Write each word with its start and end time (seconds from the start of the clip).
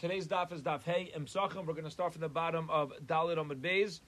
Today's 0.00 0.26
daf 0.26 0.50
is 0.50 0.62
daf 0.62 0.82
Hey 0.82 1.12
Pesachim. 1.14 1.66
We're 1.66 1.74
going 1.74 1.84
to 1.84 1.90
start 1.90 2.14
from 2.14 2.22
the 2.22 2.28
bottom 2.30 2.70
of 2.70 2.94
Dalit 3.06 3.36
Amud 3.36 3.60
Beis. 3.60 4.00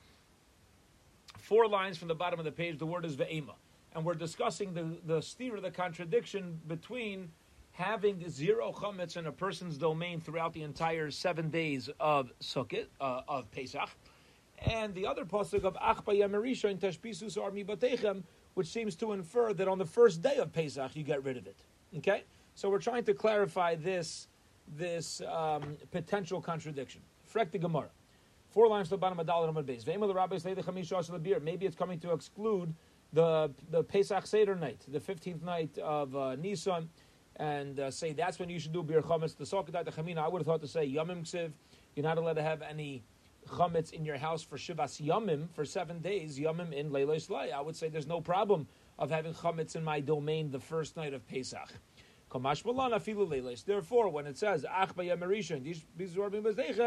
Four 1.37 1.68
lines 1.68 1.99
from 1.99 2.08
the 2.08 2.15
bottom 2.15 2.38
of 2.38 2.46
the 2.46 2.50
page. 2.50 2.79
The 2.79 2.87
word 2.87 3.04
is 3.04 3.15
ve'ema, 3.15 3.53
and 3.95 4.03
we're 4.03 4.15
discussing 4.15 4.73
the 4.73 4.97
the 5.05 5.21
steer, 5.21 5.61
the 5.61 5.71
contradiction 5.71 6.59
between 6.67 7.31
having 7.73 8.27
zero 8.31 8.73
chametz 8.73 9.19
in 9.19 9.27
a 9.27 9.33
person's 9.33 9.77
domain 9.77 10.23
throughout 10.23 10.55
the 10.55 10.63
entire 10.63 11.11
seven 11.11 11.51
days 11.51 11.90
of 12.01 12.33
Sukkot 12.40 12.87
uh, 12.99 13.21
of 13.29 13.51
Pesach, 13.51 13.90
and 14.61 14.95
the 14.95 15.06
other 15.06 15.27
pasuk 15.27 15.65
of 15.65 15.74
Achba 15.74 16.19
Yamerisha 16.19 16.70
in 16.70 16.79
Tashbisus 16.79 17.37
Armi 17.37 17.65
Batechem, 17.65 18.23
which 18.55 18.69
seems 18.69 18.97
to 18.97 19.12
infer 19.12 19.52
that 19.52 19.69
on 19.69 19.77
the 19.77 19.84
first 19.84 20.23
day 20.23 20.37
of 20.37 20.55
Pesach 20.55 20.97
you 20.97 21.02
get 21.02 21.23
rid 21.23 21.37
of 21.37 21.47
it. 21.47 21.59
Okay, 21.98 22.23
so 22.55 22.70
we're 22.70 22.79
trying 22.79 23.05
to 23.05 23.12
clarify 23.12 23.74
this 23.74 24.29
this 24.77 25.20
um, 25.23 25.77
potential 25.91 26.41
contradiction. 26.41 27.01
Frek 27.33 27.51
the 27.51 27.59
Gemara. 27.59 27.91
Four 28.51 28.69
lines 28.69 28.88
to 28.88 28.91
the 28.91 28.98
bottom 28.98 29.19
of 29.19 29.27
Dalit 29.27 29.52
Amud 29.52 29.65
Beis. 29.65 29.85
Ve'ema 29.85 30.07
the 30.07 30.15
rabbis 30.15 30.45
lay 30.45 30.55
the 30.55 30.62
chamisha 30.62 31.23
beer. 31.23 31.41
Maybe 31.41 31.65
it's 31.65 31.77
coming 31.77 31.98
to 32.01 32.12
exclude 32.12 32.75
the 33.12 33.51
the 33.71 33.83
Pesach 33.83 34.27
Seder 34.27 34.55
night, 34.55 34.85
the 34.88 35.01
fifteenth 35.01 35.43
night 35.43 35.77
of 35.79 36.15
uh, 36.15 36.37
Nisan, 36.37 36.88
and 37.37 37.80
uh, 37.80 37.91
say 37.91 38.12
that's 38.12 38.38
when 38.38 38.51
you 38.51 38.59
should 38.59 38.73
do 38.73 38.83
beer 38.83 39.01
chametz. 39.02 39.37
The 39.37 39.45
sokadat 39.45 39.85
the 39.85 39.91
chamina. 39.91 40.19
I 40.19 40.29
would 40.29 40.41
have 40.41 40.47
thought 40.47 40.61
to 40.61 40.69
say 40.69 40.87
yamim 40.87 41.23
ksiv. 41.23 41.52
You're 41.95 42.05
not 42.05 42.19
allowed 42.19 42.35
to 42.35 42.43
have 42.43 42.63
any 42.63 43.05
chametz 43.49 43.93
in 43.93 44.05
your 44.05 44.19
house 44.19 44.43
for 44.43 44.57
shivas 44.57 45.01
yamim 45.01 45.49
for 45.51 45.65
seven 45.65 46.01
days. 46.01 46.38
Yamim 46.38 46.73
in 46.73 46.91
leilois 46.91 47.30
I 47.52 47.60
would 47.60 47.77
say 47.77 47.88
there's 47.88 48.07
no 48.07 48.21
problem 48.21 48.66
of 48.99 49.10
having 49.10 49.33
chametz 49.33 49.77
in 49.77 49.85
my 49.85 50.01
domain 50.01 50.51
the 50.51 50.60
first 50.60 50.97
night 50.97 51.15
of 51.15 51.27
Pesach. 51.27 51.73
Therefore, 53.65 54.09
when 54.09 54.27
it 54.27 54.39
says 54.39 54.65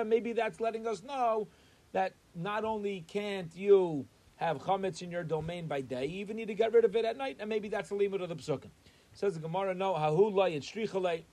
maybe 0.06 0.34
that's 0.34 0.60
letting 0.60 0.88
us 0.88 1.04
know 1.04 1.48
that 1.92 2.14
not 2.34 2.66
only 2.66 3.06
can't 3.08 3.56
you 3.56 4.06
have 4.38 4.58
chametz 4.60 5.02
in 5.02 5.12
your 5.12 5.24
domain 5.24 5.68
by 5.68 5.82
day, 5.82 6.06
you 6.06 6.20
even 6.20 6.36
need 6.36 6.48
to 6.48 6.56
get 6.56 6.74
rid 6.74 6.84
of 6.84 6.96
it 6.96 7.06
at 7.06 7.16
night, 7.16 7.38
and 7.40 7.48
maybe 7.48 7.70
that's 7.70 7.90
the 7.90 7.96
limit 7.96 8.22
of 8.22 8.30
the 8.30 8.36
psukim. 8.36 8.70
Says 9.14 9.36
the 9.36 9.40
Gemara, 9.40 9.74
no, 9.74 9.94
hahulay, 9.94 10.56
it's 10.56 10.70
shtrichalay. 10.70 11.24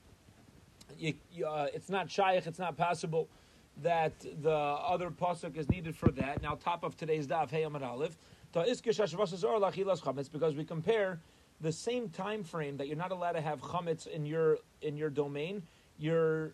Uh, 0.91 1.67
it's 1.73 1.89
not 1.89 2.09
shaykh, 2.09 2.45
it's 2.45 2.59
not 2.59 2.77
possible 2.77 3.27
that 3.81 4.13
the 4.41 4.51
other 4.51 5.09
pasuk 5.09 5.57
is 5.57 5.67
needed 5.69 5.95
for 5.95 6.11
that. 6.11 6.41
Now, 6.41 6.55
top 6.55 6.83
of 6.83 6.95
today's 6.95 7.27
daf, 7.27 7.49
hey 7.49 7.63
Amar 7.63 7.83
Aleph, 7.83 8.17
because 8.53 10.55
we 10.55 10.63
compare 10.63 11.19
the 11.61 11.71
same 11.71 12.09
time 12.09 12.43
frame 12.43 12.77
that 12.77 12.87
you're 12.87 12.97
not 12.97 13.11
allowed 13.11 13.33
to 13.33 13.41
have 13.41 13.61
chametz 13.61 14.07
in 14.07 14.25
your 14.25 14.57
in 14.81 14.97
your 14.97 15.09
domain, 15.09 15.63
you're 15.97 16.53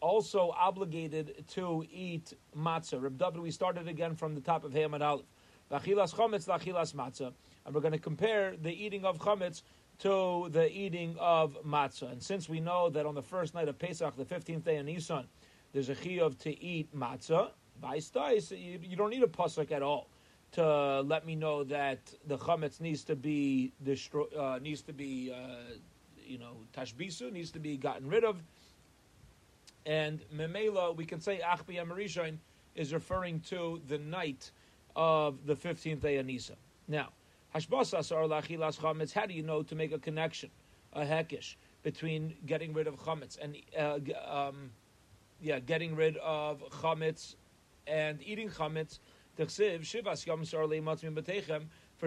also 0.00 0.52
obligated 0.56 1.44
to 1.48 1.84
eat 1.90 2.34
matzah. 2.56 3.00
Reb 3.00 3.18
David, 3.18 3.40
we 3.40 3.50
started 3.50 3.88
again 3.88 4.14
from 4.16 4.34
the 4.34 4.40
top 4.40 4.64
of 4.64 4.72
Hayamad 4.72 5.00
Aleph. 5.00 5.26
Lachilas 5.70 6.14
chametz, 6.14 6.46
lachilas 6.46 6.94
matzah. 6.94 7.32
And 7.64 7.74
we're 7.74 7.80
going 7.80 7.92
to 7.92 7.98
compare 7.98 8.56
the 8.56 8.72
eating 8.72 9.04
of 9.04 9.18
chametz 9.18 9.62
to 10.00 10.48
the 10.50 10.70
eating 10.70 11.16
of 11.20 11.56
matzah. 11.64 12.10
And 12.10 12.22
since 12.22 12.48
we 12.48 12.60
know 12.60 12.90
that 12.90 13.06
on 13.06 13.14
the 13.14 13.22
first 13.22 13.54
night 13.54 13.68
of 13.68 13.78
Pesach, 13.78 14.16
the 14.16 14.24
15th 14.24 14.64
day 14.64 14.78
of 14.78 14.86
Nisan, 14.86 15.26
there's 15.72 15.88
a 15.88 15.94
chiyuv 15.94 16.38
to 16.40 16.60
eat 16.60 16.94
matzah, 16.94 17.50
by 17.80 17.96
you, 17.96 18.78
you 18.82 18.96
don't 18.96 19.10
need 19.10 19.22
a 19.22 19.26
pasuk 19.26 19.72
at 19.72 19.82
all 19.82 20.08
to 20.52 21.00
let 21.00 21.26
me 21.26 21.34
know 21.34 21.64
that 21.64 21.98
the 22.26 22.36
chametz 22.36 22.80
needs 22.80 23.04
to 23.04 23.16
be 23.16 23.72
destroyed, 23.82 24.32
uh, 24.34 24.58
needs 24.60 24.82
to 24.82 24.92
be, 24.92 25.32
uh, 25.34 25.74
you 26.24 26.38
know, 26.38 26.56
tashbisu 26.76 27.32
needs 27.32 27.50
to 27.50 27.58
be 27.58 27.76
gotten 27.76 28.08
rid 28.08 28.24
of. 28.24 28.42
And 29.86 30.20
memela, 30.34 30.94
we 30.94 31.04
can 31.04 31.20
say 31.20 31.40
achbi 31.44 31.82
amarishain 31.82 32.36
is 32.74 32.92
referring 32.92 33.40
to 33.40 33.80
the 33.88 33.98
night 33.98 34.50
of 34.94 35.46
the 35.46 35.56
fifteenth 35.56 36.02
day 36.02 36.18
of 36.18 36.26
Nisa. 36.26 36.54
Now, 36.86 37.08
hashbasas 37.54 38.12
or 38.12 38.28
lachilas 38.28 38.78
chametz. 38.78 39.12
How 39.12 39.26
do 39.26 39.34
you 39.34 39.42
know 39.42 39.62
to 39.62 39.74
make 39.74 39.92
a 39.92 39.98
connection, 39.98 40.50
a 40.92 41.02
hekish 41.02 41.56
between 41.82 42.34
getting 42.46 42.72
rid 42.72 42.86
of 42.86 42.96
chametz 43.00 43.38
and, 43.40 43.56
uh, 43.78 43.98
um, 44.30 44.70
yeah, 45.40 45.58
getting 45.58 45.96
rid 45.96 46.16
of 46.18 46.62
chametz 46.70 47.36
and 47.86 48.22
eating 48.22 48.50
chametz? 48.50 48.98
For 49.34 49.46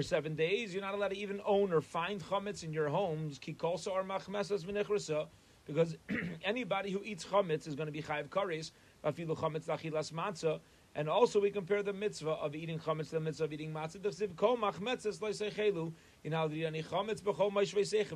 seven 0.02 0.36
days, 0.36 0.74
you're 0.74 0.84
not 0.84 0.94
allowed 0.94 1.08
to 1.08 1.18
even 1.18 1.42
own 1.44 1.74
or 1.74 1.82
find 1.82 2.22
chametz 2.22 2.64
in 2.64 2.72
your 2.72 2.90
homes. 2.90 3.40
Because 5.66 5.98
anybody 6.44 6.92
who 6.92 7.02
eats 7.04 7.26
chametz 7.26 7.68
is 7.68 7.74
going 7.74 7.88
to 7.88 7.92
be 7.92 8.04
chayiv 8.04 8.30
kares. 8.30 8.72
And 10.98 11.10
also, 11.10 11.42
we 11.42 11.50
compare 11.50 11.82
the 11.82 11.94
mitzvah 11.94 12.30
of 12.30 12.56
eating 12.56 12.78
chametz 12.78 13.10
to 13.10 13.16
the 13.16 13.20
mitzvah 13.22 13.46
of 13.46 13.54
eating 13.54 13.74
matzah. 13.74 13.96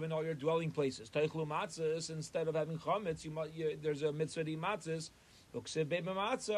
in 0.04 0.12
all 0.12 0.24
your 0.24 0.34
dwelling 0.36 0.72
places. 0.72 1.12
Instead 2.10 2.48
of 2.48 2.56
having 2.56 2.78
chametz, 2.78 3.26
you, 3.26 3.44
you, 3.56 3.78
there's 3.82 4.04
a 4.04 4.14
mitzvah 4.14 4.44
to 4.44 4.52
eat 4.52 4.62
matzahs. 4.62 5.10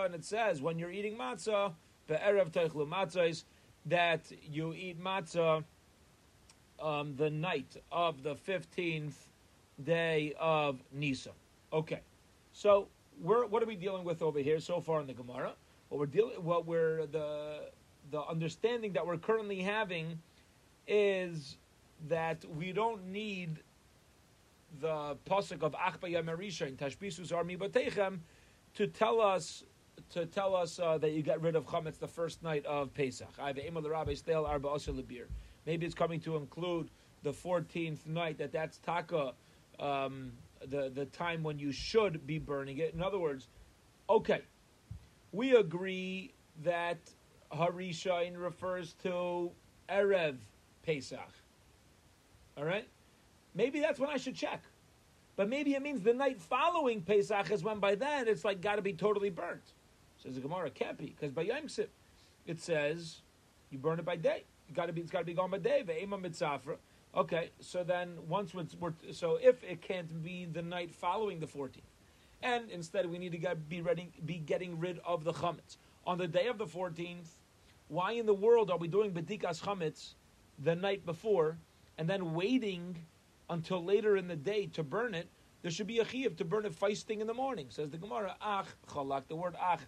And 0.06 0.16
it 0.16 0.26
says 0.26 0.62
when 0.62 0.78
you're 0.78 0.92
eating 0.92 1.18
matzah 1.18 1.74
be'erev 2.08 2.52
teichlu 2.52 2.88
matzahs, 2.88 3.44
that 3.86 4.32
you 4.42 4.74
eat 4.74 5.02
matzah 5.02 5.64
um, 6.82 7.16
the 7.16 7.30
night 7.30 7.78
of 7.92 8.24
the 8.24 8.36
15th 8.36 9.14
day 9.84 10.34
of 10.40 10.82
Nisan. 10.92 11.34
Okay, 11.74 12.02
so 12.54 12.88
we're, 13.22 13.46
what 13.46 13.64
are 13.64 13.68
we 13.68 13.76
dealing 13.76 14.04
with 14.04 14.22
over 14.22 14.40
here 14.40 14.60
so 14.60 14.82
far 14.82 15.00
in 15.02 15.08
the 15.08 15.14
Gemara? 15.14 15.54
What 15.90 16.00
we're 16.00 16.06
dealing, 16.06 16.44
what 16.44 16.66
we're 16.66 17.06
the 17.06 17.70
the 18.12 18.22
understanding 18.26 18.94
that 18.94 19.06
we're 19.06 19.18
currently 19.18 19.62
having 19.62 20.20
is 20.88 21.58
that 22.08 22.44
we 22.56 22.72
don't 22.72 23.06
need 23.08 23.60
the 24.80 25.18
pasuk 25.30 25.62
of 25.64 25.74
Achba 25.74 26.12
Yamerisha 26.12 26.68
in 26.68 26.76
Tashbisus 26.76 27.34
Armi 27.34 27.58
Batechem 27.58 28.20
to 28.76 28.88
tell 28.88 29.22
us 29.22 29.64
to 30.12 30.25
tell 30.25 30.56
us 30.56 30.79
uh, 30.79 30.97
that 30.97 31.12
you 31.12 31.22
get 31.22 31.41
rid 31.41 31.56
of 31.56 31.66
chametz 31.66 31.97
the 31.97 32.07
first 32.07 32.44
night 32.44 32.66
of 32.66 32.94
Pesach. 32.94 33.29
Maybe 35.66 35.85
it's 35.85 35.96
coming 35.96 36.19
to 36.22 36.35
include 36.35 36.90
the 37.24 37.31
14th 37.31 38.06
night, 38.06 38.38
that 38.40 38.52
that's 38.52 38.78
taka, 38.79 39.34
um, 39.79 40.31
the, 40.68 40.91
the 40.94 41.06
time 41.06 41.44
when 41.44 41.59
you 41.59 41.72
should 41.72 42.25
be 42.25 42.38
burning 42.38 42.79
it. 42.79 42.94
In 42.94 43.02
other 43.02 43.19
words, 43.19 43.47
okay, 44.09 44.41
we 45.31 45.56
agree 45.56 46.34
that 46.63 46.97
Harishain 47.52 48.34
refers 48.35 48.94
to 49.03 49.52
Erev 49.90 50.38
Pesach. 50.84 51.19
All 52.58 52.66
right? 52.66 52.88
Maybe 53.53 53.79
that's 53.79 54.00
when 54.00 54.09
I 54.09 54.18
should 54.18 54.35
check. 54.35 54.63
But 55.35 55.50
maybe 55.50 55.73
it 55.73 55.81
means 55.81 56.02
the 56.02 56.13
night 56.13 56.41
following 56.41 57.02
Pesach 57.02 57.52
is 57.52 57.63
when 57.63 57.79
by 57.79 57.96
then 57.96 58.28
it's 58.28 58.44
like 58.44 58.62
got 58.62 58.75
to 58.75 58.81
be 58.81 58.94
totally 58.94 59.29
burnt. 59.29 59.73
Says 60.24 60.36
the 60.36 60.42
Gemara, 60.42 60.70
can't 60.70 60.98
be 60.98 61.08
because 61.08 61.32
by 61.32 61.42
Yom 61.44 61.68
Kippur 61.68 61.90
it 62.46 62.59
says 62.59 63.22
you 63.70 63.78
burn 63.78 64.00
it 64.00 64.06
by 64.06 64.16
day. 64.16 64.44
It 64.70 64.76
got 64.76 64.88
to 64.88 64.94
be. 64.94 65.02
It's 65.02 65.12
got 65.12 65.20
to 65.20 65.26
be 65.26 65.34
gone 65.34 65.50
by 65.50 65.58
day. 65.58 65.84
Okay, 67.14 67.50
so 67.59 67.84
then 67.84 68.18
once 68.30 68.54
we're, 68.54 68.94
so 69.12 69.38
if 69.42 69.64
it 69.64 69.82
can't 69.82 70.24
be 70.24 70.46
the 70.46 70.62
night 70.62 70.92
following 70.92 71.42
the 71.42 71.46
14th, 71.46 71.82
and 72.42 72.70
instead 72.72 73.06
we 73.06 73.18
need 73.18 73.34
to 73.34 73.38
get, 73.38 73.68
be 73.68 73.82
ready, 73.82 74.09
be 74.26 74.36
getting 74.36 74.80
rid 74.80 75.00
of 75.06 75.26
the 75.26 75.34
chametz 75.34 75.76
on 76.08 76.18
the 76.18 76.28
day 76.28 76.48
of 76.48 76.58
the 76.58 76.66
14th. 76.66 77.28
Why 77.90 78.14
in 78.14 78.26
the 78.26 78.34
world 78.34 78.72
are 78.72 78.78
we 78.78 78.88
doing 78.88 79.12
bedikas 79.12 79.62
chametz 79.62 80.14
the 80.64 80.76
night 80.76 81.06
before 81.06 81.58
and 81.98 82.09
then 82.09 82.34
waiting 82.34 82.96
until 83.50 83.84
later 83.84 84.16
in 84.16 84.30
the 84.30 84.38
day 84.38 84.68
to 84.68 84.82
burn 84.82 85.14
it? 85.14 85.28
There 85.64 85.72
should 85.72 85.88
be 85.88 86.00
a 86.00 86.06
chiyuv 86.06 86.38
to 86.38 86.46
burn 86.46 86.66
it 86.66 86.74
feisting 86.74 87.20
in 87.20 87.28
the 87.28 87.34
morning. 87.34 87.68
Says 87.70 87.90
the 87.90 87.98
Gemara, 87.98 88.36
ach 88.42 88.68
chalak. 88.88 89.23
The 89.28 89.35
word 89.35 89.56
ach 89.62 89.82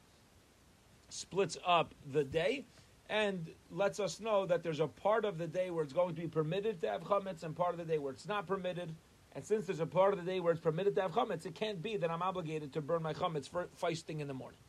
splits 1.13 1.57
up 1.65 1.93
the 2.11 2.23
day 2.23 2.65
and 3.09 3.49
lets 3.71 3.99
us 3.99 4.19
know 4.19 4.45
that 4.45 4.63
there's 4.63 4.79
a 4.79 4.87
part 4.87 5.25
of 5.25 5.37
the 5.37 5.47
day 5.47 5.69
where 5.69 5.83
it's 5.83 5.93
going 5.93 6.15
to 6.15 6.21
be 6.21 6.27
permitted 6.27 6.81
to 6.81 6.89
have 6.89 7.03
chametz 7.03 7.43
and 7.43 7.55
part 7.55 7.71
of 7.71 7.77
the 7.77 7.85
day 7.85 7.99
where 7.99 8.11
it's 8.11 8.27
not 8.27 8.47
permitted. 8.47 8.93
And 9.35 9.45
since 9.45 9.65
there's 9.65 9.79
a 9.79 9.85
part 9.85 10.13
of 10.13 10.19
the 10.23 10.25
day 10.25 10.39
where 10.39 10.51
it's 10.51 10.61
permitted 10.61 10.95
to 10.95 11.01
have 11.03 11.11
chametz, 11.11 11.45
it 11.45 11.53
can't 11.53 11.81
be 11.81 11.97
that 11.97 12.09
I'm 12.09 12.21
obligated 12.21 12.73
to 12.73 12.81
burn 12.81 13.03
my 13.03 13.13
chametz 13.13 13.47
for 13.47 13.67
feisting 13.79 14.19
in 14.19 14.27
the 14.27 14.33
morning. 14.33 14.59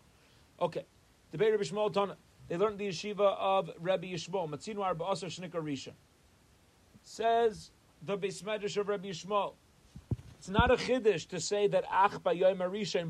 Okay. 0.60 0.84
Debate 1.32 1.52
Rabbi 1.52 1.64
Shmuel 1.64 1.92
Tana. 1.92 2.16
They 2.48 2.58
learned 2.58 2.78
the 2.78 2.88
yeshiva 2.88 3.36
of 3.38 3.70
Rabbi 3.80 4.08
Yishmael. 4.08 4.48
Matzinu 4.48 4.80
Arba 4.80 5.06
Aser 5.10 5.28
Shnika 5.28 5.54
Risha. 5.54 5.92
Says 7.02 7.70
the 8.04 8.18
Beismedrash 8.18 8.76
of 8.76 8.88
Rabbi 8.88 9.08
Yishmael. 9.08 9.54
It's 10.38 10.50
not 10.50 10.70
a 10.70 10.74
chiddush 10.74 11.26
to 11.28 11.40
say 11.40 11.68
that 11.68 11.84
ach 11.90 12.22
by 12.22 12.32
Yom 12.32 12.58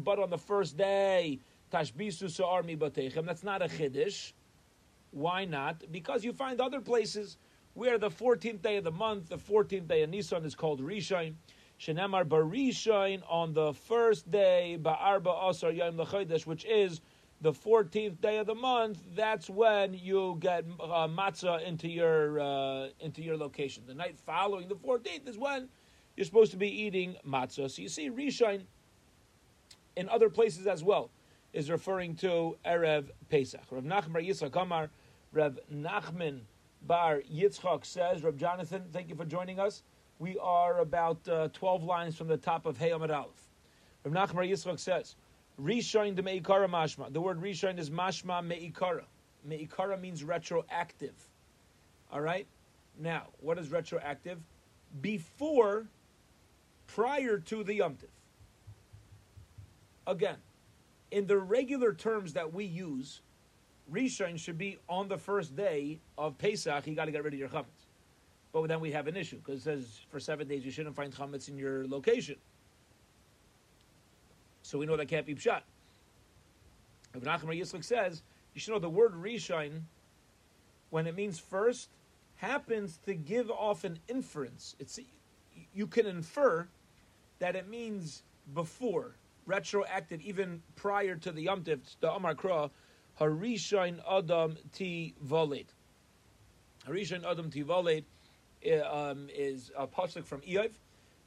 but 0.05 0.21
on 0.21 0.31
the 0.31 0.39
first 0.39 0.77
day 0.77 1.41
Tashbisu. 1.75 3.26
That's 3.26 3.43
not 3.43 3.62
a 3.62 3.67
chiddush. 3.67 4.32
Why 5.11 5.44
not? 5.44 5.85
Because 5.91 6.25
you 6.25 6.32
find 6.32 6.61
other 6.61 6.81
places 6.81 7.37
where 7.75 7.99
the 7.99 8.11
14th 8.11 8.62
day 8.62 8.76
of 8.76 8.85
the 8.85 8.93
month, 8.93 9.29
the 9.29 9.38
14th 9.38 9.88
day 9.88 10.03
of 10.03 10.11
Nisan 10.11 10.44
is 10.44 10.55
called 10.55 10.81
Rishon, 10.81 11.35
Shenemar 11.81 12.25
Barishain 12.25 13.23
on 13.29 13.53
the 13.53 13.73
first 13.73 14.31
day, 14.31 14.79
Ba'arba 14.81 15.50
Asar 15.50 15.73
Yom 15.73 15.97
Lechodesh, 15.97 16.47
which 16.47 16.65
is 16.65 17.00
the 17.41 17.53
14th 17.53 18.20
day 18.20 18.38
of 18.38 18.47
the 18.47 18.55
month, 18.55 19.00
that's 19.15 19.50
when 19.50 19.93
you 19.93 20.37
get 20.41 20.65
uh, 20.81 21.09
matzah 21.09 21.67
into 21.67 21.88
your 21.88 22.41
uh, 22.41 22.88
into 23.00 23.23
your 23.23 23.37
location. 23.37 23.82
The 23.87 23.94
night 23.94 24.17
following 24.17 24.69
the 24.69 24.77
14th 24.77 25.29
is 25.29 25.37
when 25.37 25.69
you're 26.17 26.25
supposed 26.25 26.53
to 26.53 26.56
be 26.56 26.69
eating 26.69 27.17
matzah. 27.27 27.70
So 27.70 27.82
you 27.82 27.88
see, 27.88 28.09
Rishon 28.09 28.62
in 29.97 30.09
other 30.09 30.31
places 30.31 30.67
as 30.67 30.82
well 30.82 31.11
is 31.55 31.71
referring 31.71 32.17
to 32.17 32.59
Erev 32.67 33.06
Pesach. 33.31 33.62
Rav 33.71 33.85
Nachman 33.85 34.12
Bar 34.12 34.23
Yitzchak 34.23 34.61
Amar, 34.61 34.91
Rav 35.33 35.59
Nachman 35.73 36.41
Bar 36.83 37.23
Yitzchak 37.33 37.87
says, 37.87 38.25
Rav 38.25 38.37
Jonathan, 38.37 38.83
thank 38.93 39.09
you 39.09 39.15
for 39.15 39.25
joining 39.25 39.61
us. 39.61 39.85
We 40.19 40.37
are 40.39 40.81
about 40.81 41.27
uh, 41.29 41.49
12 41.53 41.85
lines 41.85 42.17
from 42.17 42.27
the 42.27 42.37
top 42.37 42.67
of 42.67 42.77
Hey 42.77 42.91
Amad 42.91 43.15
Aleph. 43.15 43.49
Rav 44.05 44.12
Nachman 44.12 44.35
Bar 44.35 44.45
Yitzchak 44.45 44.81
says, 44.81 45.15
Rishon 45.62 46.17
de 46.17 46.23
Meikara 46.23 46.69
Mashma. 46.69 47.12
The 47.12 47.21
word 47.21 47.41
Rishon 47.41 47.79
is 47.79 47.89
Mashma 47.89 48.45
Meikara. 48.45 49.05
Meikara 49.49 50.01
means 50.01 50.25
retroactive. 50.25 51.15
All 52.12 52.21
right? 52.21 52.49
Now, 52.99 53.29
what 53.41 53.59
is 53.59 53.71
retroactive? 53.71 54.39
Before, 55.01 55.87
prior 56.89 57.39
to 57.39 57.62
the 57.62 57.75
Yom. 57.75 57.97
Again, 60.06 60.37
in 61.15 61.29
the 61.29 61.39
regular 61.39 61.95
terms 61.95 62.33
that 62.33 62.53
we 62.53 62.65
use, 62.65 63.21
Rishon 63.91 64.37
should 64.37 64.59
be 64.59 64.79
on 64.89 65.07
the 65.07 65.17
first 65.17 65.55
day 65.55 66.01
of 66.19 66.37
Pesach. 66.39 66.89
You 66.89 66.97
got 66.97 67.05
to 67.05 67.13
get 67.13 67.23
rid 67.23 67.33
of 67.33 67.39
your 67.39 67.49
chametz. 67.49 67.87
But 68.53 68.67
then 68.67 68.81
we 68.81 68.91
have 68.91 69.07
an 69.07 69.17
issue 69.17 69.37
because 69.37 69.61
it 69.61 69.63
says 69.63 70.01
for 70.11 70.19
seven 70.19 70.49
days 70.49 70.65
you 70.65 70.73
shouldn't 70.73 70.97
find 70.97 71.15
chametz 71.15 71.49
in 71.49 71.57
your 71.57 71.87
location. 71.87 72.35
So 74.63 74.77
we 74.77 74.87
know 74.87 74.97
that 74.97 75.07
can't 75.07 75.25
be 75.25 75.37
pshat. 75.37 75.61
Ibn 77.15 77.29
Achim 77.29 77.49
Yitzchak 77.51 77.85
says 77.85 78.23
you 78.53 78.61
should 78.61 78.73
know 78.73 78.81
the 78.81 78.91
word 78.91 79.15
Rishon, 79.15 79.83
when 80.91 81.07
it 81.07 81.15
means 81.15 81.39
first, 81.39 81.91
happens 82.37 82.99
to 83.07 83.15
give 83.15 83.53
off 83.53 83.85
an 83.85 84.01
inference. 84.09 84.75
It's 84.81 84.99
you 85.73 85.87
can 85.87 86.07
infer 86.07 86.67
that 87.39 87.55
it 87.55 87.69
means 87.69 88.25
before 88.53 89.15
retroactive, 89.46 90.20
even 90.20 90.62
prior 90.76 91.17
to 91.17 91.32
the 91.32 91.43
Yom 91.43 91.64
Tiv, 91.64 91.81
the 92.00 92.12
Amar 92.12 92.35
Kra, 92.35 92.70
Harishain 93.20 94.00
Adam 94.11 94.56
Ti 94.73 95.14
Voled. 95.25 95.67
Harishain 96.87 97.25
Adam 97.25 97.50
Ti 97.50 97.64
eh, 98.64 98.81
um, 98.81 99.29
is 99.35 99.70
a 99.76 99.87
pasuk 99.87 100.25
from 100.25 100.41
Eiv, 100.43 100.73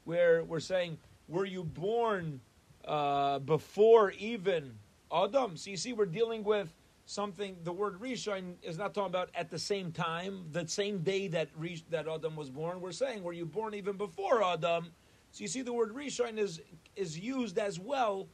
where 0.04 0.44
we're 0.44 0.60
saying, 0.60 0.98
were 1.28 1.44
you 1.44 1.64
born 1.64 2.40
uh, 2.84 3.38
before 3.40 4.12
even 4.12 4.74
Adam? 5.12 5.56
So 5.56 5.70
you 5.70 5.76
see, 5.76 5.92
we're 5.92 6.06
dealing 6.06 6.44
with 6.44 6.72
something. 7.06 7.56
The 7.64 7.72
word 7.72 8.00
Rishon 8.00 8.54
is 8.62 8.78
not 8.78 8.94
talking 8.94 9.10
about 9.10 9.30
at 9.34 9.50
the 9.50 9.58
same 9.58 9.92
time, 9.92 10.46
the 10.52 10.66
same 10.68 10.98
day 10.98 11.28
that 11.28 11.48
that 11.90 12.08
Adam 12.08 12.36
was 12.36 12.50
born. 12.50 12.80
We're 12.80 12.92
saying, 12.92 13.22
were 13.22 13.32
you 13.32 13.46
born 13.46 13.74
even 13.74 13.96
before 13.96 14.42
Adam? 14.42 14.92
So 15.32 15.42
you 15.42 15.48
see, 15.48 15.62
the 15.62 15.72
word 15.72 15.94
Rishon 15.94 16.38
is 16.38 16.60
is 16.96 17.18
used 17.18 17.58
as 17.58 17.78
well 17.78 18.28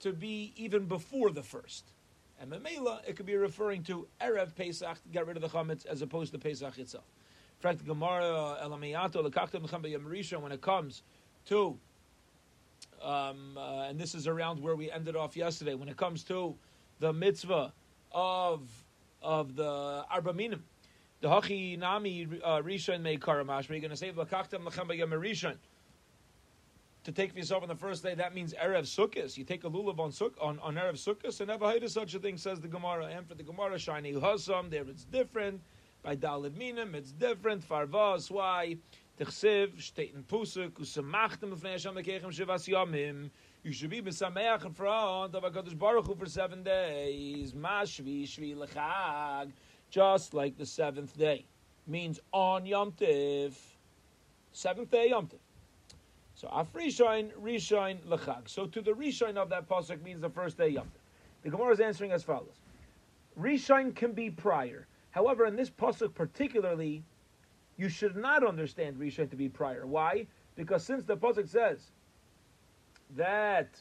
to 0.00 0.12
be 0.12 0.52
even 0.56 0.86
before 0.86 1.30
the 1.30 1.42
first. 1.42 1.92
And 2.40 2.50
Mamela, 2.50 3.00
it 3.06 3.16
could 3.16 3.26
be 3.26 3.36
referring 3.36 3.84
to 3.84 4.08
Erev 4.20 4.54
Pesach, 4.56 4.98
get 5.12 5.26
rid 5.26 5.36
of 5.36 5.42
the 5.42 5.48
chametz, 5.48 5.86
as 5.86 6.02
opposed 6.02 6.32
to 6.32 6.38
Pesach 6.38 6.76
itself. 6.78 7.04
In 7.60 7.62
fact, 7.62 7.86
Gemara 7.86 8.58
Elamiyato 8.64 9.30
Rishon 9.30 10.42
when 10.42 10.50
it 10.50 10.60
comes 10.60 11.02
to, 11.46 11.78
um, 13.00 13.56
uh, 13.56 13.82
and 13.82 13.98
this 13.98 14.16
is 14.16 14.26
around 14.26 14.60
where 14.60 14.74
we 14.74 14.90
ended 14.90 15.14
off 15.14 15.36
yesterday, 15.36 15.74
when 15.74 15.88
it 15.88 15.96
comes 15.96 16.24
to 16.24 16.56
the 16.98 17.12
mitzvah 17.12 17.72
of 18.10 18.68
of 19.22 19.54
the 19.54 20.04
Arba 20.10 20.32
Minim, 20.32 20.64
the 21.20 21.28
Hachi 21.28 21.78
Nami 21.78 22.26
uh, 22.42 22.60
Rishon 22.60 23.02
Mei 23.02 23.12
you're 23.12 23.44
going 23.44 23.90
to 23.90 23.96
say 23.96 24.10
Lakachtem 24.10 24.64
Lechem 24.64 24.88
Rishon 24.88 25.56
to 27.04 27.12
take 27.12 27.32
for 27.32 27.38
yourself 27.38 27.62
on 27.62 27.68
the 27.68 27.74
first 27.74 28.02
day, 28.02 28.14
that 28.14 28.34
means 28.34 28.54
Erev 28.54 28.82
Sukkot. 28.82 29.36
You 29.36 29.44
take 29.44 29.64
a 29.64 29.70
lulav 29.70 29.98
on, 29.98 30.12
Suk- 30.12 30.36
on, 30.40 30.58
on 30.60 30.76
Erev 30.76 30.94
Sukkot, 30.94 31.40
and 31.40 31.48
never 31.48 31.68
heard 31.68 31.82
of 31.82 31.90
such 31.90 32.14
a 32.14 32.18
thing, 32.18 32.36
says 32.36 32.60
the 32.60 32.68
Gemara. 32.68 33.06
And 33.06 33.26
for 33.26 33.34
the 33.34 33.42
Gemara, 33.42 33.78
Shiny 33.78 34.12
Hasam, 34.12 34.70
there 34.70 34.84
it's 34.88 35.04
different. 35.04 35.60
By 36.02 36.16
Dalid 36.16 36.56
Minim, 36.56 36.94
it's 36.94 37.12
different. 37.12 37.66
Farvas, 37.68 38.30
why? 38.30 38.76
Tichsiv, 39.18 39.76
Shteten 39.76 40.24
Pusuk, 40.24 40.70
Usamachtem, 40.70 41.52
Lefnei 41.52 41.72
Hashem, 41.72 41.94
Shivas. 41.94 43.30
You 43.64 43.72
should 43.72 43.90
be 43.90 44.02
Besameach 44.02 44.64
in 44.64 44.72
front 44.72 45.34
of 45.34 45.42
HaKadosh 45.44 45.78
Baruch 45.78 46.06
Hu 46.06 46.14
for 46.16 46.26
seven 46.26 46.62
days. 46.62 47.52
Mashvi, 47.52 48.24
Shvi, 48.24 48.56
Lechag. 48.56 49.52
Just 49.90 50.34
like 50.34 50.56
the 50.56 50.66
seventh 50.66 51.16
day. 51.16 51.46
Means 51.86 52.18
on 52.32 52.64
Yom 52.64 52.92
Tiv. 52.92 53.56
Seventh 54.52 54.90
day 54.90 55.10
Yom 55.10 55.26
Tiv. 55.26 55.40
So 56.42 56.48
Afrishain, 56.48 57.30
Rishain, 57.40 58.00
Lechag. 58.00 58.48
So 58.48 58.66
to 58.66 58.82
the 58.82 58.90
Rishain 58.90 59.36
of 59.36 59.48
that 59.50 59.68
pasuk 59.68 60.02
means 60.02 60.20
the 60.20 60.28
first 60.28 60.58
day 60.58 60.70
Yom 60.70 60.90
The 61.44 61.50
Gemara 61.50 61.72
is 61.72 61.78
answering 61.78 62.10
as 62.10 62.24
follows: 62.24 62.62
Rishain 63.40 63.94
can 63.94 64.10
be 64.10 64.28
prior. 64.28 64.88
However, 65.10 65.46
in 65.46 65.54
this 65.54 65.70
pasuk 65.70 66.14
particularly, 66.14 67.04
you 67.76 67.88
should 67.88 68.16
not 68.16 68.44
understand 68.44 68.96
Rishain 68.96 69.30
to 69.30 69.36
be 69.36 69.48
prior. 69.48 69.86
Why? 69.86 70.26
Because 70.56 70.84
since 70.84 71.04
the 71.04 71.16
pasuk 71.16 71.48
says 71.48 71.92
that 73.14 73.80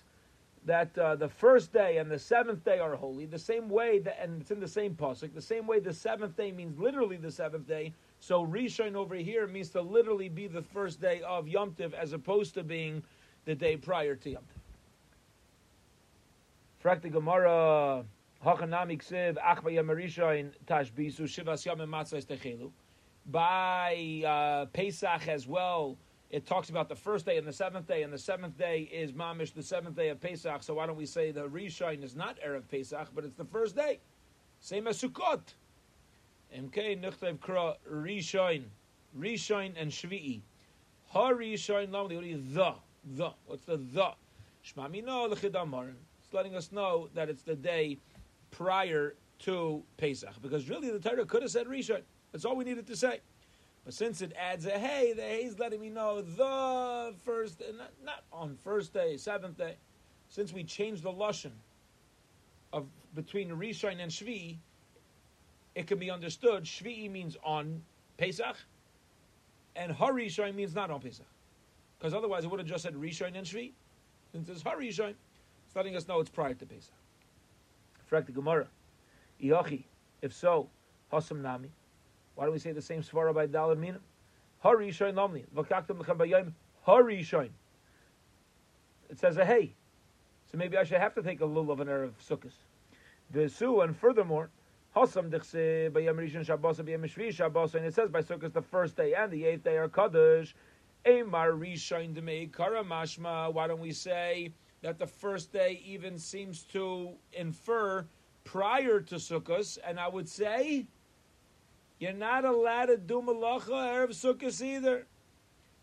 that 0.63 0.95
uh, 0.99 1.15
the 1.15 1.29
first 1.29 1.73
day 1.73 1.97
and 1.97 2.11
the 2.11 2.19
seventh 2.19 2.63
day 2.63 2.77
are 2.77 2.95
holy, 2.95 3.25
the 3.25 3.39
same 3.39 3.69
way 3.69 3.97
that, 3.97 4.21
and 4.21 4.39
it's 4.39 4.51
in 4.51 4.59
the 4.59 4.67
same 4.67 4.93
pasuk, 4.93 5.33
the 5.33 5.41
same 5.41 5.65
way 5.65 5.79
the 5.79 5.91
seventh 5.91 6.37
day 6.37 6.51
means 6.51 6.77
literally 6.77 7.17
the 7.17 7.31
seventh 7.31 7.67
day. 7.67 7.91
So 8.21 8.45
Rishon 8.45 8.95
over 8.95 9.15
here 9.15 9.47
means 9.47 9.71
to 9.71 9.81
literally 9.81 10.29
be 10.29 10.45
the 10.45 10.61
first 10.61 11.01
day 11.01 11.21
of 11.21 11.47
Yom 11.47 11.73
Tiv 11.73 11.95
as 11.95 12.13
opposed 12.13 12.53
to 12.53 12.63
being 12.63 13.01
the 13.45 13.55
day 13.55 13.75
prior 13.75 14.15
to 14.15 14.29
Yom 14.29 14.43
Tiv. 14.43 14.61
Frak 16.83 17.11
Gemara, 17.11 18.05
Hachanami 18.45 18.99
Ksiv, 19.01 19.37
Achva 19.37 19.73
Yamarishain 19.73 20.51
Tashbisu, 20.67 21.21
Shivas 21.21 21.65
Matzah 21.65 22.23
Techelu. 22.23 22.69
By 23.25 24.23
uh, 24.25 24.65
Pesach 24.67 25.27
as 25.27 25.47
well, 25.47 25.97
it 26.29 26.45
talks 26.45 26.69
about 26.69 26.89
the 26.89 26.95
first 26.95 27.25
day 27.25 27.37
and 27.37 27.47
the 27.47 27.53
seventh 27.53 27.87
day, 27.87 28.03
and 28.03 28.13
the 28.13 28.19
seventh 28.19 28.55
day 28.55 28.81
is 28.93 29.13
Mamish, 29.13 29.51
the 29.51 29.63
seventh 29.63 29.95
day 29.95 30.09
of 30.09 30.21
Pesach. 30.21 30.61
So 30.61 30.75
why 30.75 30.85
don't 30.85 30.95
we 30.95 31.07
say 31.07 31.31
the 31.31 31.47
Rishon 31.47 32.03
is 32.03 32.15
not 32.15 32.37
Erev 32.39 32.67
Pesach, 32.69 33.09
but 33.15 33.25
it's 33.25 33.35
the 33.35 33.45
first 33.45 33.75
day? 33.75 33.99
Same 34.59 34.85
as 34.85 35.01
Sukkot. 35.01 35.41
MK 36.55 37.01
Nuchtev 37.01 37.39
Kra 37.39 37.75
Rishon, 37.89 38.63
Rishon 39.17 39.73
and 39.77 39.91
Shvi'i. 39.91 40.41
Ha 41.09 41.31
Rishon 41.31 41.89
Lamli, 41.89 42.53
the, 42.53 42.73
the. 43.15 43.31
What's 43.45 43.63
the 43.63 43.77
the? 43.77 44.11
Shmamino 44.65 45.33
Lechidamarin. 45.33 45.95
It's 46.19 46.33
letting 46.33 46.55
us 46.55 46.71
know 46.71 47.09
that 47.15 47.29
it's 47.29 47.43
the 47.43 47.55
day 47.55 47.97
prior 48.51 49.15
to 49.39 49.83
Pesach. 49.97 50.41
Because 50.41 50.69
really 50.69 50.91
the 50.91 50.99
Torah 50.99 51.25
could 51.25 51.41
have 51.41 51.51
said 51.51 51.67
Rishon. 51.67 52.01
That's 52.31 52.45
all 52.45 52.55
we 52.55 52.65
needed 52.65 52.87
to 52.87 52.95
say. 52.95 53.21
But 53.85 53.93
since 53.93 54.21
it 54.21 54.33
adds 54.37 54.65
a 54.65 54.77
hey, 54.77 55.13
the 55.13 55.23
hey 55.23 55.45
is 55.45 55.57
letting 55.57 55.81
me 55.81 55.89
know 55.89 56.21
the 56.21 57.15
first, 57.23 57.61
not, 57.77 57.91
not 58.03 58.23
on 58.31 58.57
first 58.63 58.93
day, 58.93 59.17
seventh 59.17 59.57
day. 59.57 59.75
Since 60.29 60.53
we 60.53 60.63
changed 60.63 61.03
the 61.03 61.11
lashon 61.11 61.51
of 62.71 62.85
between 63.15 63.49
Rishon 63.49 63.99
and 63.99 64.11
Shvi, 64.11 64.57
it 65.75 65.87
can 65.87 65.97
be 65.97 66.11
understood 66.11 66.63
Shvi'i 66.63 67.09
means 67.09 67.37
on 67.43 67.81
Pesach, 68.17 68.57
and 69.75 69.91
Harishon 69.91 70.55
means 70.55 70.75
not 70.75 70.91
on 70.91 70.99
Pesach. 70.99 71.25
Because 71.97 72.13
otherwise 72.13 72.43
it 72.43 72.51
would 72.51 72.59
have 72.59 72.67
just 72.67 72.83
said 72.83 72.95
Rishon 72.95 73.35
and 73.35 73.45
Shvi. 73.45 73.71
Since 74.31 74.49
it's 74.49 74.63
Harishon, 74.63 75.13
it's 75.67 75.75
letting 75.75 75.95
us 75.95 76.07
know 76.07 76.19
it's 76.19 76.29
prior 76.29 76.53
to 76.53 76.65
Pesach. 76.65 76.93
Frak 78.11 78.25
the 78.25 78.31
Gemara. 78.31 78.67
Iyochi, 79.41 79.83
if 80.21 80.33
so, 80.33 80.69
Hasam 81.11 81.41
Nami. 81.41 81.69
Why 82.35 82.45
do 82.45 82.51
we 82.51 82.59
say 82.59 82.71
the 82.71 82.81
same 82.81 83.01
svara 83.01 83.33
by 83.33 83.47
Dalad 83.47 83.77
Minim? 83.77 84.01
Harishon 84.63 85.13
Namni. 85.13 85.43
Vakaktam 85.55 85.97
Lechem 85.97 86.17
Bayayim. 86.17 86.53
Harishon. 86.87 87.49
It 89.09 89.19
says 89.19 89.37
a 89.37 89.45
hey. 89.45 89.73
So 90.51 90.57
maybe 90.57 90.77
I 90.77 90.83
should 90.83 90.99
have 90.99 91.13
to 91.15 91.21
take 91.21 91.41
a 91.41 91.45
little 91.45 91.71
of 91.71 91.79
an 91.79 91.89
air 91.89 92.03
of 92.03 92.17
sukkahs. 92.19 92.53
Vesu, 93.33 93.83
and 93.83 93.95
furthermore, 93.95 94.49
Hasam 94.95 95.29
dichse 95.29 95.93
by 95.93 96.01
Yom 96.01 96.17
Rishon 96.17 96.45
Shabbos 96.45 96.79
Yom 96.79 97.03
Shvi 97.03 97.33
Shabbos, 97.33 97.75
and 97.75 97.85
it 97.85 97.93
says 97.93 98.09
by 98.09 98.21
Sukkot 98.21 98.51
the 98.51 98.61
first 98.61 98.97
day 98.97 99.13
and 99.13 99.31
the 99.31 99.45
eighth 99.45 99.63
day 99.63 99.77
are 99.77 99.87
Kaddish. 99.87 100.53
Emar 101.05 101.57
Rishon 101.57 102.13
Demei 102.13 102.51
Kara. 102.51 102.83
Why 102.83 103.67
don't 103.67 103.79
we 103.79 103.93
say 103.93 104.51
that 104.81 104.99
the 104.99 105.07
first 105.07 105.53
day 105.53 105.81
even 105.85 106.17
seems 106.17 106.63
to 106.63 107.11
infer 107.31 108.05
prior 108.43 108.99
to 108.99 109.15
Sukkot? 109.15 109.77
And 109.87 109.97
I 109.97 110.09
would 110.09 110.27
say 110.27 110.87
you're 111.99 112.11
not 112.11 112.43
allowed 112.43 112.87
to 112.87 112.97
do 112.97 113.21
malacha 113.21 113.69
erev 113.69 114.09
Sukkot 114.09 114.61
either. 114.61 115.07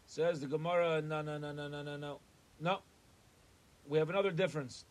Says 0.04 0.40
the 0.40 0.46
Gemara, 0.46 1.00
no, 1.00 1.22
no, 1.22 1.38
no, 1.38 1.52
no, 1.52 1.66
no, 1.66 1.82
no, 1.82 1.96
no. 1.96 2.20
No. 2.60 2.80
We 3.88 3.98
have 3.98 4.10
another 4.10 4.30
difference 4.30 4.84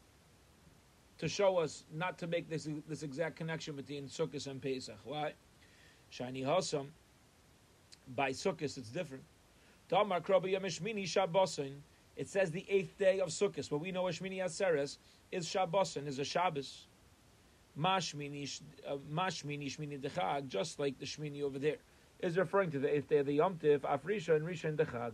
to 1.20 1.28
show 1.28 1.58
us 1.58 1.84
not 1.94 2.18
to 2.20 2.28
make 2.28 2.50
this 2.50 2.68
this 2.88 3.04
exact 3.04 3.36
connection 3.36 3.76
between 3.76 4.08
Sukkot 4.08 4.48
and 4.48 4.62
Pesach. 4.62 5.00
Why? 5.04 5.34
Shani 6.12 6.46
Hasam. 6.46 6.88
By 8.16 8.32
Sukkot, 8.32 8.78
it's 8.78 8.90
different. 8.90 9.24
It 12.18 12.28
says 12.28 12.52
the 12.52 12.66
eighth 12.70 12.98
day 12.98 13.20
of 13.20 13.30
Sukkot. 13.30 13.72
What 13.72 13.82
we 13.82 13.92
know 13.92 14.08
as 14.08 14.20
Shmini 14.20 14.40
Aseres 14.40 14.98
is 15.32 15.46
Shabbosin, 15.48 16.08
is 16.08 16.20
a 16.20 16.26
Shabbos. 16.26 16.88
Mashmini, 17.78 18.62
uh, 18.88 18.98
Mashmini 19.14 19.68
Shmini 19.68 20.02
Dechag, 20.02 20.48
just 20.48 20.80
like 20.80 20.98
the 20.98 21.06
Shmini 21.06 21.44
over 21.44 21.60
there, 21.60 21.76
is 22.20 22.38
referring 22.38 22.72
to 22.72 22.80
the 22.80 22.92
eighth 22.94 23.08
day 23.08 23.20
of 23.20 23.28
the 23.28 23.34
Yom 23.34 23.56
Tif, 23.56 23.82
Afrisha 23.82 24.36
and 24.36 24.46
Risha 24.46 24.66
and 24.66 24.80
Dechag. 24.80 25.14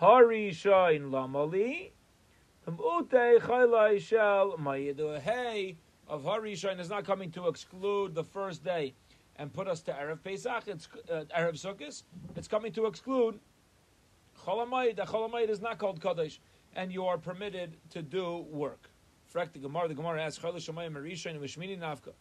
Harisha 0.00 0.96
in 0.96 1.10
Lamali, 1.10 1.90
Of 2.68 2.74
Harisha 6.24 6.80
is 6.80 6.90
not 6.90 7.04
coming 7.04 7.30
to 7.30 7.46
exclude 7.46 8.14
the 8.14 8.24
first 8.24 8.64
day 8.64 8.94
and 9.36 9.52
put 9.52 9.68
us 9.68 9.82
to 9.82 9.92
Erev 9.92 10.24
Pesach, 10.24 10.66
it's 10.66 10.88
uh, 11.08 11.24
Erev 11.36 11.54
Sukkot. 11.54 12.02
It's 12.34 12.48
coming 12.48 12.72
to 12.72 12.86
exclude 12.86 13.38
Cholamayid. 14.44 14.96
Cholamayid 14.96 15.48
is 15.48 15.60
not 15.60 15.78
called 15.78 16.00
Kaddish, 16.00 16.40
and 16.74 16.92
you 16.92 17.06
are 17.06 17.18
permitted 17.18 17.76
to 17.90 18.02
do 18.02 18.44
work. 18.50 18.90
Frek 19.32 19.52
the 19.52 19.60
Gemara. 19.60 19.86
The 19.86 19.94
Gemara 19.94 20.22
asks 20.22 20.42
and 20.42 20.54
Mishmini 20.54 21.78
Nafka. 21.78 22.14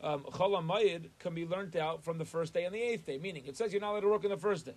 Um, 0.00 0.20
Cholamayid 0.22 1.10
can 1.18 1.34
be 1.34 1.44
learned 1.44 1.76
out 1.76 2.02
from 2.02 2.16
the 2.16 2.24
first 2.24 2.54
day 2.54 2.64
and 2.64 2.74
the 2.74 2.80
eighth 2.80 3.04
day. 3.04 3.18
Meaning, 3.18 3.44
it 3.44 3.58
says 3.58 3.70
you're 3.70 3.82
not 3.82 3.90
allowed 3.90 4.00
to 4.00 4.08
work 4.08 4.24
on 4.24 4.30
the 4.30 4.38
first 4.38 4.64
day. 4.64 4.76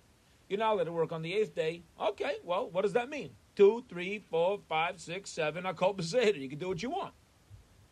You're 0.50 0.58
not 0.58 0.74
allowed 0.74 0.84
to 0.84 0.92
work 0.92 1.12
on 1.12 1.22
the 1.22 1.32
eighth 1.32 1.54
day. 1.54 1.82
Okay, 1.98 2.34
well, 2.44 2.68
what 2.68 2.82
does 2.82 2.92
that 2.92 3.08
mean? 3.08 3.30
Two, 3.56 3.84
three, 3.88 4.18
four, 4.18 4.58
five, 4.68 5.00
six, 5.00 5.30
seven. 5.30 5.64
Akol 5.64 5.96
b'seder. 5.96 6.40
You 6.40 6.48
can 6.48 6.58
do 6.58 6.68
what 6.68 6.82
you 6.82 6.90
want. 6.90 7.14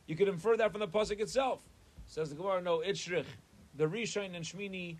You 0.07 0.17
can 0.17 0.29
infer 0.29 0.57
that 0.57 0.73
from 0.73 0.81
the 0.81 0.89
pasuk 0.89 1.21
itself. 1.21 1.63
Says 2.07 2.31
the 2.31 2.35
Gemara, 2.35 2.61
no, 2.61 2.79
Itzrich. 2.79 3.25
The 3.77 3.87
Rishon 3.87 4.35
and 4.35 4.45
Shmini 4.45 4.97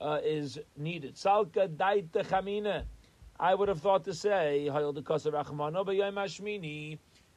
uh, 0.00 0.18
is 0.24 0.58
needed. 0.76 1.14
Salka 1.14 1.68
daita 1.68 2.26
chamina. 2.26 2.84
I 3.38 3.54
would 3.54 3.68
have 3.68 3.80
thought 3.80 4.04
to 4.04 4.14
say, 4.14 4.68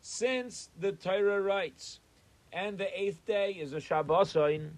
since 0.01 0.69
the 0.79 0.91
Torah 0.93 1.41
writes, 1.41 2.00
and 2.53 2.77
the 2.77 3.00
eighth 3.00 3.25
day 3.25 3.51
is 3.51 3.74
a 3.74 3.77
Shabbosin, 3.77 4.69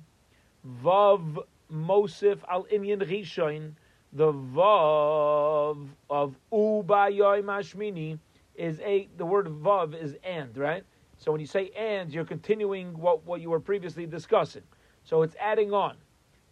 Vav 0.83 1.37
Mosif 1.71 2.39
al 2.49 2.63
Inyan 2.65 3.03
Rishon, 3.07 3.73
the 4.13 4.33
Vav 4.33 5.87
of 6.09 6.35
Ubayoy 6.51 7.43
Mashmini 7.43 8.19
is 8.55 8.79
a, 8.81 9.07
the 9.17 9.25
word 9.25 9.47
Vav 9.47 9.93
is 9.99 10.15
and, 10.23 10.55
right? 10.57 10.83
So 11.17 11.31
when 11.31 11.39
you 11.39 11.47
say 11.47 11.69
and, 11.77 12.13
you're 12.13 12.25
continuing 12.25 12.97
what, 12.97 13.25
what 13.25 13.41
you 13.41 13.49
were 13.49 13.59
previously 13.59 14.05
discussing. 14.05 14.63
So 15.03 15.21
it's 15.21 15.35
adding 15.39 15.73
on. 15.73 15.95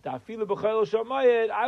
I 0.05 0.19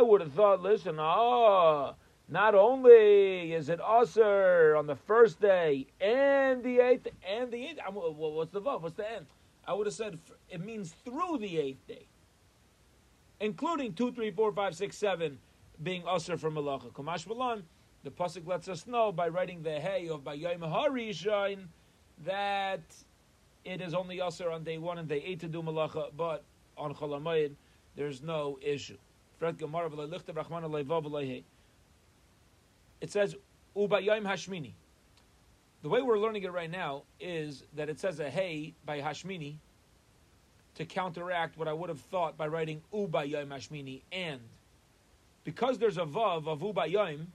would 0.00 0.20
have 0.20 0.32
thought, 0.32 0.62
listen, 0.62 0.96
oh, 0.98 1.94
not 2.28 2.54
only 2.54 3.52
is 3.52 3.68
it 3.68 3.78
usher 3.80 4.74
on 4.76 4.86
the 4.86 4.96
first 4.96 5.40
day 5.40 5.86
and 6.00 6.62
the 6.62 6.78
eighth 6.78 7.08
and 7.28 7.52
the 7.52 7.66
eighth. 7.66 7.80
Well, 7.92 8.14
what's 8.14 8.50
the 8.50 8.62
vav? 8.62 8.80
What's 8.80 8.94
the 8.96 9.10
end? 9.10 9.26
I 9.66 9.74
would 9.74 9.86
have 9.86 9.94
said 9.94 10.18
it 10.48 10.64
means 10.64 10.94
through 11.04 11.38
the 11.38 11.58
eighth 11.58 11.86
day, 11.86 12.06
including 13.40 13.92
two, 13.92 14.12
three, 14.12 14.30
four, 14.30 14.50
five, 14.52 14.74
six, 14.74 14.96
seven 14.96 15.38
being 15.82 16.04
usher 16.06 16.36
from 16.36 16.54
malacha. 16.54 16.92
Kumash 16.92 17.26
Malan, 17.26 17.64
the 18.04 18.10
pasuk 18.10 18.46
lets 18.46 18.68
us 18.68 18.86
know 18.86 19.12
by 19.12 19.28
writing 19.28 19.62
the 19.62 19.80
hey 19.80 20.08
of 20.08 20.22
Bayayim 20.22 20.60
Harishain 20.60 21.66
that 22.24 22.82
it 23.64 23.80
is 23.80 23.94
only 23.94 24.20
usher 24.20 24.50
on 24.50 24.64
day 24.64 24.78
one 24.78 24.98
and 24.98 25.08
day 25.08 25.22
eight 25.24 25.40
to 25.40 25.48
do 25.48 25.62
malacha, 25.62 26.10
but 26.16 26.44
on 26.76 26.94
Cholamayid 26.94 27.54
there's 27.96 28.22
no 28.22 28.58
issue. 28.62 28.96
It 29.40 29.50
says 33.08 33.36
Ubayayim 33.76 34.22
Hashmini. 34.22 34.72
The 35.82 35.88
way 35.88 36.00
we're 36.00 36.18
learning 36.18 36.44
it 36.44 36.52
right 36.52 36.70
now 36.70 37.02
is 37.18 37.64
that 37.74 37.88
it 37.88 37.98
says 37.98 38.20
a 38.20 38.30
hey 38.30 38.74
by 38.86 39.00
Hashmini 39.00 39.56
to 40.76 40.84
counteract 40.84 41.58
what 41.58 41.66
I 41.66 41.72
would 41.72 41.88
have 41.88 42.00
thought 42.00 42.36
by 42.36 42.46
writing 42.46 42.82
Ubayayim 42.94 43.48
Hashmini 43.48 44.02
and 44.12 44.40
because 45.44 45.78
there's 45.78 45.98
a 45.98 46.04
vav 46.04 46.46
of 46.46 46.60
Ubayayim, 46.60 47.26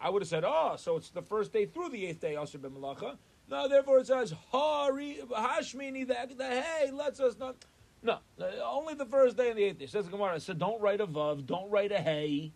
I 0.00 0.10
would 0.10 0.22
have 0.22 0.28
said, 0.28 0.44
oh, 0.44 0.74
so 0.76 0.96
it's 0.96 1.10
the 1.10 1.22
first 1.22 1.52
day 1.52 1.66
through 1.66 1.90
the 1.90 2.06
eighth 2.06 2.20
day 2.20 2.34
Asr 2.34 2.60
ben 2.60 2.72
Malacha. 2.72 3.16
No, 3.48 3.68
therefore 3.68 3.98
it 3.98 4.06
says 4.06 4.34
Hari 4.50 5.20
Hashmini 5.30 6.06
the, 6.06 6.34
the 6.34 6.44
hey 6.44 6.90
lets 6.90 7.20
us 7.20 7.38
not. 7.38 7.56
No, 8.02 8.18
only 8.64 8.94
the 8.94 9.06
first 9.06 9.36
day 9.36 9.50
and 9.50 9.58
the 9.58 9.64
eighth 9.64 9.78
day. 9.78 9.86
Says 9.86 10.08
Gemara. 10.08 10.40
So 10.40 10.52
don't 10.52 10.80
write 10.80 11.00
a 11.00 11.06
vav, 11.06 11.46
don't 11.46 11.70
write 11.70 11.92
a 11.92 11.98
hey 11.98 12.52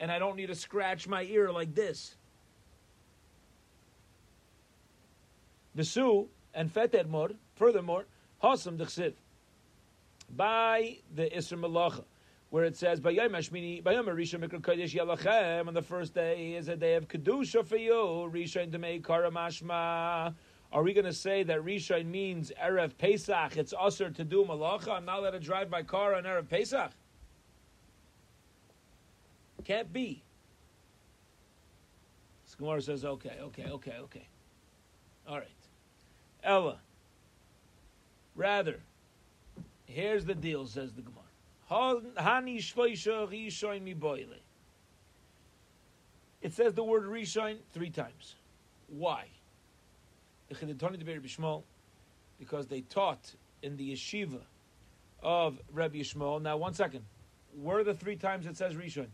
and 0.00 0.10
I 0.10 0.18
don't 0.18 0.36
need 0.36 0.46
to 0.46 0.54
scratch 0.54 1.06
my 1.06 1.22
ear 1.22 1.50
like 1.50 1.74
this. 1.74 2.16
Besu 5.76 6.28
and 6.52 6.70
Fet 6.70 7.08
Mor, 7.08 7.30
furthermore, 7.56 8.04
Hasam 8.42 8.76
Dechsiv. 8.76 9.14
By 10.34 10.98
the 11.14 11.24
Isra 11.24 11.58
Malacha, 11.58 12.04
where 12.54 12.62
it 12.62 12.76
says, 12.76 13.00
Bayam 13.00 13.30
Hashmini, 13.30 13.82
Bayam 13.82 14.04
Arisha 14.06 14.38
Mikra 14.38 14.60
Kodesh 14.60 15.66
on 15.66 15.74
the 15.74 15.82
first 15.82 16.14
day 16.14 16.54
is 16.54 16.68
a 16.68 16.76
day 16.76 16.94
of 16.94 17.08
Kedusha 17.08 17.66
for 17.66 17.76
you, 17.76 18.30
to 18.70 18.78
make 18.78 19.02
Karamashma. 19.02 20.32
Are 20.72 20.82
we 20.84 20.92
going 20.92 21.04
to 21.04 21.12
say 21.12 21.42
that 21.42 21.64
Rishon 21.64 22.06
means 22.06 22.52
Erev 22.64 22.96
Pesach? 22.96 23.56
It's 23.56 23.74
usher 23.76 24.08
to 24.08 24.22
do 24.22 24.44
malacha. 24.44 24.90
I'm 24.90 25.04
not 25.04 25.18
allowed 25.18 25.30
to 25.32 25.40
drive 25.40 25.68
by 25.68 25.82
car 25.82 26.14
on 26.14 26.22
Erev 26.22 26.48
Pesach. 26.48 26.92
Can't 29.64 29.92
be. 29.92 30.22
Gemara 32.56 32.82
says, 32.82 33.04
okay, 33.04 33.36
okay, 33.42 33.64
okay, 33.68 33.96
okay. 33.98 34.28
All 35.26 35.38
right. 35.38 35.48
Ella. 36.44 36.78
Rather, 38.36 38.78
here's 39.86 40.24
the 40.24 40.36
deal, 40.36 40.66
says 40.66 40.92
the 40.92 41.02
Gemara. 41.02 41.24
It 46.40 46.52
says 46.52 46.74
the 46.74 46.84
word 46.84 47.04
Rishon 47.04 47.56
three 47.72 47.90
times. 47.90 48.36
Why? 48.88 49.24
Because 50.48 50.76
they 52.68 52.82
taught 52.82 53.34
in 53.62 53.76
the 53.76 53.92
yeshiva 53.92 54.40
of 55.20 55.58
Rabbi 55.72 55.98
Yishmael. 55.98 56.40
Now, 56.40 56.56
one 56.58 56.74
second. 56.74 57.04
Where 57.60 57.78
are 57.78 57.84
the 57.84 57.94
three 57.94 58.16
times 58.16 58.46
it 58.46 58.56
says 58.56 58.74
Rishon? 58.74 59.08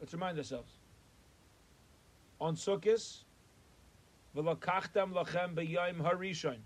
Let's 0.00 0.14
remind 0.14 0.38
ourselves. 0.38 0.70
On 2.40 2.56
v'lakachtam 4.34 5.12
lachem. 5.12 6.56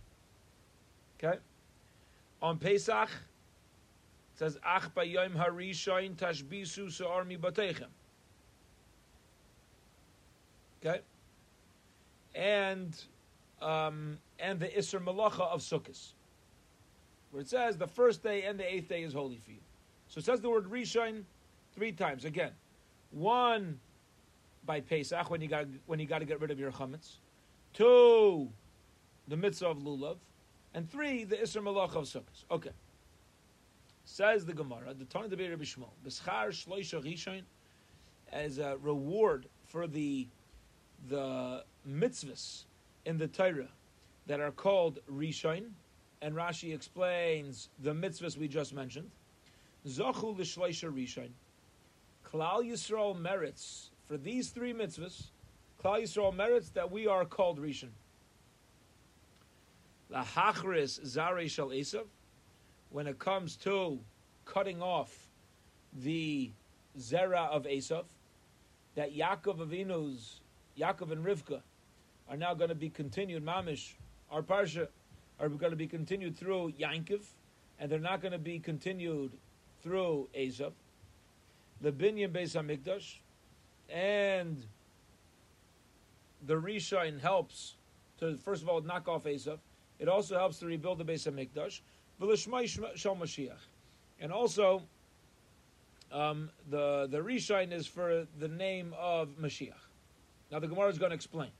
Okay? 1.18 1.38
On 2.42 2.59
Pesach, 2.59 3.09
it 4.35 4.38
says, 4.38 4.59
ach 4.64 4.93
b'yayim 4.95 5.37
harishon 5.37 6.17
tashbisu 6.17 6.91
se'ar 6.91 7.25
mi 7.25 7.37
batechem. 7.37 7.87
Okay? 10.85 11.00
And, 12.35 12.97
um, 13.62 14.19
and 14.41 14.59
the 14.59 14.67
Isser 14.67 15.03
Malacha 15.03 15.49
of 15.49 15.61
Sukkot, 15.61 16.12
where 17.31 17.43
it 17.43 17.49
says 17.49 17.79
the 17.79 17.87
first 17.87 18.25
day 18.25 18.43
and 18.43 18.59
the 18.59 18.75
eighth 18.75 18.88
day 18.88 19.05
is 19.05 19.12
holy 19.12 19.38
for 19.38 19.53
you. 19.53 19.61
So 20.09 20.19
it 20.19 20.25
says 20.25 20.41
the 20.41 20.50
word 20.50 20.64
Rishon 20.71 21.23
three 21.75 21.93
times. 21.93 22.25
Again, 22.25 22.50
one, 23.12 23.79
by 24.67 24.81
Pesach 24.81 25.31
when 25.31 25.41
you 25.41 25.49
got 25.49 25.67
when 25.87 26.00
you 26.00 26.07
got 26.07 26.19
to 26.19 26.25
get 26.25 26.41
rid 26.41 26.50
of 26.50 26.59
your 26.59 26.73
chametz. 26.73 27.19
Two, 27.73 28.50
the 29.29 29.37
mitzvah 29.37 29.69
of 29.69 29.79
lulav, 29.79 30.17
and 30.75 30.91
three, 30.91 31.25
the 31.25 31.37
isra 31.37 31.62
malach 31.62 31.95
of 31.95 32.05
sukkahs. 32.05 32.45
Okay. 32.50 32.71
Says 34.04 34.44
the 34.44 34.52
Gemara, 34.52 34.94
the 34.94 35.04
Tana 35.04 35.28
Debei 35.28 35.50
Rabbi 35.50 35.64
Shmuel, 35.64 35.90
b'schar 36.06 36.49
shloisha 36.49 37.02
rishon, 37.02 37.42
as 38.32 38.58
a 38.58 38.76
reward 38.80 39.46
for 39.64 39.87
the 39.87 40.28
the 41.08 41.64
mitzvahs 41.88 42.64
in 43.04 43.18
the 43.18 43.28
Torah 43.28 43.68
that 44.26 44.40
are 44.40 44.50
called 44.50 45.00
rishon, 45.11 45.70
and 46.23 46.34
Rashi 46.34 46.75
explains 46.75 47.68
the 47.82 47.92
mitzvahs 47.92 48.37
we 48.37 48.49
just 48.49 48.73
mentioned. 48.75 49.11
Zachu 49.87 50.38
l'shloisha 50.38 50.90
rishon 50.92 51.30
Klal 52.34 52.64
Yisrael 52.64 53.16
merits 53.16 53.90
for 54.06 54.16
these 54.16 54.49
three 54.50 54.73
mitzvahs. 54.73 55.26
Klal 55.82 56.02
Yisrael 56.02 56.34
merits 56.34 56.70
that 56.70 56.90
we 56.90 57.06
are 57.06 57.25
called 57.25 57.61
Rishon. 57.61 57.90
Lahachris 60.11 61.04
Zare 61.06 61.49
Shal 61.49 61.68
Esav. 61.68 62.06
When 62.95 63.09
it 63.09 63.19
comes 63.19 63.57
to 63.57 63.99
cutting 64.45 64.81
off 64.81 65.27
the 65.93 66.53
zera 66.97 67.51
of 67.51 67.65
Esav, 67.65 68.05
that 68.95 69.13
Yaakov 69.13 69.57
Avinu's, 69.57 70.39
Yaakov 70.79 71.11
and 71.11 71.27
Rivka, 71.27 71.61
are 72.31 72.37
now 72.37 72.55
going 72.55 72.69
to 72.69 72.77
be 72.77 72.89
continued, 72.89 73.45
Mamish, 73.45 73.95
our 74.31 74.43
Parsha, 74.43 74.87
are 75.41 75.49
going 75.49 75.73
to 75.73 75.77
be 75.77 75.89
continued 75.89 76.39
through 76.39 76.73
Yankov, 76.81 77.25
and 77.81 77.91
they're 77.91 77.99
not 77.99 78.23
going 78.23 78.31
to 78.31 78.39
be 78.39 78.61
continued 78.61 79.33
through 79.83 80.29
Esav. 80.33 80.71
The 81.81 81.91
Binyan 81.91 82.31
Beis 82.31 82.55
Hamikdash, 82.55 83.17
and 83.93 84.65
the 86.47 86.55
Rishon 86.55 87.21
helps 87.21 87.75
to 88.21 88.37
first 88.37 88.63
of 88.63 88.69
all 88.69 88.83
knock 88.83 89.09
off 89.09 89.25
Esav. 89.25 89.59
It 89.99 90.07
also 90.07 90.39
helps 90.39 90.61
to 90.61 90.67
rebuild 90.67 90.99
the 90.99 91.05
Beis 91.05 91.29
Hamikdash. 91.29 91.81
And 94.21 94.33
also 94.33 94.83
um, 96.12 96.50
the 96.71 97.09
the 97.11 97.18
Rishon 97.18 97.73
is 97.73 97.87
for 97.87 98.26
the 98.38 98.49
name 98.49 98.94
of 98.99 99.28
Mashiach. 99.40 99.73
Now 100.50 100.61
the 100.61 100.68
Gemara 100.68 100.88
is 100.88 100.99
going 100.99 101.11
to 101.11 101.16
explain. 101.16 101.50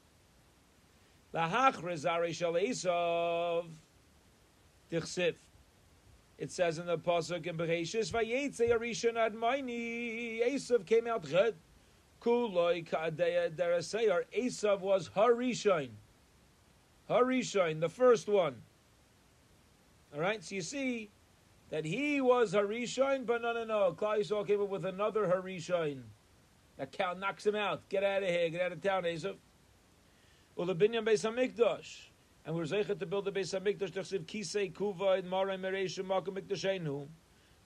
It 6.37 6.50
says 6.50 6.78
in 6.78 6.87
the 6.87 6.99
pasuk 6.99 7.46
in 7.46 7.56
Bereshis, 7.56 8.12
"Vayetze 8.12 8.70
Arishon 8.70 9.14
Admaini." 9.14 10.40
Esav 10.54 10.87
came 10.87 11.08
out 11.08 11.30
red. 11.32 11.54
Kuloi 12.20 12.88
Ka'adeya 12.88 13.50
Deraseyar. 13.50 14.25
Esav 14.37 14.80
was 14.80 15.11
Harishain. 15.11 15.90
Harishain, 17.11 17.80
the 17.80 17.88
first 17.88 18.28
one. 18.28 18.62
All 20.14 20.21
right, 20.21 20.44
so 20.44 20.54
you 20.54 20.62
see 20.62 21.11
that 21.71 21.85
he 21.85 22.21
was 22.21 22.54
Harishain, 22.54 23.26
but 23.26 23.42
no, 23.42 23.52
no, 23.52 23.64
no. 23.64 23.97
Klal 23.99 24.21
Yisrael 24.21 24.47
came 24.47 24.62
up 24.62 24.68
with 24.68 24.85
another 24.85 25.26
Harishain. 25.26 26.02
That 26.76 26.92
cow 26.92 27.14
knocks 27.14 27.44
him 27.44 27.56
out. 27.56 27.88
Get 27.88 28.04
out 28.04 28.23
of 28.23 28.28
here. 28.28 28.49
Get 28.49 28.61
out 28.61 28.73
of 28.73 28.80
town, 28.80 29.02
Esav. 29.02 29.37
Well, 30.54 30.68
the 30.68 30.76
binyan 30.76 31.04
Beis 31.04 31.28
Hamikdash, 31.28 32.11
and 32.47 32.54
we're 32.54 32.62
zeichet 32.62 33.00
to 33.00 33.06
build 33.06 33.25
the 33.25 33.33
Beis 33.33 33.59
Hamikdash. 33.59 33.90
Tachsiv 33.90 34.25
kisei 34.25 34.73
kuvayd 34.73 35.25
maray 35.25 35.59
mereishim 35.59 36.06
makom 36.06 36.38
mikdashenu, 36.38 37.09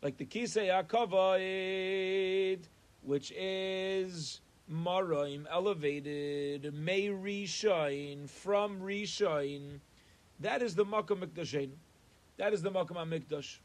like 0.03 0.17
the 0.17 0.25
kisei 0.25 0.69
hakavayd, 0.71 2.61
which 3.03 3.31
is 3.37 4.41
Maraim, 4.71 5.47
elevated, 5.51 6.73
may 6.75 7.09
Rishain, 7.09 8.29
from 8.29 8.81
Rishain. 8.81 9.81
That 10.41 10.63
is 10.63 10.75
the 10.75 10.85
Makkah 10.85 11.17
Mikdashin. 11.17 11.71
That 12.39 12.55
is 12.55 12.63
the 12.63 12.71
Makkah 12.71 12.95
Mikdash. 12.95 13.59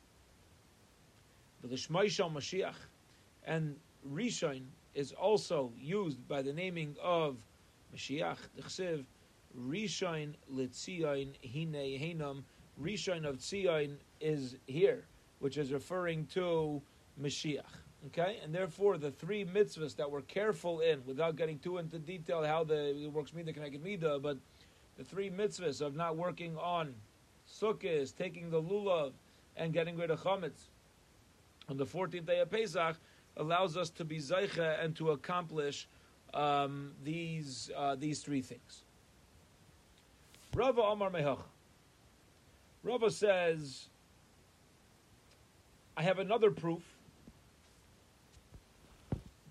The 1.61 1.67
Lishmaishal 1.67 2.33
Mashiach. 2.33 2.73
And 3.45 3.75
Rishain 4.11 4.63
is 4.95 5.11
also 5.11 5.71
used 5.77 6.27
by 6.27 6.41
the 6.41 6.51
naming 6.51 6.95
of 7.01 7.37
Mashiach, 7.95 8.37
the 8.55 8.63
Chsiv, 8.63 9.05
Rishain 9.55 10.33
Litzion 10.51 11.35
Hine 11.43 11.99
Hinam. 11.99 12.43
Rishain 12.81 13.25
of 13.25 13.37
Tzion 13.37 13.97
is 14.19 14.55
here, 14.65 15.05
which 15.37 15.59
is 15.59 15.71
referring 15.71 16.25
to 16.33 16.81
Mashiach. 17.21 17.61
Okay, 18.07 18.39
and 18.43 18.53
therefore 18.53 18.97
the 18.97 19.11
three 19.11 19.45
mitzvahs 19.45 19.95
that 19.95 20.09
we're 20.09 20.21
careful 20.21 20.79
in, 20.79 21.05
without 21.05 21.35
getting 21.35 21.59
too 21.59 21.77
into 21.77 21.99
detail 21.99 22.43
how 22.43 22.63
the 22.63 22.89
it 23.03 23.11
works 23.13 23.33
mida 23.33 23.53
connected 23.53 23.81
mida, 23.83 24.19
but 24.19 24.37
the 24.97 25.03
three 25.03 25.29
mitzvahs 25.29 25.79
of 25.79 25.95
not 25.95 26.17
working 26.17 26.57
on 26.57 26.95
sukkahs, 27.59 28.15
taking 28.15 28.49
the 28.49 28.61
lulav, 28.61 29.13
and 29.55 29.73
getting 29.73 29.97
rid 29.97 30.09
of 30.11 30.21
chametz 30.21 30.69
on 31.69 31.77
the 31.77 31.85
14th 31.85 32.25
day 32.25 32.39
of 32.39 32.49
Pesach 32.49 32.97
allows 33.37 33.77
us 33.77 33.89
to 33.91 34.03
be 34.05 34.17
zeicha 34.17 34.83
and 34.83 34.95
to 34.95 35.11
accomplish 35.11 35.87
um, 36.33 36.91
these 37.03 37.71
uh, 37.75 37.95
these 37.95 38.21
three 38.21 38.41
things. 38.41 38.83
Rava 40.55 40.81
Omar 40.81 41.09
Mehach. 41.09 41.39
Rava 42.83 43.09
says, 43.09 43.87
I 45.95 46.03
have 46.03 46.19
another 46.19 46.51
proof 46.51 46.81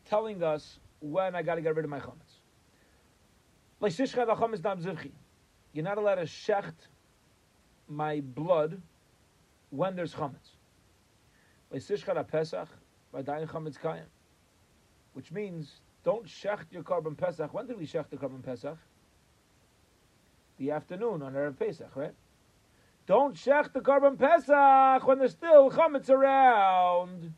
telling 0.04 0.42
us 0.42 0.78
when 1.00 1.34
I 1.34 1.42
got 1.42 1.54
to 1.54 1.62
get 1.62 1.74
rid 1.74 1.84
of 1.84 1.90
my 1.90 1.98
chametz. 2.00 2.40
You're 5.72 5.84
not 5.84 5.98
allowed 5.98 6.14
to 6.16 6.22
shecht 6.22 6.74
my 7.88 8.20
blood 8.20 8.80
when 9.70 9.96
there's 9.96 10.14
chametz. 10.14 10.56
Which 15.12 15.32
means 15.32 15.80
don't 16.04 16.26
shecht 16.26 16.66
your 16.70 16.82
korban 16.82 17.16
pesach. 17.16 17.54
When 17.54 17.66
did 17.66 17.78
we 17.78 17.86
shecht 17.86 18.10
the 18.10 18.16
korban 18.16 18.42
pesach? 18.42 18.78
The 20.58 20.70
afternoon 20.70 21.22
on 21.22 21.32
Erev 21.32 21.58
Pesach, 21.58 21.94
right? 21.96 22.14
Don't 23.06 23.34
shecht 23.34 23.72
the 23.72 23.80
korban 23.80 24.18
pesach 24.18 25.06
when 25.06 25.18
there's 25.18 25.32
still 25.32 25.70
chametz 25.70 26.10
around. 26.10 27.34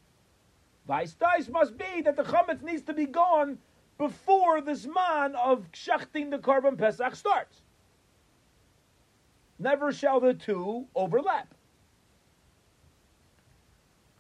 Vaistais 0.88 1.48
must 1.48 1.76
be 1.78 2.02
that 2.02 2.16
the 2.16 2.22
chametz 2.22 2.62
needs 2.62 2.83
to 2.83 2.92
be 2.92 3.07
gone 3.07 3.59
before 3.96 4.61
this 4.61 4.87
man 4.87 5.35
of 5.37 5.70
shechting 5.72 6.30
the 6.30 6.38
korban 6.38 6.76
pesach 6.76 7.14
starts. 7.14 7.62
Never 9.58 9.92
shall 9.92 10.20
the 10.20 10.34
two 10.34 10.86
overlap. 10.94 11.54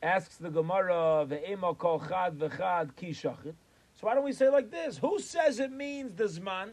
Asks 0.02 0.36
the 0.36 0.50
Gemara, 0.50 1.26
"Ve'ema 1.26 1.76
kol 1.76 2.00
chad 2.00 2.38
v'chad 2.38 2.94
ki 2.96 3.10
shachit." 3.10 3.54
So 3.94 4.06
why 4.06 4.14
don't 4.14 4.24
we 4.24 4.32
say 4.32 4.48
like 4.48 4.70
this? 4.70 4.98
Who 4.98 5.18
says 5.18 5.60
it 5.60 5.72
means 5.72 6.16
the 6.16 6.24
zman? 6.24 6.72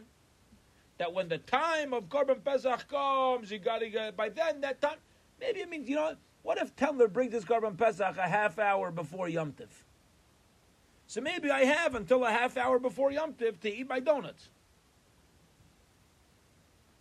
That 0.98 1.12
when 1.12 1.28
the 1.28 1.38
time 1.38 1.94
of 1.94 2.08
korban 2.08 2.44
pesach 2.44 2.88
comes, 2.88 3.50
you 3.50 3.58
got 3.58 3.78
to 3.78 3.88
get 3.88 4.16
by 4.16 4.28
then. 4.28 4.60
That 4.60 4.80
time, 4.80 4.98
maybe 5.40 5.60
it 5.60 5.68
means 5.68 5.88
you 5.88 5.96
know 5.96 6.16
what 6.42 6.58
if 6.58 6.74
Temler 6.74 7.12
brings 7.12 7.32
his 7.32 7.44
Korban 7.44 7.78
Pesach 7.78 8.16
a 8.16 8.28
half 8.28 8.58
hour 8.58 8.90
before 8.90 9.28
Yom 9.28 9.52
Tiv? 9.52 9.84
So 11.06 11.20
maybe 11.20 11.50
I 11.50 11.64
have 11.64 11.94
until 11.94 12.24
a 12.24 12.30
half 12.30 12.56
hour 12.56 12.78
before 12.78 13.12
Yom 13.12 13.34
Tiv 13.34 13.60
to 13.60 13.72
eat 13.72 13.88
my 13.88 14.00
donuts. 14.00 14.48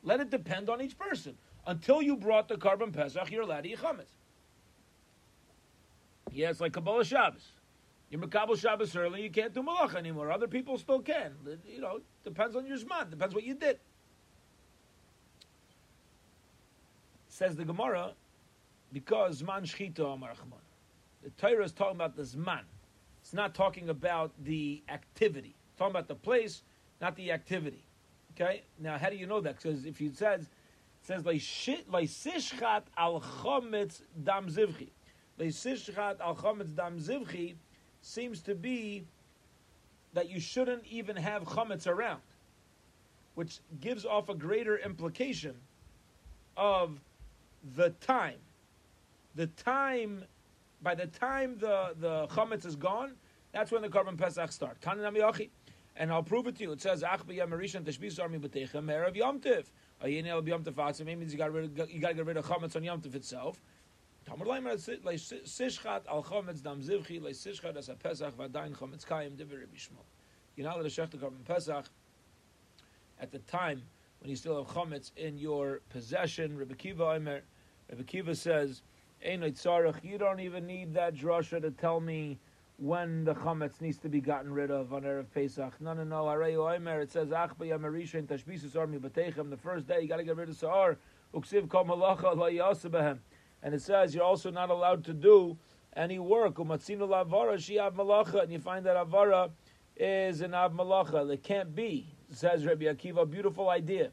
Let 0.04 0.19
it 0.19 0.30
depend 0.30 0.69
on 0.69 0.82
each 0.82 0.97
person. 0.97 1.38
Until 1.72 2.02
you 2.02 2.18
brought 2.18 2.50
the 2.50 2.56
korban 2.56 2.92
Pesach, 2.92 3.32
you're 3.32 3.44
allowed 3.44 3.64
to 3.64 3.70
eat 3.70 3.80
chametz. 3.80 4.12
Yeah, 6.34 6.52
like 6.60 6.74
Kabbalah 6.74 7.06
Shabbos. 7.06 7.54
You're 8.10 8.20
Makabal 8.20 8.60
Shabbos 8.60 8.94
early, 8.94 9.24
you 9.24 9.30
can't 9.30 9.54
do 9.54 9.64
malach 9.64 9.96
anymore. 9.96 10.34
Other 10.34 10.50
people 10.50 10.78
still 10.78 11.00
can. 11.00 11.32
You 11.66 11.80
know, 11.80 12.02
depends 12.26 12.58
on 12.58 12.66
your 12.66 12.78
zman. 12.78 13.10
Depends 13.10 13.34
what 13.34 13.46
you 13.46 13.54
did. 13.54 13.80
Says 17.30 17.56
the 17.56 17.64
Gemara, 17.64 18.12
because 18.92 19.42
Zman 19.42 19.62
Shchita 19.62 20.14
Amar 20.14 20.34
The 21.24 21.30
Torah 21.38 21.64
is 21.64 21.72
talking 21.72 21.96
about 21.96 22.18
the 22.18 22.24
Zman. 22.24 22.64
It's 23.22 23.34
not 23.34 23.56
talking 23.56 23.88
about 23.88 24.32
the 24.44 24.84
activity. 24.90 25.56
It's 25.70 25.78
talking 25.78 25.92
about 25.92 26.10
the 26.10 26.16
place, 26.16 26.64
not 27.00 27.16
the 27.16 27.32
activity. 27.32 27.86
Okay? 28.36 28.64
Now, 28.78 28.98
how 28.98 29.10
do 29.10 29.16
you 29.16 29.26
know 29.26 29.40
that? 29.40 29.56
Because 29.56 29.86
if 29.86 30.02
you 30.02 30.12
says, 30.14 30.50
it 31.02 31.08
says, 31.08 31.24
Leisishchat 31.24 32.84
al 32.98 33.22
chometz 33.22 34.02
dam 34.24 34.48
zivchi. 34.48 34.90
Leisishchat 35.40 36.20
al 36.20 36.36
chometz 36.36 36.76
dam 36.76 37.00
zivchi 37.00 37.56
seems 38.02 38.42
to 38.42 38.56
be 38.56 39.06
that 40.14 40.30
you 40.30 40.40
shouldn't 40.40 40.86
even 40.86 41.16
have 41.16 41.44
chometz 41.44 41.88
around, 41.88 42.22
which 43.36 43.60
gives 43.80 44.06
off 44.06 44.30
a 44.30 44.36
greater 44.36 44.78
implication 44.78 45.56
of 46.58 47.00
the 47.76 47.90
time 48.02 48.36
the 49.36 49.48
time, 49.48 50.24
by 50.82 50.96
the 50.96 51.08
time 51.08 51.58
the, 51.60 51.94
the 52.00 52.28
chametz 52.28 52.66
is 52.66 52.76
gone, 52.76 53.14
that's 53.54 53.72
when 53.72 53.82
the 53.82 53.90
korban 53.90 54.18
pesach 54.18 54.52
starts. 54.52 54.86
And 55.98 56.12
I'll 56.12 56.24
prove 56.24 56.48
it 56.48 56.56
to 56.58 56.64
you. 56.64 56.72
It 56.72 56.82
says, 56.82 57.04
Ach 57.04 57.26
b'yam 57.26 57.50
tashbis 57.50 58.20
armi 58.20 58.40
b'techem 58.40 58.86
erev 58.86 59.16
yom 59.16 59.40
you 60.04 60.24
got 60.24 61.92
you 61.92 62.00
got 62.00 62.08
to 62.10 62.14
get 62.14 62.26
rid 62.26 62.38
of 62.38 62.46
chametz 62.46 62.76
on 62.76 62.84
yom 62.84 63.02
tiv 63.02 63.16
itself. 63.16 63.62
You're 64.28 64.38
not 64.38 64.48
allowed 70.76 70.84
to 70.84 70.90
shech 70.90 71.10
the 71.10 71.18
korban 71.18 71.46
pesach 71.46 71.86
at 73.20 73.32
the 73.32 73.40
time 73.40 73.82
when 74.20 74.30
you 74.30 74.36
still 74.36 74.64
have 74.64 74.74
chametz 74.74 75.12
in 75.18 75.38
your 75.38 75.82
possession. 75.90 76.58
Rebbe 76.58 76.76
Kiva 76.76 77.42
Rebbe 77.90 78.04
Kiva 78.04 78.36
says 78.36 78.82
you 79.24 80.18
don't 80.18 80.40
even 80.40 80.66
need 80.66 80.94
that 80.94 81.16
drasha 81.16 81.62
to 81.62 81.72
tell 81.72 82.00
me 82.00 82.40
when 82.82 83.24
the 83.24 83.36
chametz 83.36 83.80
needs 83.80 84.00
to 84.00 84.10
be 84.10 84.20
gotten 84.20 84.52
rid 84.52 84.72
of 84.72 84.91
on 84.91 85.04
Erev 85.04 85.28
Pesach. 85.32 85.80
No, 85.80 85.94
no, 85.94 86.04
no. 86.04 86.24
Oimer, 86.24 87.04
it 87.04 87.12
says, 87.12 87.32
Ach 87.32 87.56
b'yamarisha 87.56 88.24
tashbisus 88.24 88.76
armi 88.76 88.98
b'teichem. 88.98 89.52
The 89.52 89.58
first 89.58 89.86
day, 89.86 90.02
you 90.02 90.08
got 90.08 90.17
to 90.17 90.24
get 90.24 90.36
rid 90.36 90.50
of 90.50 90.56
Sa'ar. 90.56 90.98
Uksiv 91.32 91.70
kol 91.70 91.86
malacha 91.86 92.36
la 92.36 93.13
And 93.62 93.76
it 93.76 93.84
says, 93.84 94.15
you're 94.15 94.24
also 94.24 94.50
not 94.50 94.72
allowed 94.72 95.04
to 95.04 95.13
do 95.13 95.60
any 95.96 96.17
work. 96.17 96.56
Umatzinu 96.56 97.08
lavara 97.08 97.54
shiav 97.54 97.94
malacha. 97.94 98.41
And 98.41 98.52
you 98.52 98.58
find 98.58 98.84
that 98.88 98.98
avara 98.98 99.52
is 99.96 100.41
an 100.41 100.56
av 100.56 100.74
malacha. 100.74 101.32
It 101.32 101.44
can't 101.44 101.76
be, 101.76 102.08
says 102.34 102.65
Rabbi 102.65 102.86
Akiva. 102.86 103.30
Beautiful 103.30 103.70
idea. 103.70 104.10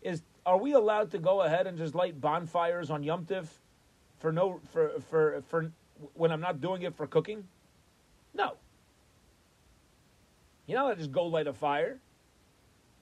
Is 0.00 0.22
are 0.46 0.56
we 0.56 0.72
allowed 0.72 1.10
to 1.10 1.18
go 1.18 1.42
ahead 1.42 1.66
and 1.66 1.76
just 1.76 1.94
light 1.94 2.18
bonfires 2.18 2.88
on 2.88 3.02
Yom 3.02 3.26
Tiv 3.26 3.50
for 4.16 4.32
no 4.32 4.58
for 4.72 4.92
for 5.10 5.42
for 5.48 5.70
when 6.14 6.32
I'm 6.32 6.40
not 6.40 6.62
doing 6.62 6.80
it 6.80 6.94
for 6.94 7.06
cooking? 7.06 7.44
No. 8.36 8.52
You're 10.66 10.78
not 10.78 10.90
to 10.90 10.96
just 10.96 11.12
go 11.12 11.24
light 11.24 11.46
a 11.46 11.52
fire. 11.52 11.98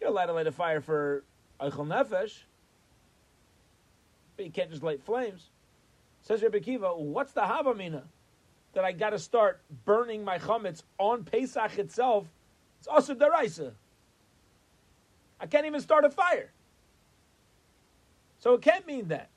You're 0.00 0.10
allowed 0.10 0.26
to 0.26 0.32
light 0.32 0.46
a 0.46 0.52
fire 0.52 0.80
for 0.80 1.24
Eichel 1.60 1.86
Nefesh, 1.86 2.42
but 4.36 4.44
you 4.44 4.52
can't 4.52 4.70
just 4.70 4.82
light 4.82 5.02
flames. 5.02 5.50
Says 6.22 6.42
Rabbi 6.42 6.58
Akiva, 6.58 6.96
what's 6.96 7.32
the 7.32 7.40
Havamina? 7.40 8.02
That 8.74 8.84
I 8.84 8.92
got 8.92 9.10
to 9.10 9.18
start 9.18 9.60
burning 9.84 10.24
my 10.24 10.38
chametz 10.38 10.82
on 10.98 11.24
Pesach 11.24 11.78
itself. 11.78 12.26
It's 12.78 12.88
also 12.88 13.14
deraisa. 13.14 13.72
I 15.40 15.46
can't 15.46 15.66
even 15.66 15.80
start 15.80 16.04
a 16.04 16.10
fire. 16.10 16.50
So 18.38 18.54
it 18.54 18.62
can't 18.62 18.86
mean 18.86 19.08
that. 19.08 19.30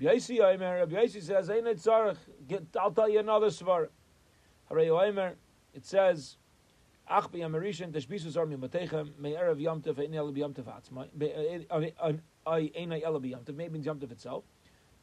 Rabbi 0.00 0.16
Yossi 0.16 1.22
says, 1.22 1.48
I'll 2.78 2.90
tell 2.90 3.08
you 3.08 3.20
another 3.20 3.50
It 4.70 5.84
says, 5.84 6.36
Ach 7.06 7.30
bi 7.30 7.40
amarishan 7.40 7.92
tashbisu 7.92 8.30
zar 8.30 8.46
matechem 8.46 9.18
me 9.18 9.32
erev 9.32 9.60
yom 9.60 9.82
tov 9.82 9.98
ein 9.98 10.14
el 10.14 10.36
yom 10.36 10.54
tov 10.54 10.64
atzma 10.64 11.06
ay 11.20 11.66
uh, 11.70 12.62
ein 12.74 12.92
el 12.92 13.24
yom 13.26 13.44
maybe 13.54 13.78
yom 13.78 14.00
itself. 14.10 14.44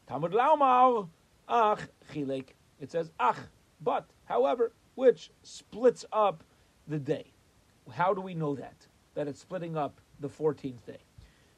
Tamud 0.10 0.34
laumar 0.34 1.08
ach 1.48 1.88
chilek. 2.12 2.50
It 2.80 2.92
says 2.92 3.12
ach 3.20 3.38
but 3.80 4.10
however 4.26 4.72
which 4.96 5.30
splits 5.44 6.04
up 6.12 6.44
the 6.88 6.98
day. 6.98 7.34
How 7.92 8.16
do 8.16 8.22
we 8.22 8.34
know 8.34 8.56
that? 8.56 8.88
That 9.14 9.28
it's 9.28 9.42
splitting 9.42 9.78
up 9.78 10.02
the 10.20 10.30
14th 10.30 10.84
day. 10.86 11.04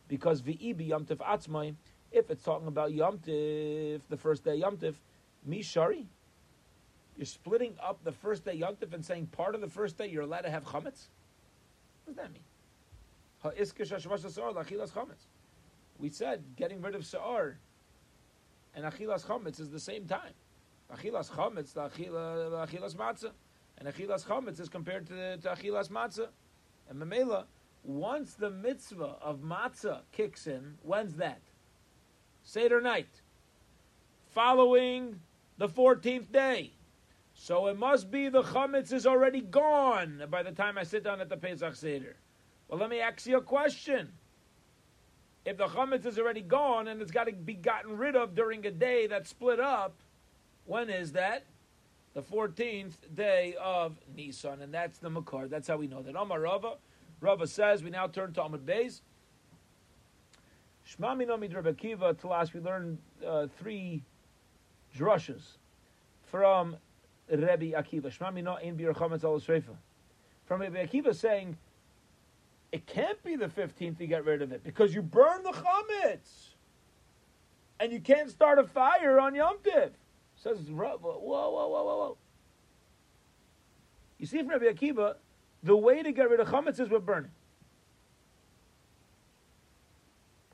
Because 0.10 0.42
vi 0.42 0.74
bi 0.74 0.84
yom 0.84 1.06
tov 1.06 1.20
atzma 1.20 1.74
if 2.12 2.30
it's 2.30 2.44
talking 2.44 2.68
about 2.68 2.92
yom 2.92 3.18
tov 3.20 4.02
the 4.10 4.18
first 4.18 4.44
day 4.44 4.56
yom 4.56 4.76
tov 4.76 4.96
mi 5.46 5.62
shari 5.62 6.06
you're 7.17 7.26
splitting 7.26 7.76
up 7.82 8.04
the 8.04 8.12
first 8.12 8.45
day 8.45 8.54
Yom 8.54 8.76
and 8.91 9.06
saying 9.06 9.28
part 9.28 9.56
of 9.56 9.62
the 9.62 9.69
first 9.69 9.97
day 9.97 10.08
you're 10.08 10.23
allowed 10.23 10.41
to 10.41 10.49
have 10.49 10.63
chametz. 10.63 11.10
What 12.06 12.08
does 12.08 12.15
that 12.15 12.32
mean? 12.32 12.43
We 15.99 16.10
said 16.10 16.43
getting 16.56 16.82
rid 16.82 16.95
of 16.95 17.06
sa'ar 17.06 17.58
and 18.76 18.86
achilas 18.86 19.26
chametz 19.26 19.60
is 19.60 19.69
the 19.69 19.80
same 19.80 20.06
time. 20.06 20.34
Achilas 20.93 21.30
chametz, 21.30 21.73
achilas 21.73 22.95
matzah, 22.95 23.32
and 23.78 23.88
achilas 23.88 24.26
chametz 24.26 24.60
is 24.60 24.69
compared 24.69 25.08
to, 25.08 25.38
to 25.38 25.47
achilas 25.49 25.89
matzah. 25.89 26.28
And 26.89 27.02
memela, 27.02 27.45
once 27.84 28.34
the 28.34 28.49
mitzvah 28.49 29.15
of 29.21 29.39
matzah 29.39 30.02
kicks 30.12 30.47
in, 30.47 30.78
when's 30.84 31.15
that? 31.15 31.41
Seder 32.43 32.82
night, 32.82 33.21
following 34.34 35.19
the 35.58 35.69
fourteenth 35.69 36.32
day. 36.32 36.73
So 37.34 37.67
it 37.67 37.78
must 37.78 38.12
be 38.12 38.30
the 38.30 38.43
chametz 38.43 38.93
is 38.93 39.06
already 39.06 39.41
gone 39.41 40.24
by 40.30 40.43
the 40.43 40.52
time 40.52 40.78
I 40.78 40.84
sit 40.84 41.04
down 41.04 41.19
at 41.19 41.30
the 41.30 41.38
Pesach 41.38 41.76
Seder. 41.76 42.15
Well, 42.67 42.80
let 42.80 42.89
me 42.89 43.00
ask 43.00 43.26
you 43.26 43.38
a 43.38 43.41
question. 43.41 44.13
If 45.46 45.58
the 45.58 45.67
chametz 45.67 46.06
is 46.06 46.17
already 46.17 46.41
gone 46.41 46.88
and 46.88 47.02
it's 47.02 47.12
got 47.12 47.26
to 47.26 47.34
be 47.34 47.56
gotten 47.56 47.98
rid 47.98 48.15
of 48.15 48.34
during 48.34 48.65
a 48.65 48.72
day 48.72 49.08
that's 49.08 49.30
split 49.30 49.60
up, 49.60 49.96
when 50.65 50.89
is 50.89 51.12
that? 51.13 51.46
The 52.13 52.22
14th 52.22 52.93
day 53.13 53.56
of 53.62 53.98
Nisan, 54.15 54.62
and 54.62 54.74
that's 54.74 55.00
the 55.00 55.10
Makar. 55.10 55.48
That's 55.48 55.67
how 55.67 55.78
we 55.78 55.88
know 55.88 56.02
that. 56.04 56.15
Amar 56.15 56.39
Rava. 56.39 56.76
Rava 57.19 57.48
says, 57.48 57.84
we 57.84 57.89
now 57.89 58.08
turn 58.08 58.34
to 58.34 58.41
Amud 58.41 58.63
Beis. 58.63 59.02
Shma 60.88 61.17
Minomid 61.17 61.56
Rebbe 61.56 61.74
Kiva, 61.74 62.13
Talash, 62.13 62.54
we 62.54 62.60
learned 62.60 63.00
uh, 63.26 63.48
three 63.58 64.04
drushes 64.96 65.58
from 66.22 66.78
Rebbe 67.38 67.76
Akiva. 67.76 68.12
Shma 68.12 68.34
mina 68.34 68.58
ein 68.63 68.76
bir 68.76 68.93
chametz 68.93 69.24
al 69.24 69.39
From 70.46 70.62
Rebbe 70.62 70.78
Akiva 70.78 71.15
saying, 71.15 71.58
it 72.72 72.86
can't 72.86 73.22
be 73.24 73.36
the 73.36 73.48
15th 73.48 73.98
to 74.00 74.08
get 74.08 74.26
rid 74.26 74.41
of 74.41 74.52
it 74.52 74.63
because 74.63 74.96
you 74.96 75.02
burn 75.02 75.43
the 75.43 75.52
chametz. 75.52 76.56
And 77.80 77.91
you 77.91 78.00
can't 78.00 78.30
start 78.30 78.60
a 78.60 78.63
fire 78.63 79.19
on 79.19 79.36
Yom 79.36 79.58
Tiv. 79.63 79.91
Says, 80.36 80.58
whoa, 80.69 80.98
whoa, 81.00 81.19
whoa, 81.19 81.50
whoa, 81.50 81.67
whoa, 81.67 81.84
whoa. 81.84 82.17
You 84.17 84.26
see 84.26 84.39
from 84.39 84.50
Rebbe 84.50 84.74
Akiva, 84.74 85.15
the 85.63 85.76
way 85.76 86.02
to 86.02 86.12
get 86.12 86.30
rid 86.30 86.39
of 86.39 86.48
chametz 86.48 86.80
is 86.80 86.89
with 86.89 87.06
burning. 87.06 87.32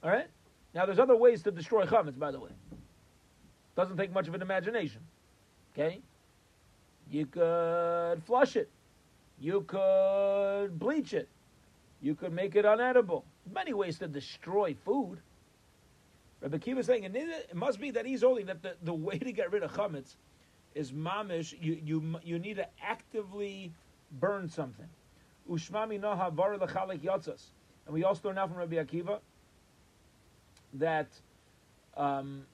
All 0.03 0.09
right? 0.09 0.27
Now, 0.73 0.85
there's 0.85 0.99
other 0.99 1.15
ways 1.15 1.43
to 1.43 1.51
destroy 1.51 1.85
chametz, 1.85 2.17
by 2.17 2.31
the 2.31 2.39
way. 2.39 2.51
Doesn't 3.75 3.97
take 3.97 4.11
much 4.11 4.27
of 4.27 4.33
an 4.33 4.41
imagination. 4.41 5.01
Okay? 5.73 6.01
You 7.11 7.25
could 7.25 8.23
flush 8.25 8.55
it. 8.55 8.69
You 9.39 9.61
could 9.61 10.77
bleach 10.77 11.13
it. 11.13 11.27
You 12.01 12.15
could 12.15 12.33
make 12.33 12.55
it 12.55 12.65
unedible. 12.65 13.23
Many 13.51 13.73
ways 13.73 13.99
to 13.99 14.07
destroy 14.07 14.75
food. 14.85 15.19
Rabbi 16.41 16.57
Kiva 16.57 16.79
is 16.79 16.85
saying 16.85 17.05
and 17.05 17.15
it 17.15 17.53
must 17.53 17.79
be 17.79 17.91
that 17.91 18.05
he's 18.05 18.21
holding 18.21 18.45
that 18.45 18.61
the, 18.61 18.75
the 18.83 18.93
way 18.93 19.17
to 19.17 19.31
get 19.31 19.51
rid 19.51 19.63
of 19.63 19.71
chametz 19.73 20.15
is 20.75 20.91
mamish. 20.91 21.53
You, 21.59 21.79
you, 21.83 22.19
you 22.23 22.39
need 22.39 22.55
to 22.57 22.67
actively 22.81 23.71
burn 24.19 24.47
something. 24.47 24.87
Ushmami 25.49 25.99
noha 25.99 26.33
lechalik 26.33 26.99
yatzas. 26.99 27.41
And 27.85 27.93
we 27.93 28.03
also 28.03 28.27
learn 28.27 28.35
now 28.35 28.47
from 28.47 28.57
Rabbi 28.57 28.75
Akiva 28.75 29.19
that 30.75 31.07
um, 31.97 32.45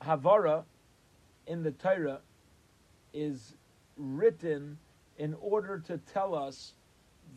Havara 0.00 0.64
in 1.46 1.62
the 1.62 1.70
Torah 1.72 2.20
is 3.12 3.54
written 3.96 4.78
in 5.18 5.34
order 5.40 5.78
to 5.78 5.98
tell 6.12 6.34
us 6.34 6.74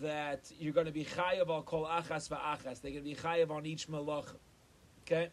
that 0.02 0.52
you're 0.60 0.74
going 0.74 0.86
to 0.86 0.92
be 0.92 1.06
chayav 1.06 1.50
al 1.50 1.62
kol 1.62 1.86
achas 1.86 2.30
va'achas. 2.30 2.82
They're 2.82 2.92
going 2.92 3.04
to 3.04 3.10
be 3.10 3.16
chayav 3.16 3.52
on 3.52 3.66
each 3.66 3.88
malach. 3.88 4.28
Okay? 5.06 5.30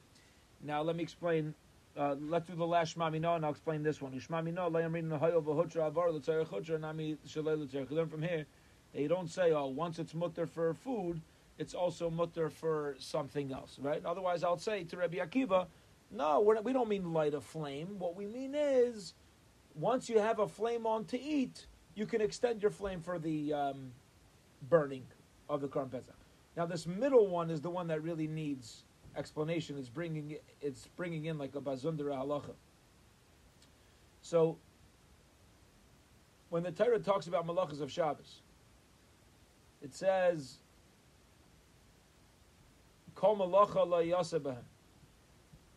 Now 0.62 0.82
let 0.82 0.96
me 0.96 1.02
explain. 1.02 1.54
Uh, 1.96 2.14
let's 2.20 2.46
do 2.46 2.54
the 2.54 2.66
last 2.66 2.96
Shmami 2.96 3.20
No, 3.20 3.34
and 3.34 3.44
I'll 3.44 3.50
explain 3.50 3.82
this 3.82 4.00
one. 4.00 4.12
Shmami 4.12 4.54
No, 4.54 4.66
I'm 4.66 4.92
reading 4.92 5.10
the 5.10 5.18
Hayo 5.18 5.42
v'hutra 5.42 5.88
avar 5.88 6.10
l'tzarech 6.10 6.46
hutra 6.46 6.80
nami 6.80 7.16
shalei. 7.26 7.90
Learn 7.90 8.08
from 8.08 8.22
here. 8.22 8.46
They 8.94 9.06
don't 9.06 9.28
say, 9.28 9.52
oh, 9.52 9.66
once 9.66 9.98
it's 9.98 10.14
mutter 10.14 10.46
for 10.46 10.74
food, 10.74 11.20
it's 11.58 11.74
also 11.74 12.10
mutter 12.10 12.50
for 12.50 12.94
something 12.98 13.52
else, 13.52 13.78
right? 13.80 14.04
Otherwise, 14.04 14.44
I'll 14.44 14.58
say 14.58 14.84
to 14.84 14.96
Rabbi 14.98 15.16
Akiva, 15.16 15.66
no, 16.10 16.40
we 16.40 16.72
don't 16.72 16.88
mean 16.88 17.12
light 17.12 17.32
a 17.34 17.40
flame. 17.40 17.98
What 17.98 18.16
we 18.16 18.26
mean 18.26 18.54
is 18.54 19.14
once 19.74 20.08
you 20.08 20.18
have 20.18 20.38
a 20.38 20.48
flame 20.48 20.86
on 20.86 21.04
to 21.06 21.20
eat, 21.20 21.66
you 21.94 22.06
can 22.06 22.20
extend 22.20 22.62
your 22.62 22.70
flame 22.70 23.00
for 23.00 23.18
the 23.18 23.52
um, 23.52 23.92
burning 24.68 25.04
of 25.48 25.60
the 25.60 25.68
Korban 25.68 25.90
Pesach. 25.90 26.14
Now, 26.56 26.66
this 26.66 26.86
middle 26.86 27.26
one 27.26 27.50
is 27.50 27.60
the 27.60 27.70
one 27.70 27.86
that 27.88 28.02
really 28.02 28.26
needs 28.26 28.84
explanation. 29.16 29.76
It's 29.78 29.88
bringing 29.88 30.36
it's 30.60 30.88
bringing 30.96 31.26
in 31.26 31.38
like 31.38 31.54
a 31.54 31.60
bazundara 31.60 32.16
halacha. 32.16 32.54
So, 34.20 34.58
when 36.50 36.62
the 36.62 36.70
Torah 36.70 36.98
talks 36.98 37.26
about 37.26 37.46
malachas 37.46 37.80
of 37.80 37.90
Shabbos, 37.90 38.40
it 39.80 39.94
says, 39.94 40.58
"Kol 43.14 43.36
malacha 43.36 43.86
la 43.86 44.22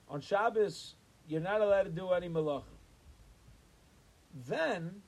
On 0.09 0.21
Shabbos, 0.21 0.95
you're 1.27 1.41
not 1.41 1.61
allowed 1.61 1.83
to 1.83 1.89
do 1.89 2.09
any 2.11 2.29
malacha. 2.29 2.74
Then 4.47 5.01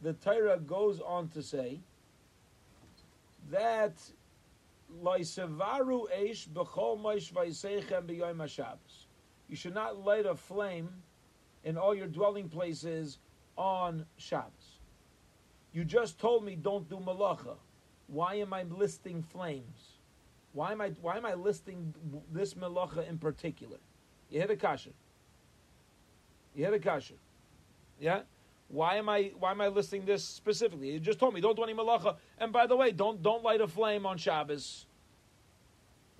the 0.00 0.14
Torah 0.14 0.58
goes 0.58 1.00
on 1.00 1.28
to 1.28 1.42
say 1.42 1.80
that. 3.50 3.92
You 9.48 9.56
should 9.56 9.74
not 9.74 9.98
light 9.98 10.26
a 10.26 10.34
flame 10.36 10.88
in 11.64 11.76
all 11.76 11.94
your 11.94 12.06
dwelling 12.06 12.48
places 12.48 13.18
on 13.56 14.06
Shabbos. 14.16 14.78
You 15.72 15.84
just 15.84 16.18
told 16.18 16.44
me 16.44 16.54
don't 16.54 16.88
do 16.88 16.96
malacha. 16.96 17.56
Why 18.06 18.36
am 18.36 18.52
I 18.52 18.62
listing 18.62 19.22
flames? 19.22 19.98
Why 20.52 20.70
am 20.72 20.80
I 20.80 20.90
why 21.00 21.16
am 21.16 21.26
I 21.26 21.34
listing 21.34 21.92
this 22.32 22.54
malacha 22.54 23.08
in 23.08 23.18
particular? 23.18 23.78
You 24.30 24.38
hear 24.38 24.46
the 24.46 24.56
kasha. 24.56 24.90
You 26.54 26.64
hear 26.64 26.70
the 26.70 26.78
kasha. 26.78 27.14
Yeah? 28.00 28.20
Why 28.68 28.96
am 28.96 29.08
I 29.08 29.32
why 29.38 29.50
am 29.50 29.60
I 29.60 29.68
listing 29.68 30.04
this 30.04 30.24
specifically? 30.24 30.90
You 30.90 31.00
just 31.00 31.18
told 31.18 31.34
me 31.34 31.40
don't 31.40 31.56
do 31.56 31.62
any 31.62 31.74
malacha. 31.74 32.16
And 32.38 32.52
by 32.52 32.66
the 32.66 32.76
way, 32.76 32.92
don't 32.92 33.22
don't 33.22 33.42
light 33.42 33.60
a 33.60 33.68
flame 33.68 34.06
on 34.06 34.18
Shabbos. 34.18 34.86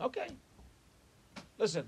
Okay. 0.00 0.28
Listen. 1.58 1.86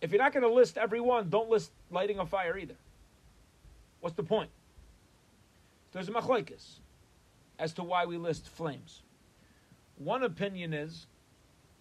If 0.00 0.12
you're 0.12 0.22
not 0.22 0.32
going 0.32 0.42
to 0.42 0.52
list 0.52 0.76
every 0.76 1.00
one, 1.00 1.30
don't 1.30 1.48
list 1.48 1.72
lighting 1.90 2.18
a 2.18 2.26
fire 2.26 2.58
either. 2.58 2.76
What's 4.00 4.14
the 4.14 4.22
point? 4.22 4.50
There's 5.92 6.08
a 6.08 6.12
machlokes 6.12 6.78
as 7.58 7.72
to 7.74 7.82
why 7.82 8.04
we 8.04 8.18
list 8.18 8.48
flames. 8.48 9.02
One 9.96 10.22
opinion 10.22 10.74
is 10.74 11.06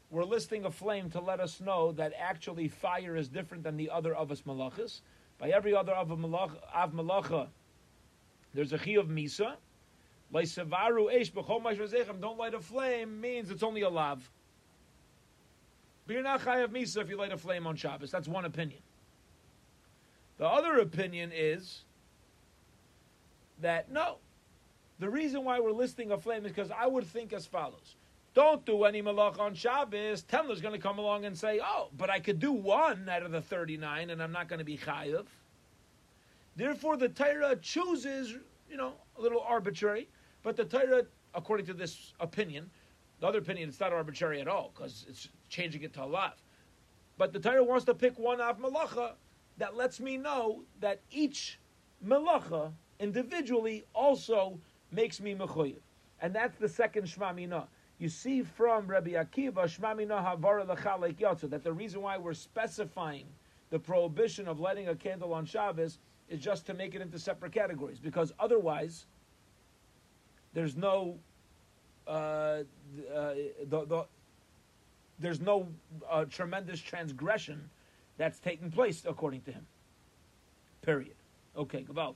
we're 0.10 0.23
listing 0.23 0.65
a 0.65 0.71
flame 0.71 1.10
to 1.10 1.19
let 1.19 1.41
us 1.41 1.60
know 1.60 1.91
that 1.93 2.13
actually 2.17 2.69
fire 2.69 3.15
is 3.17 3.27
different 3.27 3.63
than 3.63 3.75
the 3.75 3.89
other 3.89 4.15
of 4.15 4.31
us 4.31 4.41
malachas. 4.43 5.01
By 5.39 5.49
every 5.49 5.75
other 5.75 5.93
av 5.93 6.07
malacha, 6.07 6.57
av 6.73 6.93
malacha, 6.93 7.47
there's 8.53 8.73
a 8.73 8.77
chi 8.77 8.91
of 8.91 9.07
misa. 9.07 9.55
Don't 12.21 12.37
light 12.37 12.53
a 12.53 12.59
flame 12.59 13.21
means 13.21 13.51
it's 13.51 13.63
only 13.63 13.81
a 13.81 13.89
lav. 13.89 14.29
But 16.07 16.13
you're 16.13 16.23
not 16.23 16.41
misa 16.41 17.01
if 17.01 17.09
you 17.09 17.17
light 17.17 17.31
a 17.31 17.37
flame 17.37 17.67
on 17.67 17.75
Shabbos. 17.75 18.11
That's 18.11 18.27
one 18.27 18.45
opinion. 18.45 18.79
The 20.37 20.45
other 20.45 20.79
opinion 20.79 21.31
is 21.33 21.81
that 23.61 23.91
no, 23.91 24.17
the 24.99 25.09
reason 25.09 25.43
why 25.43 25.59
we're 25.59 25.71
listing 25.71 26.11
a 26.11 26.17
flame 26.17 26.45
is 26.45 26.51
because 26.51 26.71
I 26.71 26.87
would 26.87 27.05
think 27.05 27.33
as 27.33 27.45
follows. 27.45 27.95
Don't 28.35 28.65
do 28.65 28.83
any 28.83 29.01
malach 29.01 29.39
on 29.39 29.55
Shabbos. 29.55 30.23
Tendler's 30.23 30.61
going 30.61 30.73
to 30.73 30.79
come 30.79 30.99
along 30.99 31.23
and 31.23 31.37
say, 31.37 31.61
oh, 31.63 31.87
but 31.97 32.09
I 32.09 32.19
could 32.19 32.37
do 32.37 32.51
one 32.51 33.07
out 33.09 33.23
of 33.23 33.31
the 33.31 33.41
39 33.41 34.09
and 34.09 34.21
I'm 34.21 34.33
not 34.33 34.49
going 34.49 34.59
to 34.59 34.65
be 34.65 34.77
chayav. 34.77 35.25
Therefore, 36.57 36.97
the 36.97 37.07
Torah 37.07 37.55
chooses, 37.55 38.35
you 38.69 38.75
know, 38.75 38.93
a 39.17 39.21
little 39.21 39.39
arbitrary, 39.39 40.09
but 40.43 40.57
the 40.57 40.65
Torah, 40.65 41.03
according 41.33 41.65
to 41.67 41.73
this 41.73 42.13
opinion, 42.19 42.69
the 43.21 43.27
other 43.27 43.39
opinion, 43.39 43.69
it's 43.69 43.79
not 43.79 43.93
arbitrary 43.93 44.41
at 44.41 44.49
all 44.49 44.71
because 44.75 45.05
it's 45.07 45.29
changing 45.47 45.83
it 45.83 45.93
to 45.93 46.03
a 46.03 46.05
lav. 46.05 46.33
But 47.17 47.31
the 47.31 47.39
Torah 47.39 47.63
wants 47.63 47.85
to 47.85 47.93
pick 47.93 48.19
one 48.19 48.41
av 48.41 48.59
malacha 48.59 49.13
that 49.57 49.77
lets 49.77 50.01
me 50.01 50.17
know 50.17 50.63
that 50.81 50.99
each 51.09 51.57
malacha 52.05 52.73
individually 52.99 53.85
also 53.93 54.59
makes 54.91 55.21
me 55.21 55.33
mechuyev. 55.35 55.79
And 56.21 56.33
that's 56.33 56.57
the 56.57 56.67
second 56.67 57.07
Shma 57.07 57.67
You 57.97 58.10
see 58.10 58.41
from 58.43 58.88
Rabbi 58.88 59.12
Akiva, 59.12 59.67
that 61.49 61.63
the 61.63 61.73
reason 61.73 62.01
why 62.01 62.17
we're 62.17 62.34
specifying 62.34 63.25
the 63.69 63.79
prohibition 63.79 64.47
of 64.47 64.60
lighting 64.60 64.89
a 64.89 64.95
candle 64.95 65.34
on 65.34 65.45
Shabbos 65.45 65.99
is 66.29 66.39
just 66.39 66.65
to 66.65 66.73
make 66.73 66.95
it 66.95 67.01
into 67.01 67.17
separate 67.17 67.53
categories, 67.53 67.99
because 67.99 68.34
otherwise, 68.39 69.05
there's 70.53 70.75
no 70.75 71.17
uh, 72.08 72.12
uh, 72.12 72.63
the, 73.67 73.86
the, 73.86 74.05
there's 75.19 75.41
no 75.41 75.67
uh, 76.10 76.25
tremendous 76.25 76.79
transgression 76.79 77.69
that's 78.17 78.39
taking 78.39 78.69
place 78.71 79.03
according 79.08 79.41
to 79.41 79.51
him. 79.51 79.65
Period. 80.81 81.15
Okay, 81.58 81.84
Gavald. 81.84 82.15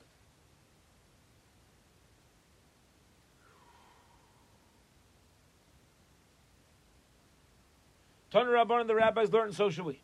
Tana 8.32 8.50
Rabban 8.50 8.82
and 8.82 8.90
the 8.90 8.96
rabbis 8.96 9.32
learned, 9.32 9.56
so 9.56 9.70
should 9.70 9.86
we. 9.86 10.02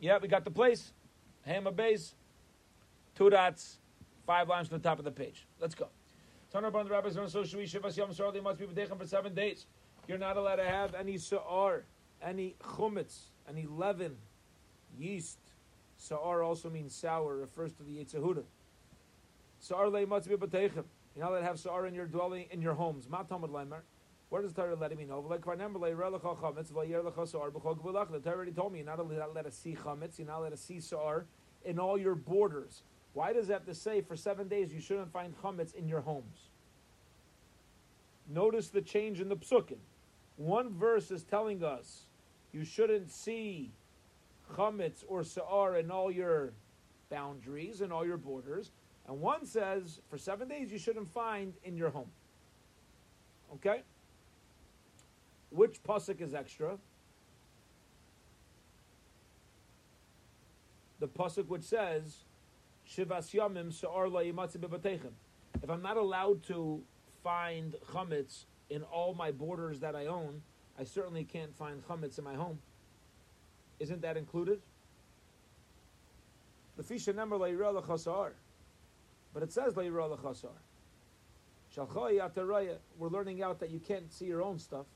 Yeah, 0.00 0.18
we 0.20 0.28
got 0.28 0.44
the 0.44 0.50
place. 0.50 0.92
Hammer 1.42 1.70
base, 1.70 2.14
two 3.14 3.28
dots, 3.30 3.78
five 4.26 4.48
lines 4.48 4.68
from 4.68 4.78
the 4.78 4.88
top 4.88 4.98
of 4.98 5.04
the 5.04 5.10
page. 5.10 5.46
Let's 5.60 5.74
go. 5.74 5.88
Tana 6.50 6.70
Rabban 6.70 6.80
and 6.80 6.88
the 6.88 6.94
rabbis 6.94 7.16
learned, 7.16 7.30
so 7.30 7.44
should 7.44 7.58
we. 7.58 7.66
Shivas 7.66 7.96
Yom 7.96 8.12
Sar, 8.12 8.32
they 8.32 8.40
must 8.40 8.58
be 8.58 8.66
B'dechem 8.66 8.98
for 8.98 9.06
seven 9.06 9.34
days. 9.34 9.66
You're 10.06 10.18
not 10.18 10.36
allowed 10.36 10.56
to 10.56 10.64
have 10.64 10.94
any 10.94 11.18
sa'ar, 11.18 11.84
any 12.22 12.56
chumetz, 12.62 13.18
any 13.48 13.66
leaven, 13.66 14.16
yeast. 14.98 15.38
Sa'ar 15.98 16.42
also 16.42 16.70
means 16.70 16.94
sour, 16.94 17.36
refers 17.36 17.72
to 17.74 17.82
the 17.82 17.98
Yetzahuda. 17.98 18.44
Sa'ar 19.60 19.90
le 19.90 20.06
must 20.06 20.28
be 20.28 20.36
B'dechem. 20.36 20.84
You're 21.14 21.24
not 21.24 21.32
allowed 21.32 21.40
to 21.40 21.46
have 21.46 21.58
sa'ar 21.58 21.86
in 21.86 21.94
your 21.94 22.06
dwelling, 22.06 22.46
in 22.50 22.62
your 22.62 22.74
homes. 22.74 23.06
Matamad 23.06 23.50
Leimer. 23.50 23.80
Where 24.30 24.42
does 24.42 24.52
the 24.52 24.62
Torah 24.62 24.76
let 24.76 24.96
me 24.96 25.04
know? 25.04 25.22
The 25.22 25.38
Torah 25.38 25.56
already 28.26 28.52
told 28.52 28.72
me 28.72 28.78
you're 28.78 28.86
not 28.86 28.98
allowed 28.98 29.42
to 29.42 29.50
see 29.50 29.74
chametz, 29.74 30.18
you're 30.18 30.26
not 30.26 30.40
allowed 30.40 30.50
to 30.50 30.56
see 30.56 30.80
sar 30.80 31.24
in 31.64 31.78
all 31.78 31.96
your 31.96 32.14
borders. 32.14 32.82
Why 33.14 33.32
does 33.32 33.48
it 33.48 33.54
have 33.54 33.64
to 33.66 33.74
say 33.74 34.02
for 34.02 34.16
seven 34.16 34.48
days 34.48 34.72
you 34.72 34.80
shouldn't 34.80 35.10
find 35.12 35.34
chametz 35.42 35.74
in 35.74 35.88
your 35.88 36.02
homes? 36.02 36.50
Notice 38.28 38.68
the 38.68 38.82
change 38.82 39.20
in 39.20 39.30
the 39.30 39.36
psukim. 39.36 39.78
One 40.36 40.74
verse 40.74 41.10
is 41.10 41.22
telling 41.22 41.64
us 41.64 42.04
you 42.52 42.64
shouldn't 42.64 43.10
see 43.10 43.72
chametz 44.54 45.04
or 45.08 45.24
sa'ar 45.24 45.76
in 45.76 45.90
all 45.90 46.10
your 46.10 46.52
boundaries 47.10 47.80
and 47.80 47.90
all 47.90 48.04
your 48.04 48.18
borders, 48.18 48.72
and 49.06 49.20
one 49.20 49.46
says 49.46 50.00
for 50.10 50.18
seven 50.18 50.48
days 50.48 50.70
you 50.70 50.78
shouldn't 50.78 51.10
find 51.10 51.54
in 51.64 51.78
your 51.78 51.88
home. 51.88 52.10
Okay. 53.54 53.82
Which 55.50 55.82
pasuk 55.82 56.20
is 56.20 56.34
extra? 56.34 56.78
The 61.00 61.08
pasuk 61.08 61.46
which 61.46 61.64
says, 61.64 62.24
"Shivas 62.86 63.32
yamim 63.32 63.72
se'ar 63.72 64.08
bebatechem." 64.08 65.12
If 65.62 65.70
I'm 65.70 65.82
not 65.82 65.96
allowed 65.96 66.42
to 66.44 66.84
find 67.22 67.74
chametz 67.86 68.46
in 68.68 68.82
all 68.82 69.14
my 69.14 69.30
borders 69.32 69.80
that 69.80 69.96
I 69.96 70.06
own, 70.06 70.42
I 70.78 70.84
certainly 70.84 71.24
can't 71.24 71.54
find 71.56 71.82
chametz 71.86 72.18
in 72.18 72.24
my 72.24 72.34
home. 72.34 72.60
Isn't 73.78 74.02
that 74.02 74.16
included? 74.16 74.60
The 76.76 76.82
fisha 76.82 77.14
number 77.14 77.36
le'ira 77.36 77.82
lechasar, 77.82 78.32
but 79.32 79.42
it 79.42 79.52
says 79.52 79.74
le'ira 79.74 80.16
lechasar. 80.16 80.58
We're 82.98 83.08
learning 83.08 83.42
out 83.42 83.60
that 83.60 83.70
you 83.70 83.78
can't 83.78 84.12
see 84.12 84.26
your 84.26 84.42
own 84.42 84.58
stuff. 84.58 84.86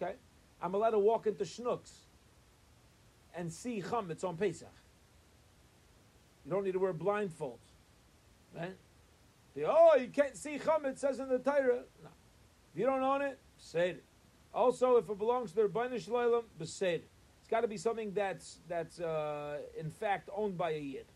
Okay? 0.00 0.14
I'm 0.60 0.74
allowed 0.74 0.90
to 0.90 0.98
walk 0.98 1.26
into 1.26 1.44
Schnucks 1.44 1.92
and 3.34 3.52
see 3.52 3.82
chametz 3.82 4.24
on 4.24 4.36
Pesach. 4.36 4.68
You 6.44 6.50
don't 6.50 6.64
need 6.64 6.72
to 6.72 6.78
wear 6.78 6.92
blindfolds. 6.92 7.58
Right? 8.54 8.76
The, 9.54 9.64
oh, 9.66 9.96
you 9.96 10.08
can't 10.08 10.36
see 10.36 10.58
chametz, 10.58 10.98
says 10.98 11.20
in 11.20 11.28
the 11.28 11.38
Torah. 11.38 11.84
No. 12.02 12.10
If 12.72 12.80
you 12.80 12.86
don't 12.86 13.02
own 13.02 13.22
it, 13.22 13.38
say 13.58 13.90
it. 13.90 14.04
Also, 14.54 14.96
if 14.96 15.08
it 15.08 15.18
belongs 15.18 15.50
to 15.50 15.56
the 15.56 15.62
Rebbeinu 15.62 16.02
Shalom, 16.02 16.44
besed. 16.60 17.00
It's 17.40 17.48
got 17.48 17.62
to 17.62 17.68
be 17.68 17.76
something 17.76 18.12
that's 18.12 18.58
that's 18.68 19.00
uh, 19.00 19.58
in 19.78 19.90
fact 19.90 20.28
owned 20.34 20.56
by 20.56 20.72
a 20.72 20.78
yid. 20.78 21.06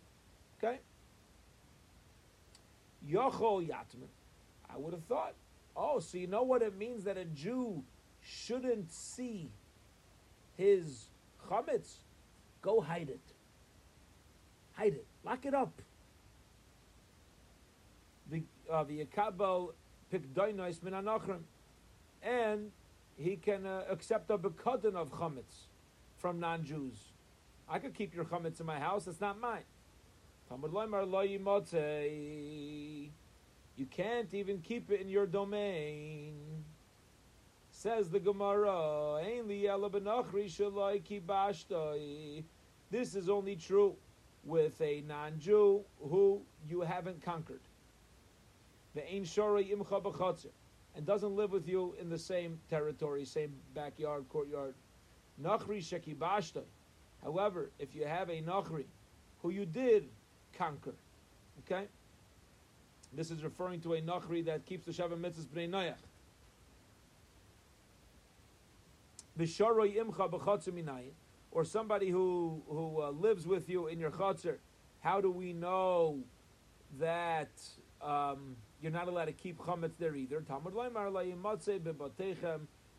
Okay. 0.59 0.79
Yochol 3.09 3.67
Yatman. 3.67 4.09
I 4.69 4.77
would 4.77 4.93
have 4.93 5.05
thought 5.05 5.35
Oh, 5.77 6.01
so 6.01 6.17
you 6.17 6.27
know 6.27 6.43
what 6.43 6.63
it 6.63 6.77
means 6.77 7.05
that 7.05 7.19
a 7.19 7.25
Jew 7.25 7.83
shouldn't 8.23 8.91
see 8.91 9.51
his 10.57 11.09
chametz? 11.49 11.99
Go 12.63 12.81
hide 12.81 13.11
it. 13.11 13.21
Hide 14.73 14.95
it. 14.95 15.07
Lock 15.25 15.45
it 15.45 15.55
up. 15.55 15.83
The 18.31 18.43
uh, 18.73 18.85
and 22.23 22.71
he 23.17 23.37
can 23.37 23.67
uh, 23.67 23.85
accept 23.89 24.31
a 24.31 24.39
bekadin 24.39 24.95
of 24.95 25.13
chametz 25.13 25.69
from 26.17 26.41
non-Jews. 26.41 27.13
I 27.69 27.79
could 27.79 27.95
keep 27.95 28.15
your 28.15 28.25
chametz 28.25 28.61
in 28.61 28.67
my 28.67 28.79
house. 28.79 29.07
It's 29.07 29.21
not 29.21 29.41
mine. 29.41 29.65
Talmud 30.49 30.73
loymar 30.73 31.09
lo 31.09 31.23
you 33.77 33.87
can't 33.87 34.33
even 34.33 34.61
keep 34.61 34.91
it 34.91 35.01
in 35.01 35.09
your 35.09 35.27
domain. 35.27 36.35
Says 37.71 38.09
the 38.09 38.21
Gemara, 38.21 39.21
This 42.91 43.15
is 43.15 43.29
only 43.29 43.57
true 43.57 43.97
with 44.45 44.81
a 44.81 45.03
non-Jew 45.07 45.85
who 46.01 46.41
you 46.69 46.81
haven't 46.81 47.23
conquered. 47.23 47.61
The 48.95 49.03
and 50.97 51.05
doesn't 51.05 51.37
live 51.37 51.53
with 51.53 51.69
you 51.69 51.95
in 52.01 52.09
the 52.09 52.19
same 52.19 52.59
territory, 52.71 53.27
same 53.27 53.53
backyard, 53.75 54.25
courtyard. 54.31 54.75
Nachri 55.43 55.79
Shekibashtai. 55.79 56.63
However, 57.23 57.71
if 57.79 57.95
you 57.95 58.07
have 58.07 58.31
a 58.31 58.41
Nachri 58.41 58.85
who 59.43 59.51
you 59.51 59.67
did 59.67 60.09
conquer, 60.57 60.95
okay? 61.61 61.87
This 63.13 63.31
is 63.31 63.43
referring 63.43 63.81
to 63.81 63.95
a 63.95 64.01
Nachri 64.01 64.45
that 64.45 64.67
keeps 64.67 64.85
the 64.85 64.93
Shabbat 64.93 65.21
Mitzvahs 65.21 65.47
Bnei 65.47 65.71
Noach. 65.71 65.95
Bisharoi 69.39 69.97
imcha 69.97 70.31
b'chotzer 70.31 70.73
or 71.51 71.65
somebody 71.65 72.11
who 72.11 72.63
who 72.69 73.03
uh, 73.03 73.11
lives 73.11 73.47
with 73.47 73.69
you 73.69 73.87
in 73.87 73.99
your 73.99 74.11
chotzer. 74.11 74.57
How 75.01 75.21
do 75.21 75.31
we 75.31 75.53
know 75.53 76.21
that 76.99 77.51
um, 78.03 78.57
you're 78.83 78.93
not 78.93 79.09
allowed 79.09 79.27
to 79.27 79.33
keep 79.33 79.59
chametz 79.59 79.97
there 79.99 80.15
either? 80.15 80.41
Talmud 80.41 80.75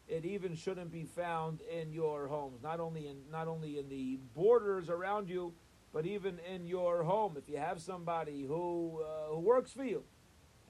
It 0.07 0.25
even 0.25 0.55
shouldn't 0.55 0.91
be 0.91 1.03
found 1.03 1.59
in 1.61 1.91
your 1.91 2.27
homes, 2.27 2.63
not 2.63 2.79
only 2.79 3.07
in 3.07 3.17
not 3.31 3.47
only 3.47 3.77
in 3.77 3.89
the 3.89 4.19
borders 4.35 4.89
around 4.89 5.29
you, 5.29 5.53
but 5.97 6.05
even 6.05 6.37
in 6.53 6.67
your 6.67 7.01
home, 7.01 7.37
if 7.37 7.49
you 7.49 7.57
have 7.57 7.81
somebody 7.81 8.45
who 8.45 9.01
uh, 9.01 9.29
who 9.33 9.39
works 9.39 9.71
for 9.71 9.83
you, 9.83 10.03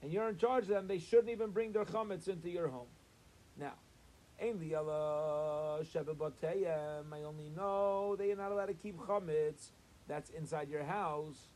and 0.00 0.10
you're 0.10 0.26
in 0.26 0.38
charge 0.38 0.62
of 0.62 0.70
them, 0.70 0.88
they 0.88 0.98
shouldn't 0.98 1.28
even 1.28 1.50
bring 1.50 1.70
their 1.70 1.84
chametz 1.84 2.28
into 2.28 2.48
your 2.48 2.68
home. 2.68 2.86
Now, 3.54 3.74
sheva 4.40 6.32
I 7.12 7.22
only 7.24 7.50
know 7.54 8.16
that 8.16 8.26
you're 8.26 8.36
not 8.38 8.52
allowed 8.52 8.68
to 8.68 8.72
keep 8.72 8.96
chametz. 8.96 9.72
That's 10.06 10.30
inside 10.30 10.70
your 10.70 10.84
house. 10.84 11.48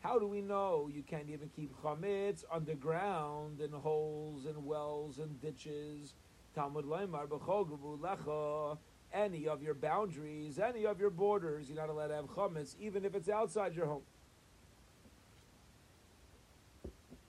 How 0.00 0.18
do 0.18 0.26
we 0.26 0.42
know 0.42 0.90
you 0.92 1.04
can't 1.04 1.30
even 1.30 1.48
keep 1.54 1.80
chametz 1.80 2.42
underground 2.50 3.60
in 3.60 3.70
holes 3.70 4.46
and 4.46 4.66
wells 4.66 5.18
and 5.18 5.40
ditches? 5.40 6.14
Talmud 6.56 6.86
leimar 6.86 7.28
lecha. 7.28 8.78
Any 9.12 9.48
of 9.48 9.62
your 9.62 9.74
boundaries, 9.74 10.58
any 10.58 10.86
of 10.86 11.00
your 11.00 11.10
borders, 11.10 11.68
you're 11.68 11.76
not 11.76 11.88
allowed 11.88 12.08
to 12.08 12.14
have 12.14 12.26
chametz, 12.26 12.76
even 12.80 13.04
if 13.04 13.14
it's 13.14 13.28
outside 13.28 13.74
your 13.74 13.86
home. 13.86 14.02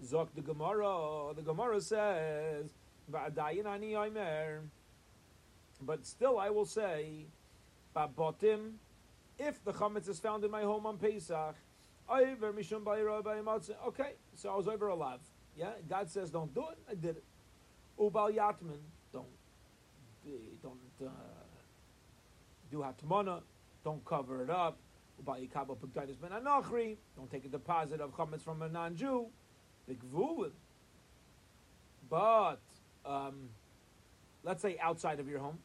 Zok 0.03 0.27
the 0.35 0.41
Gemara. 0.41 1.33
The 1.35 1.41
Gemara 1.41 1.81
says, 1.81 2.71
But 5.81 6.05
still, 6.05 6.39
I 6.39 6.49
will 6.49 6.65
say, 6.65 7.25
if 9.39 9.63
the 9.63 9.73
chametz 9.73 10.07
is 10.07 10.19
found 10.19 10.43
in 10.43 10.51
my 10.51 10.61
home 10.61 10.85
on 10.85 10.97
Pesach, 10.97 11.55
okay, 13.87 14.13
so 14.35 14.49
I 14.49 14.55
was 14.55 14.67
over 14.67 14.87
a 14.87 14.95
lav. 14.95 15.19
Yeah, 15.55 15.71
God 15.89 16.09
says 16.09 16.29
don't 16.29 16.53
do 16.53 16.61
it. 16.71 16.77
I 16.89 16.95
did 16.95 17.17
it. 17.17 17.23
Ubal 17.99 18.33
yatman, 18.33 18.79
don't, 19.11 19.27
don't 20.63 20.79
uh, 21.05 21.09
do 22.71 22.77
hatmana, 22.77 23.41
don't 23.83 24.03
cover 24.05 24.41
it 24.41 24.49
up. 24.49 24.79
Don't 25.23 27.29
take 27.29 27.45
a 27.45 27.49
deposit 27.49 28.01
of 28.01 28.15
chametz 28.15 28.41
from 28.41 28.63
a 28.63 28.69
non-Jew. 28.69 29.27
But 32.09 32.61
um, 33.05 33.49
let's 34.43 34.61
say 34.61 34.77
outside 34.81 35.19
of 35.19 35.27
your 35.27 35.39
home. 35.39 35.59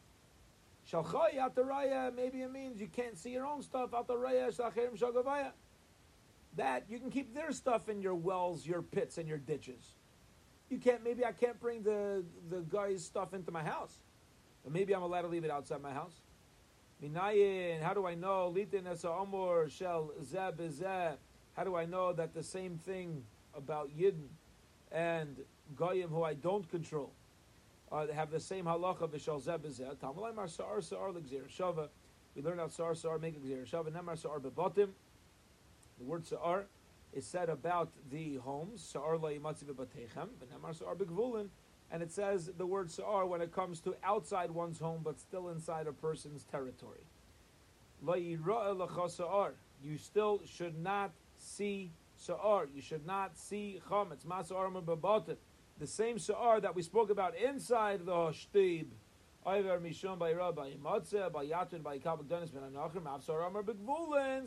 Maybe 0.92 2.42
it 2.42 2.53
means 2.53 2.81
you 2.81 2.88
can't 2.88 3.19
see 3.19 3.31
your 3.31 3.47
own 3.47 3.62
stuff. 3.62 3.90
That 6.57 6.85
you 6.88 6.99
can 6.99 7.11
keep 7.11 7.35
their 7.35 7.53
stuff 7.53 7.88
in 7.88 8.01
your 8.01 8.14
wells, 8.14 8.66
your 8.66 8.83
pits, 8.83 9.19
and 9.19 9.29
your 9.29 9.38
ditches. 9.38 9.97
You 10.71 10.79
can't. 10.79 11.03
Maybe 11.03 11.25
I 11.25 11.33
can't 11.33 11.61
bring 11.61 11.83
the 11.83 12.25
the 12.51 12.61
guy's 12.61 13.05
stuff 13.05 13.35
into 13.35 13.51
my 13.51 13.62
house, 13.62 13.99
but 14.64 14.73
maybe 14.73 14.95
I'm 14.95 15.03
allowed 15.03 15.23
to 15.23 15.29
leave 15.29 15.45
it 15.45 15.51
outside 15.51 15.83
my 15.83 15.92
house. 15.92 16.21
Minayin, 17.02 17.82
how 17.82 17.92
do 17.92 18.06
I 18.06 18.14
know? 18.14 18.52
Litin 18.54 18.85
omor 18.85 19.68
How 21.54 21.64
do 21.64 21.76
I 21.76 21.85
know 21.85 22.12
that 22.12 22.35
the 22.35 22.42
same 22.42 22.78
thing 22.78 23.24
about 23.54 23.90
Yidden 23.96 24.28
and 24.90 25.37
Goyim 25.76 26.09
who 26.09 26.22
I 26.22 26.35
don't 26.35 26.68
control 26.70 27.12
uh, 27.92 28.06
have 28.12 28.30
the 28.30 28.40
same 28.40 28.64
halacha 28.64 29.09
b'shal 29.09 29.42
zeh 29.42 29.59
shava. 31.48 31.88
We 32.35 32.42
learn 32.42 32.61
out 32.61 32.72
sa'ar 32.72 32.94
sa'ar 32.94 33.18
make 33.18 33.42
gzir 33.42 33.66
shava. 33.66 33.90
Nemar 33.90 34.16
bebatim. 34.40 34.88
The 35.98 36.04
word 36.04 36.26
sa'ar 36.26 36.64
is 37.12 37.26
said 37.26 37.48
about 37.48 37.90
the 38.11 38.37
homes. 38.37 38.82
Sa'ar 38.82 39.18
la 39.18 39.30
bebatechem. 39.30 40.28
Nemar 40.52 40.74
sa'ar 40.74 40.94
begvulin. 40.96 41.48
And 41.90 42.03
it 42.03 42.11
says 42.11 42.51
the 42.59 42.66
word 42.66 42.90
sa'ar 42.90 43.27
when 43.27 43.40
it 43.40 43.53
comes 43.53 43.81
to 43.81 43.94
outside 44.03 44.51
one's 44.51 44.79
home 44.79 45.03
but 45.05 45.20
still 45.20 45.49
inside 45.51 45.87
a 45.87 45.92
person's 45.92 46.44
territory. 46.44 47.07
You 49.83 49.99
still 49.99 50.40
should 50.44 50.79
not 50.79 51.12
see 51.38 51.92
sa'ar. 52.16 52.66
You 52.75 52.83
should 52.83 53.07
not 53.07 53.37
see 53.38 53.81
chametz. 53.88 54.25
Masa'ar 54.27 54.70
babatim. 54.83 55.37
The 55.79 55.87
same 55.87 56.18
sa'ar 56.18 56.61
that 56.61 56.75
we 56.75 56.83
spoke 56.83 57.11
about 57.11 57.37
inside 57.37 58.05
the 58.05 58.12
shtib. 58.12 58.87
Ayver 59.46 59.81
mishon 59.81 60.18
by 60.18 60.33
Rabbi 60.33 60.72
by 60.83 61.44
Yatin, 61.46 61.83
by. 61.83 61.99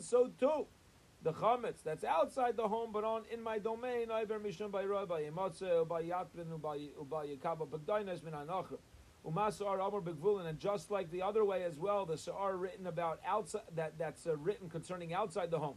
So 0.00 0.30
too, 0.38 0.66
the 1.22 1.32
chametz 1.32 1.82
that's 1.84 2.04
outside 2.04 2.56
the 2.56 2.66
home 2.66 2.90
but 2.92 3.04
on 3.04 3.22
in 3.30 3.42
my 3.42 3.58
domain. 3.58 4.08
Ayver 4.08 4.40
mishon 4.40 4.70
by 4.70 4.84
Matzeh, 4.84 5.86
by 5.86 6.02
Yatin, 6.02 6.60
by 6.60 6.78
by 7.08 7.26
Kabak 7.42 7.86
Denis 7.86 8.20
ben 8.20 8.32
Anachim. 8.32 8.78
Umasar 9.24 9.86
Amar 9.86 10.00
Begvulin, 10.00 10.46
and 10.46 10.58
just 10.58 10.90
like 10.90 11.10
the 11.10 11.20
other 11.20 11.44
way 11.44 11.62
as 11.62 11.76
well, 11.76 12.06
the 12.06 12.16
sa'ar 12.16 12.56
written 12.56 12.86
about 12.86 13.20
outside 13.26 13.62
that 13.74 13.98
that's 13.98 14.26
uh, 14.26 14.34
written 14.36 14.68
concerning 14.68 15.12
outside 15.12 15.50
the 15.50 15.58
home. 15.58 15.76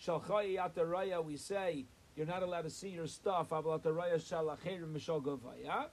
Shalchai 0.00 0.56
ataraya, 0.56 1.24
we 1.24 1.36
say 1.36 1.86
you're 2.14 2.26
not 2.26 2.44
allowed 2.44 2.62
to 2.62 2.70
see 2.70 2.90
your 2.90 3.08
stuff. 3.08 3.50
Avalatariya 3.50 4.14
shalacherim 4.14 4.92
mishal 4.92 5.20
govaya. 5.20 5.86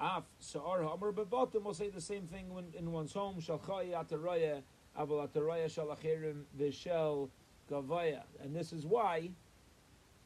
Af 0.00 0.24
sa'ar 0.40 0.82
hamar 0.82 1.12
bevatim 1.12 1.62
will 1.62 1.74
say 1.74 1.90
the 1.90 2.00
same 2.00 2.26
thing 2.26 2.54
when, 2.54 2.72
in 2.72 2.90
one's 2.90 3.12
home. 3.12 3.36
Shalchai 3.38 3.90
ataraya 3.92 4.62
avalatariya 4.98 5.66
shalacherim 5.66 6.44
vishel 6.58 7.28
gavaya. 7.70 8.22
And 8.42 8.54
this 8.54 8.72
is 8.72 8.86
why 8.86 9.30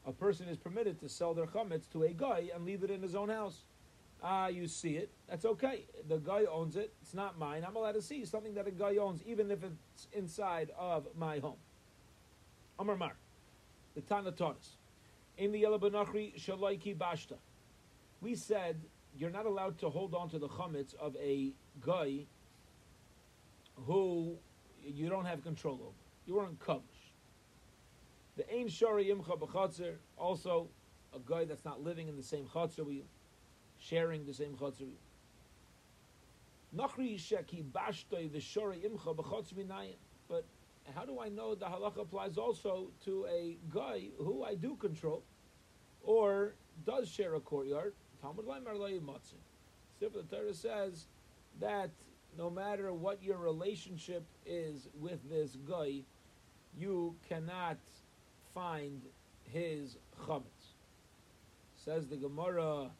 a 0.05 0.11
person 0.11 0.47
is 0.47 0.57
permitted 0.57 0.99
to 0.99 1.09
sell 1.09 1.33
their 1.33 1.45
chametz 1.45 1.89
to 1.91 2.03
a 2.03 2.09
guy 2.09 2.49
and 2.53 2.65
leave 2.65 2.83
it 2.83 2.91
in 2.91 3.01
his 3.01 3.15
own 3.15 3.29
house. 3.29 3.63
Ah, 4.21 4.47
you 4.47 4.67
see 4.67 4.95
it. 4.95 5.11
That's 5.29 5.45
okay. 5.45 5.85
The 6.07 6.17
guy 6.17 6.45
owns 6.49 6.77
it. 6.77 6.93
It's 7.01 7.13
not 7.13 7.37
mine. 7.37 7.65
I'm 7.67 7.75
allowed 7.75 7.93
to 7.93 8.01
see 8.01 8.23
something 8.23 8.53
that 8.53 8.67
a 8.67 8.71
guy 8.71 8.95
owns, 8.95 9.21
even 9.25 9.51
if 9.51 9.63
it's 9.63 10.07
inside 10.13 10.71
of 10.77 11.07
my 11.17 11.39
home. 11.39 11.57
Amar 12.79 12.95
Mar, 12.95 13.15
the 13.95 14.01
Tana 14.01 14.31
taught 14.31 14.57
us. 14.57 14.77
In 15.37 15.51
the 15.51 15.63
Yelabanachri 15.63 16.39
Shalaiki 16.39 16.95
Bashta. 16.95 17.35
We 18.21 18.35
said 18.35 18.79
you're 19.17 19.29
not 19.29 19.45
allowed 19.45 19.77
to 19.79 19.89
hold 19.89 20.15
on 20.15 20.29
to 20.29 20.39
the 20.39 20.47
chametz 20.47 20.95
of 20.95 21.15
a 21.17 21.51
guy 21.81 22.25
who 23.85 24.37
you 24.83 25.09
don't 25.09 25.25
have 25.25 25.43
control 25.43 25.75
over. 25.75 26.03
You 26.25 26.35
weren't 26.35 26.59
kavish. 26.59 26.92
The 28.35 28.51
Ein 28.51 28.67
Shari 28.67 29.05
Imcha 29.05 29.39
B'chatzer, 29.39 29.95
also 30.17 30.67
a 31.13 31.19
guy 31.19 31.45
that's 31.45 31.65
not 31.65 31.83
living 31.83 32.07
in 32.07 32.17
the 32.17 32.23
same 32.23 32.45
chatzar 32.45 32.85
with 32.85 32.95
you, 32.95 33.03
sharing 33.77 34.25
the 34.25 34.33
same 34.33 34.57
you. 34.79 34.97
Nachri 36.75 37.15
Sheki 37.15 37.63
Bashtoi 37.71 38.31
the 38.31 38.39
Shari 38.39 38.77
Imcha 38.79 39.15
B'chatzer 39.15 39.93
But 40.27 40.45
how 40.95 41.05
do 41.05 41.19
I 41.19 41.29
know 41.29 41.53
the 41.53 41.65
halacha 41.65 42.01
applies 42.01 42.37
also 42.37 42.87
to 43.05 43.27
a 43.27 43.57
guy 43.71 44.09
who 44.17 44.43
I 44.43 44.55
do 44.55 44.75
control 44.75 45.23
or 46.03 46.55
does 46.85 47.07
share 47.07 47.35
a 47.35 47.39
courtyard? 47.39 47.93
Talmud 48.21 48.45
the 49.99 50.23
Torah 50.23 50.53
says 50.53 51.05
that 51.59 51.89
no 52.37 52.49
matter 52.49 52.93
what 52.93 53.21
your 53.21 53.37
relationship 53.37 54.23
is 54.45 54.87
with 54.99 55.19
this 55.29 55.55
guy, 55.67 56.01
you 56.77 57.15
cannot 57.29 57.77
find 58.53 59.01
his 59.51 59.97
chametz. 60.25 60.73
Says 61.75 62.07
the 62.07 62.15
Gemara, 62.15 62.91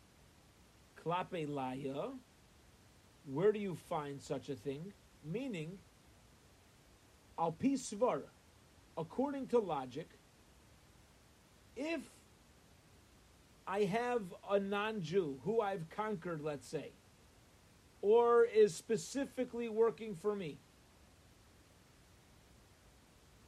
klape 1.03 1.47
laya. 1.47 2.09
Where 3.25 3.51
do 3.51 3.59
you 3.59 3.75
find 3.75 4.21
such 4.21 4.49
a 4.49 4.55
thing? 4.55 4.91
Meaning, 5.23 5.77
al 7.39 7.55
svara, 7.61 8.23
according 8.97 9.47
to 9.47 9.59
logic, 9.59 10.09
if 11.75 12.01
I 13.65 13.83
have 13.83 14.21
a 14.49 14.59
non-Jew 14.59 15.39
who 15.43 15.61
I've 15.61 15.89
conquered, 15.89 16.41
let's 16.41 16.67
say, 16.67 16.91
or 18.01 18.43
is 18.43 18.75
specifically 18.75 19.69
working 19.69 20.15
for 20.15 20.35
me, 20.35 20.57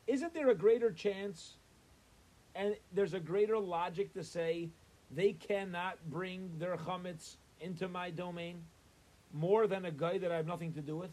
isn't 0.08 0.34
there 0.34 0.50
a 0.50 0.56
greater 0.56 0.92
chance 0.92 1.56
and 2.56 2.76
there's 2.94 3.14
a 3.14 3.20
greater 3.20 3.60
logic 3.60 4.14
to 4.14 4.24
say 4.24 4.70
they 5.12 5.34
cannot 5.34 5.98
bring 6.10 6.50
their 6.58 6.78
chametz 6.78 7.36
into 7.60 7.88
my 7.88 8.10
domain 8.10 8.64
more 9.34 9.68
than 9.68 9.86
a 9.86 9.92
guy 9.92 10.18
that 10.18 10.32
I 10.32 10.38
have 10.38 10.48
nothing 10.48 10.74
to 10.74 10.82
do 10.82 10.96
with? 10.96 11.12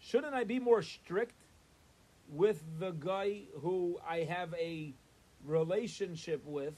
Shouldn't 0.00 0.34
I 0.34 0.44
be 0.44 0.58
more 0.58 0.82
strict 0.82 1.34
with 2.28 2.62
the 2.78 2.90
guy 2.90 3.42
who 3.60 3.98
I 4.08 4.18
have 4.18 4.52
a 4.54 4.92
relationship 5.44 6.44
with 6.44 6.74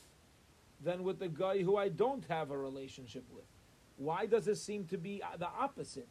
than 0.84 1.02
with 1.02 1.18
the 1.18 1.28
guy 1.28 1.62
who 1.62 1.76
I 1.76 1.88
don't 1.88 2.24
have 2.28 2.50
a 2.50 2.56
relationship 2.56 3.24
with? 3.34 3.44
Why 3.96 4.26
does 4.26 4.46
it 4.48 4.56
seem 4.56 4.84
to 4.86 4.98
be 4.98 5.22
the 5.38 5.46
opposite? 5.46 6.08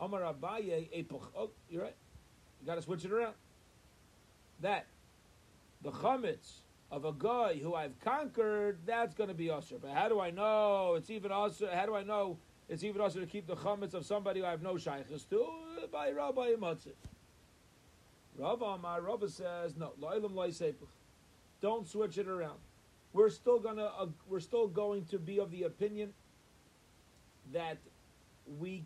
Amar 0.00 0.22
Abaye. 0.22 1.06
Oh, 1.36 1.50
you're 1.68 1.82
right. 1.82 1.96
You 2.60 2.66
got 2.66 2.76
to 2.76 2.82
switch 2.82 3.04
it 3.04 3.12
around. 3.12 3.34
That 4.60 4.86
the 5.82 5.90
chametz 5.90 6.60
of 6.90 7.04
a 7.04 7.12
guy 7.12 7.58
who 7.60 7.74
I've 7.74 7.98
conquered, 8.00 8.78
that's 8.86 9.14
going 9.14 9.28
to 9.28 9.34
be 9.34 9.50
usher. 9.50 9.76
But 9.80 9.90
how 9.90 10.08
do 10.08 10.20
I 10.20 10.30
know 10.30 10.94
it's 10.96 11.10
even 11.10 11.32
usher? 11.32 11.68
How 11.72 11.86
do 11.86 11.94
I 11.94 12.02
know 12.02 12.38
it's 12.68 12.82
even 12.82 13.00
also 13.00 13.20
to 13.20 13.26
keep 13.26 13.46
the 13.46 13.56
chametz 13.56 13.94
of 13.94 14.04
somebody 14.04 14.40
who 14.40 14.46
I 14.46 14.50
have 14.50 14.62
no 14.62 14.76
shaykhs 14.76 15.24
to 15.30 15.46
by 15.92 16.10
Rabbi 16.10 16.54
Matzah. 16.58 16.92
Rav 18.36 18.60
Amar, 18.60 19.00
Rabbi 19.00 19.26
says, 19.28 19.76
no, 19.76 19.92
lo'ilam 20.00 20.32
lo'isepach. 20.32 20.88
Don't 21.60 21.88
switch 21.88 22.18
it 22.18 22.28
around. 22.28 22.58
We're 23.12 23.30
still 23.30 23.58
gonna, 23.58 23.90
uh, 23.98 24.06
we're 24.28 24.40
still 24.40 24.66
going 24.66 25.06
to 25.06 25.18
be 25.18 25.38
of 25.38 25.50
the 25.50 25.62
opinion 25.62 26.12
that 27.52 27.78
we, 28.58 28.84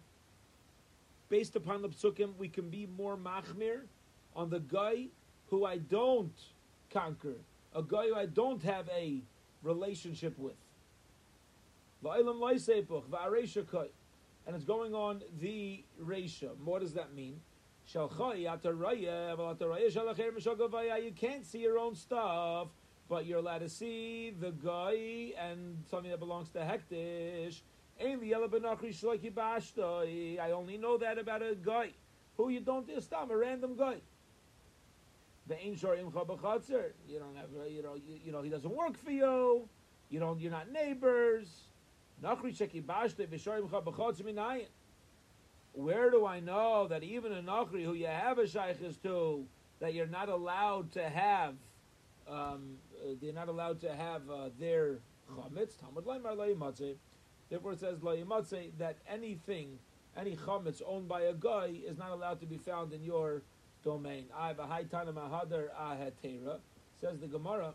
based 1.28 1.56
upon 1.56 1.82
the 1.82 1.88
psukim, 1.88 2.36
we 2.38 2.48
can 2.48 2.70
be 2.70 2.86
more 2.86 3.16
machmir 3.16 3.80
on 4.36 4.50
the 4.50 4.60
guy 4.60 5.06
who 5.50 5.64
I 5.64 5.78
don't 5.78 6.32
conquer, 6.90 7.34
a 7.74 7.82
guy 7.82 8.06
who 8.08 8.14
I 8.14 8.26
don't 8.26 8.62
have 8.62 8.88
a 8.96 9.22
relationship 9.62 10.38
with. 10.38 10.54
And 14.46 14.56
it's 14.56 14.64
going 14.64 14.94
on 14.94 15.22
the 15.38 15.84
Resha. 16.02 16.56
What 16.64 16.80
does 16.80 16.94
that 16.94 17.12
mean? 17.14 17.40
You 17.92 18.08
can't 21.16 21.44
see 21.44 21.58
your 21.58 21.78
own 21.78 21.94
stuff, 21.94 22.68
but 23.08 23.26
you're 23.26 23.38
allowed 23.38 23.58
to 23.58 23.68
see 23.68 24.30
the 24.40 24.52
guy 24.52 25.34
and 25.38 25.84
something 25.90 26.10
that 26.10 26.20
belongs 26.20 26.50
to 26.50 26.60
hekdesh. 26.60 27.60
I 28.00 28.12
only 30.52 30.78
know 30.78 30.96
that 30.98 31.18
about 31.18 31.42
a 31.42 31.54
guy 31.54 31.90
who 32.36 32.48
you 32.48 32.60
don't 32.60 32.88
stop, 33.02 33.30
a 33.30 33.36
random 33.36 33.76
guy. 33.76 33.96
The 35.50 35.56
You 37.08 37.18
don't 37.18 37.34
have, 37.34 37.48
you 37.68 37.82
know, 37.82 37.96
you, 37.96 38.20
you 38.24 38.30
know, 38.30 38.40
he 38.40 38.50
doesn't 38.50 38.72
work 38.72 38.96
for 38.96 39.10
you. 39.10 39.68
You 40.08 40.20
don't, 40.20 40.40
you're 40.40 40.52
not 40.52 40.70
neighbors. 40.70 41.48
Where 45.72 46.10
do 46.10 46.26
I 46.26 46.38
know 46.38 46.86
that 46.86 47.02
even 47.02 47.32
a 47.32 47.42
Nachri 47.42 47.84
who 47.84 47.94
you 47.94 48.06
have 48.06 48.38
a 48.38 48.46
shaykh 48.46 48.80
is 48.80 48.96
to, 48.98 49.44
that 49.80 49.92
you're 49.92 50.06
not 50.06 50.28
allowed 50.28 50.92
to 50.92 51.08
have, 51.08 51.54
um, 52.28 52.76
uh, 53.02 53.14
they're 53.20 53.32
not 53.32 53.48
allowed 53.48 53.80
to 53.80 53.92
have 53.92 54.30
uh, 54.30 54.50
their 54.56 54.98
chametz? 55.34 55.76
Talmud 55.76 56.04
Layimatze. 56.04 56.94
Therefore 57.48 57.72
it 57.72 57.80
says 57.80 57.98
Layimatze 57.98 58.70
that 58.78 58.98
anything, 59.08 59.80
any 60.16 60.36
chametz 60.36 60.80
owned 60.86 61.08
by 61.08 61.22
a 61.22 61.34
guy 61.34 61.74
is 61.84 61.98
not 61.98 62.12
allowed 62.12 62.38
to 62.38 62.46
be 62.46 62.56
found 62.56 62.92
in 62.92 63.02
your 63.02 63.42
domain. 63.82 64.26
I 64.36 64.48
have 64.48 64.58
a 64.58 64.66
high 64.66 64.84
tana 64.84 65.12
mahadar 65.12 65.68
ahetera. 65.78 66.58
Says 67.00 67.18
the 67.18 67.26
Gemara. 67.26 67.74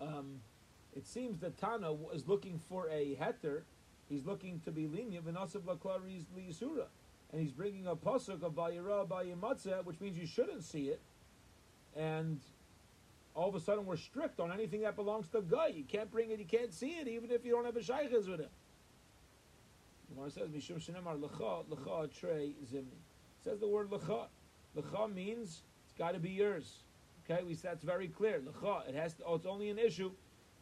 Um, 0.00 0.40
it 0.94 1.06
seems 1.06 1.40
that 1.40 1.58
Tana 1.58 1.92
is 2.14 2.26
looking 2.26 2.60
for 2.68 2.88
a 2.88 3.16
heter. 3.20 3.62
He's 4.08 4.24
looking 4.24 4.60
to 4.64 4.70
be 4.70 4.86
lenient. 4.86 5.26
And 5.26 5.36
he's 7.42 7.52
bringing 7.52 7.86
a 7.86 7.96
pasuk 7.96 8.42
of 8.42 8.54
bayira 8.54 9.06
bayimatzeh, 9.06 9.84
which 9.84 10.00
means 10.00 10.16
you 10.16 10.26
shouldn't 10.26 10.64
see 10.64 10.88
it. 10.88 11.00
And 11.94 12.40
all 13.34 13.48
of 13.48 13.54
a 13.54 13.60
sudden, 13.60 13.84
we're 13.84 13.96
strict 13.96 14.40
on 14.40 14.52
anything 14.52 14.82
that 14.82 14.96
belongs 14.96 15.28
to 15.28 15.42
guy. 15.42 15.68
You 15.68 15.84
can't 15.84 16.10
bring 16.10 16.30
it. 16.30 16.38
You 16.38 16.46
can't 16.46 16.72
see 16.72 16.90
it, 16.90 17.08
even 17.08 17.30
if 17.30 17.44
you 17.44 17.52
don't 17.52 17.66
have 17.66 17.76
a 17.76 17.80
shaykhs 17.80 18.28
with 18.28 18.40
it. 18.40 18.50
Gemara 20.08 20.30
says 20.30 20.48
mishum 20.48 20.80
shenemar 20.80 21.20
lecha 21.20 21.66
lecha 21.66 22.18
trey 22.18 22.54
zimni. 22.72 23.00
Says 23.44 23.60
the 23.60 23.68
word 23.68 23.90
lecha. 23.90 24.28
Lecha 24.76 25.12
means 25.12 25.62
it's 25.84 25.94
got 25.98 26.12
to 26.12 26.20
be 26.20 26.30
yours. 26.30 26.80
Okay, 27.28 27.42
we 27.42 27.54
that's 27.54 27.82
very 27.82 28.08
clear. 28.08 28.40
Lecha. 28.40 28.88
It 28.88 28.94
has. 28.94 29.14
To, 29.14 29.24
oh, 29.24 29.34
it's 29.34 29.46
only 29.46 29.70
an 29.70 29.78
issue 29.78 30.10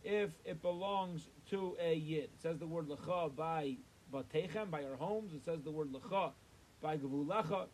if 0.05 0.31
it 0.45 0.63
belongs 0.63 1.29
to 1.51 1.77
a 1.81 1.95
yid. 1.95 2.25
It 2.25 2.41
says 2.43 2.59
the 2.59 2.67
word 2.67 2.89
lecha 2.89 3.35
by 3.35 3.77
batechem, 4.13 4.71
by 4.71 4.85
our 4.85 4.97
homes. 4.97 5.35
It 5.35 5.45
says 5.45 5.63
the 5.63 5.71
word 5.71 5.93
lecha 5.93 6.33
by 6.81 6.97
gavulecha 6.97 7.67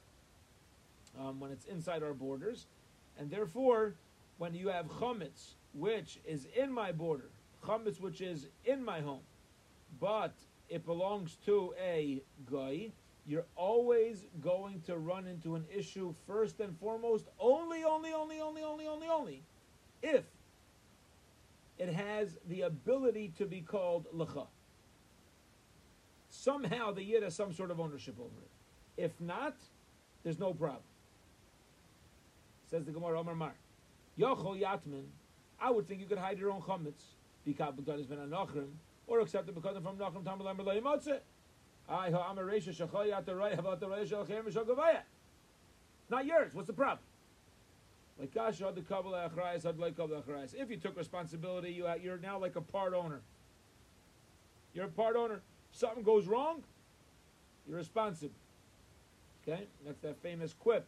um, 1.18 1.40
when 1.40 1.50
it's 1.50 1.66
inside 1.66 2.02
our 2.02 2.14
borders. 2.14 2.66
And 3.18 3.30
therefore, 3.30 3.94
when 4.38 4.54
you 4.54 4.68
have 4.68 4.86
chametz, 4.86 5.54
which 5.74 6.18
is 6.24 6.46
in 6.56 6.72
my 6.72 6.92
border, 6.92 7.30
chametz 7.64 8.00
which 8.00 8.20
is 8.20 8.46
in 8.64 8.82
my 8.84 9.00
home, 9.00 9.22
but 10.00 10.34
it 10.68 10.86
belongs 10.86 11.36
to 11.44 11.74
a 11.82 12.22
guy, 12.50 12.92
you're 13.26 13.46
always 13.56 14.26
going 14.40 14.80
to 14.82 14.96
run 14.96 15.26
into 15.26 15.54
an 15.54 15.64
issue 15.74 16.14
first 16.26 16.60
and 16.60 16.78
foremost, 16.78 17.26
only, 17.38 17.84
only, 17.84 18.12
only, 18.12 18.40
only, 18.40 18.62
only, 18.62 18.86
only, 18.86 19.06
only, 19.08 19.42
if 20.02 20.24
it 21.78 21.88
has 21.94 22.38
the 22.48 22.62
ability 22.62 23.32
to 23.38 23.46
be 23.46 23.60
called 23.60 24.06
lecha. 24.14 24.46
Somehow 26.28 26.92
the 26.92 27.02
yid 27.02 27.22
has 27.22 27.34
some 27.34 27.52
sort 27.52 27.70
of 27.70 27.80
ownership 27.80 28.16
over 28.18 28.40
it. 28.42 29.02
If 29.02 29.12
not, 29.20 29.56
there's 30.22 30.38
no 30.38 30.52
problem. 30.52 30.82
Says 32.70 32.84
the 32.84 32.92
Gemara 32.92 33.18
Omar 33.18 33.34
Mar. 33.34 33.54
Yochol 34.18 34.60
Yatman, 34.60 35.04
I 35.60 35.70
would 35.70 35.88
think 35.88 36.00
you 36.00 36.06
could 36.06 36.18
hide 36.18 36.38
your 36.38 36.50
own 36.50 36.60
chametz, 36.60 37.14
has 37.46 38.06
been 38.06 38.18
a 38.18 38.26
nachrim, 38.26 38.68
or 39.06 39.20
accept 39.20 39.48
it 39.48 39.54
because 39.54 39.76
from 39.82 39.96
nachrim 39.96 40.22
b'lo 40.22 40.80
yimotze. 40.80 41.20
I 41.90 42.10
ha 42.10 42.32
amaresha 42.32 42.70
shachol 42.70 43.08
yat 43.08 43.26
the 43.26 43.34
right 43.34 43.58
about 43.58 43.80
the 43.80 43.88
right 43.88 44.06
shalchem 44.06 44.44
shagavaya. 44.44 45.00
Not 46.08 46.24
yours. 46.24 46.54
What's 46.54 46.68
the 46.68 46.72
problem? 46.72 47.00
Like 48.18 48.32
gosh, 48.32 48.58
the 48.58 48.82
kabbalah 48.88 49.30
achrayas, 49.30 49.66
I'd 49.66 49.78
like 49.78 49.96
kabbalah 49.96 50.22
achrayas. 50.22 50.54
If 50.54 50.70
you 50.70 50.76
took 50.76 50.96
responsibility, 50.96 51.72
you 51.72 51.88
you're 52.02 52.18
now 52.18 52.38
like 52.38 52.56
a 52.56 52.60
part 52.60 52.94
owner. 52.94 53.22
You're 54.72 54.84
a 54.84 54.88
part 54.88 55.16
owner. 55.16 55.40
Something 55.72 56.04
goes 56.04 56.26
wrong, 56.26 56.62
you're 57.66 57.78
responsible. 57.78 58.34
Okay, 59.42 59.66
that's 59.84 60.00
that 60.02 60.22
famous 60.22 60.52
quip. 60.52 60.86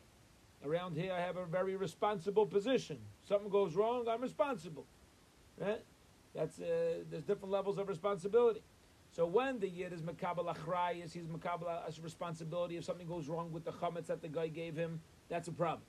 Around 0.65 0.97
here, 0.97 1.13
I 1.13 1.21
have 1.21 1.37
a 1.37 1.45
very 1.45 1.75
responsible 1.75 2.47
position. 2.47 2.99
Something 3.29 3.49
goes 3.51 3.75
wrong, 3.75 4.07
I'm 4.09 4.21
responsible. 4.21 4.87
Right? 5.59 5.83
That's 6.35 6.61
uh, 6.61 7.03
there's 7.11 7.25
different 7.25 7.51
levels 7.51 7.79
of 7.79 7.89
responsibility. 7.89 8.61
So 9.13 9.27
when 9.27 9.61
the 9.61 9.69
yid 9.69 9.93
is 9.93 10.03
makabel 10.03 10.55
achrayas, 10.55 11.13
he's 11.13 11.27
makabel 11.27 11.87
as 11.87 12.01
responsibility. 12.01 12.77
If 12.77 12.85
something 12.85 13.07
goes 13.07 13.29
wrong 13.29 13.53
with 13.53 13.65
the 13.65 13.73
chametz 13.73 14.07
that 14.07 14.23
the 14.23 14.29
guy 14.29 14.49
gave 14.49 14.75
him, 14.75 15.01
that's 15.29 15.49
a 15.49 15.53
problem 15.53 15.83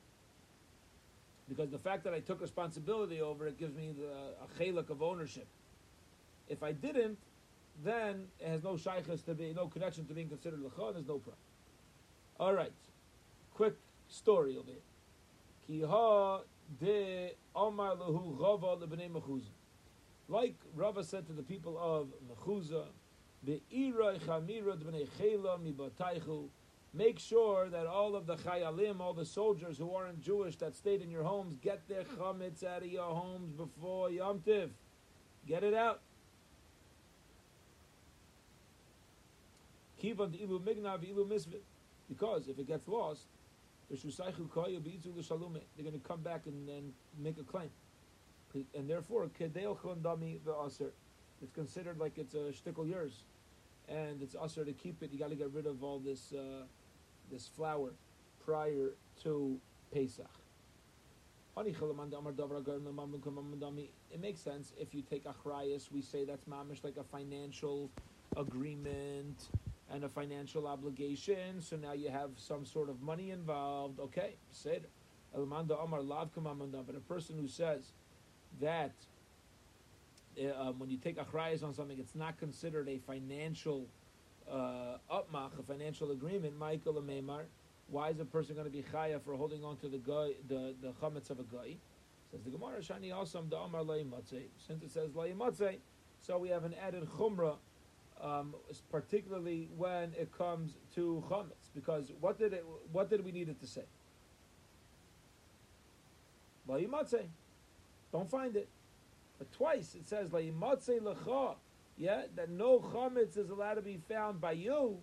because 1.48 1.70
the 1.70 1.78
fact 1.78 2.04
that 2.04 2.14
I 2.14 2.20
took 2.20 2.42
responsibility 2.42 3.22
over 3.22 3.48
it 3.48 3.58
gives 3.58 3.76
me 3.76 3.94
the, 3.98 4.34
a 4.44 4.60
chalik 4.60 4.90
of 4.90 5.02
ownership. 5.02 5.48
If 6.48 6.64
I 6.64 6.72
didn't, 6.72 7.18
then 7.84 8.28
it 8.40 8.48
has 8.48 8.64
no 8.64 8.78
shaykhs 8.78 9.24
to 9.24 9.34
be, 9.34 9.54
no 9.54 9.68
connection 9.68 10.06
to 10.06 10.14
being 10.14 10.30
considered 10.30 10.60
lecha, 10.62 10.94
there's 10.94 11.08
no 11.08 11.18
problem. 11.18 11.36
All 12.40 12.54
right, 12.54 12.72
quick 13.54 13.76
story 14.08 14.58
of 14.58 14.68
it. 14.68 14.82
Ki 15.66 15.82
ha 15.82 16.42
de 16.80 17.32
omar 17.56 17.96
lehu 17.96 18.38
lebnei 18.38 19.10
mechuzah. 19.10 19.46
Like 20.30 20.56
Rava 20.76 21.04
said 21.04 21.28
to 21.28 21.34
the 21.34 21.44
people 21.44 21.78
of 21.78 22.08
Mechuzah, 22.32 22.86
Make 26.96 27.18
sure 27.18 27.70
that 27.70 27.88
all 27.88 28.16
of 28.16 28.28
the 28.28 28.36
chayalim, 28.36 29.00
all 29.00 29.14
the 29.14 29.26
soldiers 29.26 29.78
who 29.78 29.94
aren't 29.94 30.22
Jewish 30.22 30.58
that 30.58 30.76
stayed 30.76 31.02
in 31.02 31.10
your 31.10 31.24
homes, 31.24 31.58
get 31.62 31.88
their 31.90 32.04
chametz 32.04 32.64
out 32.64 32.84
of 32.84 32.90
your 32.90 33.14
homes 33.14 33.52
before 33.52 34.12
Yom 34.12 34.42
Tiv. 34.46 34.70
Get 35.48 35.64
it 35.64 35.74
out. 35.74 36.02
Because 40.00 40.34
if 42.48 42.60
it 42.60 42.68
gets 42.68 42.88
lost, 42.88 43.26
they're 43.90 43.98
going 43.98 45.94
to 45.94 46.00
come 46.08 46.22
back 46.22 46.46
and, 46.46 46.70
and 46.70 46.94
make 47.18 47.40
a 47.40 47.44
claim. 47.44 47.70
And 48.76 48.88
therefore, 48.90 49.30
it's 51.42 51.52
considered 51.54 51.98
like 51.98 52.18
it's 52.18 52.36
a 52.36 52.52
shtickle 52.52 52.88
yours. 52.88 53.24
And 53.90 54.22
it's 54.22 54.36
usher 54.40 54.64
to 54.64 54.74
keep 54.74 55.04
it. 55.04 55.12
You 55.12 55.20
got 55.20 55.30
to 55.30 55.36
get 55.36 55.52
rid 55.52 55.66
of 55.66 55.84
all 55.84 56.00
this. 56.00 56.34
Uh, 56.34 56.64
this 57.34 57.48
flour 57.48 57.92
prior 58.46 58.92
to 59.24 59.60
Pesach. 59.92 60.30
It 61.56 61.66
makes 64.20 64.42
sense 64.42 64.74
if 64.80 64.94
you 64.94 65.02
take 65.02 65.26
achrayas, 65.26 65.92
we 65.92 66.02
say 66.02 66.26
that's 66.26 66.46
mamish 66.46 66.84
like 66.84 66.98
a 66.98 67.04
financial 67.04 67.90
agreement 68.38 69.50
and 69.92 70.04
a 70.04 70.10
financial 70.10 70.68
obligation. 70.68 71.62
So 71.62 71.76
now 71.76 71.94
you 71.94 72.10
have 72.10 72.32
some 72.38 72.66
sort 72.66 72.90
of 72.90 73.02
money 73.02 73.32
involved. 73.32 74.00
Okay, 74.00 74.36
said 74.50 74.86
But 75.36 76.96
a 76.96 77.00
person 77.08 77.38
who 77.38 77.48
says 77.48 77.94
that 78.62 78.94
uh, 80.40 80.72
when 80.74 80.90
you 80.90 80.98
take 80.98 81.18
achrayas 81.18 81.64
on 81.64 81.74
something, 81.74 81.98
it's 82.00 82.16
not 82.16 82.38
considered 82.40 82.88
a 82.90 82.98
financial 83.00 83.86
uh, 84.50 84.98
upmach, 85.12 85.58
a 85.60 85.64
financial 85.64 86.12
agreement, 86.12 86.58
Michael 86.58 86.98
and 86.98 87.10
Meimar, 87.10 87.44
why 87.88 88.10
is 88.10 88.20
a 88.20 88.26
person 88.26 88.56
going 88.56 88.66
to 88.66 88.72
be 88.72 88.84
chaya 88.84 89.22
for 89.22 89.36
holding 89.36 89.64
on 89.64 89.78
to 89.78 89.88
the 89.88 89.98
guy, 89.98 90.32
the 90.48 90.74
the 90.82 90.92
chametz 91.02 91.30
of 91.30 91.40
a 91.40 91.44
guy? 91.44 91.76
Says 92.32 92.42
the 92.44 92.50
Gemara, 92.50 92.80
Shani 92.80 93.12
Asam 93.12 93.50
the 93.50 93.58
Amar 93.58 93.84
Since 94.68 94.84
it 94.84 94.92
says 94.92 95.12
Matzei, 95.12 95.78
so 96.20 96.38
we 96.38 96.50
have 96.50 96.64
an 96.64 96.74
added 96.82 97.08
chumrah 97.18 97.58
um, 98.22 98.56
particularly 98.92 99.70
when 99.76 100.14
it 100.18 100.32
comes 100.36 100.78
to 100.96 101.24
chametz. 101.30 101.70
Because 101.76 102.12
what 102.20 102.40
did 102.40 102.54
it, 102.54 102.66
what 102.92 103.10
did 103.10 103.24
we 103.24 103.32
need 103.32 103.50
it 103.50 103.60
to 103.60 103.68
say? 103.68 103.84
Layimatze. 106.68 107.26
Don't 108.12 108.30
find 108.30 108.56
it. 108.56 108.70
But 109.38 109.52
twice 109.52 109.96
it 109.96 110.08
says 110.08 110.30
Layimatze 110.30 111.00
lecha. 111.02 111.56
Yeah, 111.98 112.24
that 112.36 112.50
no 112.50 112.80
chametz 112.80 113.38
is 113.38 113.50
allowed 113.50 113.76
to 113.76 113.82
be 113.82 114.00
found 114.10 114.42
by 114.42 114.54
you. 114.54 114.98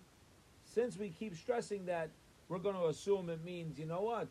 Since 0.64 0.96
we 0.96 1.10
keep 1.10 1.36
stressing 1.36 1.86
that, 1.86 2.10
we're 2.48 2.58
going 2.58 2.74
to 2.74 2.86
assume 2.86 3.28
it 3.28 3.44
means, 3.44 3.78
you 3.78 3.86
know 3.86 4.02
what? 4.02 4.28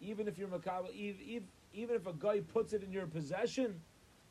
Even 0.00 0.28
if 0.28 0.38
you're 0.38 0.48
makabel, 0.48 0.92
even, 0.92 1.44
even 1.72 1.96
if 1.96 2.06
a 2.06 2.12
guy 2.12 2.40
puts 2.40 2.72
it 2.72 2.82
in 2.84 2.92
your 2.92 3.06
possession, 3.06 3.80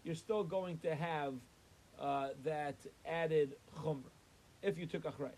you're 0.03 0.15
still 0.15 0.43
going 0.43 0.77
to 0.79 0.95
have 0.95 1.33
uh, 1.99 2.29
that 2.43 2.75
added 3.05 3.55
chumrah 3.81 4.03
if 4.61 4.77
you 4.77 4.85
took 4.85 5.03
achrayis. 5.03 5.31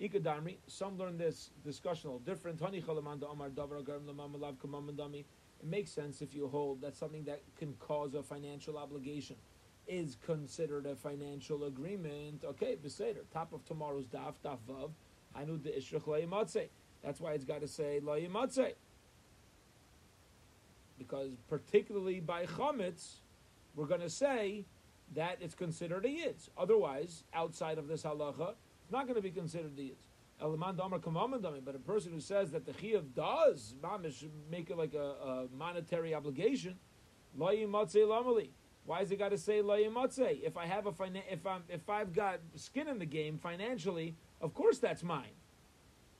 Ikadamri, 0.00 0.56
some 0.66 0.98
learn 0.98 1.16
this 1.16 1.50
discussion 1.64 2.10
a 2.10 2.12
little 2.12 2.26
different. 2.26 2.58
It 5.64 5.70
makes 5.70 5.90
sense 5.90 6.20
if 6.20 6.34
you 6.34 6.46
hold 6.46 6.82
that 6.82 6.94
something 6.94 7.24
that 7.24 7.40
can 7.56 7.72
cause 7.78 8.12
a 8.12 8.22
financial 8.22 8.76
obligation 8.76 9.36
is 9.88 10.18
considered 10.26 10.84
a 10.84 10.94
financial 10.94 11.64
agreement. 11.64 12.44
Okay, 12.44 12.76
Beseder, 12.76 13.24
top 13.32 13.54
of 13.54 13.64
tomorrow's 13.64 14.06
daf, 14.06 14.34
daf 14.44 14.58
vav, 14.68 14.90
knew 15.46 15.56
the 15.56 15.70
ishrach 15.70 16.68
That's 17.02 17.18
why 17.18 17.32
it's 17.32 17.46
got 17.46 17.62
to 17.62 17.68
say 17.68 17.98
lo 18.02 18.18
Because 20.98 21.30
particularly 21.48 22.20
by 22.20 22.44
chametz, 22.44 23.20
we're 23.74 23.86
going 23.86 24.02
to 24.02 24.10
say 24.10 24.66
that 25.14 25.38
it's 25.40 25.54
considered 25.54 26.04
a 26.04 26.08
yitz. 26.08 26.50
Otherwise, 26.58 27.24
outside 27.32 27.78
of 27.78 27.88
this 27.88 28.02
halacha, 28.02 28.52
it's 28.82 28.92
not 28.92 29.06
going 29.06 29.16
to 29.16 29.22
be 29.22 29.30
considered 29.30 29.72
a 29.78 29.80
yitz. 29.80 30.03
But 30.40 31.74
a 31.74 31.78
person 31.78 32.12
who 32.12 32.20
says 32.20 32.50
that 32.50 32.66
the 32.66 32.72
chiyuv 32.72 33.14
does 33.14 33.74
mamish 33.82 34.28
make 34.50 34.70
it 34.70 34.76
like 34.76 34.94
a, 34.94 34.98
a 34.98 35.46
monetary 35.56 36.14
obligation. 36.14 36.76
Why 37.36 37.52
is 39.00 39.10
it 39.10 39.18
got 39.18 39.30
to 39.30 39.38
say 39.38 39.62
lo 39.62 39.74
If 39.76 40.56
I 40.56 40.66
have 40.66 40.86
a 40.86 40.92
finan- 40.92 41.22
if 41.30 41.46
I'm 41.46 41.62
if 41.68 41.88
I've 41.88 42.12
got 42.12 42.40
skin 42.56 42.88
in 42.88 42.98
the 42.98 43.06
game 43.06 43.38
financially, 43.38 44.16
of 44.40 44.54
course 44.54 44.78
that's 44.78 45.02
mine. 45.02 45.34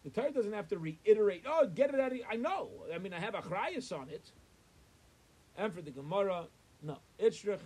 The 0.04 0.10
Torah 0.10 0.32
doesn't 0.32 0.52
have 0.52 0.68
to 0.68 0.78
reiterate. 0.78 1.44
Oh, 1.46 1.66
get 1.66 1.92
it 1.92 1.98
out 1.98 2.12
of. 2.12 2.18
I 2.30 2.36
know. 2.36 2.68
I 2.94 2.98
mean, 2.98 3.14
I 3.14 3.20
have 3.20 3.34
a 3.34 3.40
chrayas 3.40 3.90
on 3.90 4.10
it. 4.10 4.32
And 5.56 5.72
for 5.72 5.80
the 5.80 5.90
Gemara, 5.90 6.46
no. 6.82 6.98
Itzrich, 7.18 7.60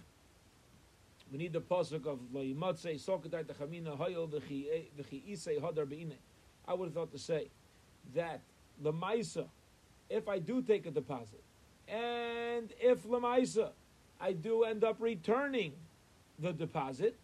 we 1.32 1.38
need 1.38 1.52
the 1.52 1.60
pasuk 1.60 2.06
of 2.06 2.20
sokatai 2.30 3.44
techamina 3.44 3.98
hayol 3.98 4.32
eh, 4.34 4.82
v'chi 4.96 5.32
isei 5.32 5.60
hadar. 5.60 5.88
I 6.68 6.74
would 6.74 6.86
have 6.86 6.94
thought 6.94 7.12
to 7.12 7.18
say 7.18 7.48
that 8.14 8.42
the 8.82 8.92
maisa, 8.92 9.46
if 10.10 10.28
I 10.28 10.38
do 10.38 10.60
take 10.60 10.86
a 10.86 10.90
deposit, 10.90 11.42
and 11.88 12.70
if 12.80 13.04
lemaisa, 13.04 13.70
I 14.20 14.32
do 14.32 14.64
end 14.64 14.84
up 14.84 14.96
returning 15.00 15.72
the 16.38 16.52
deposit, 16.52 17.16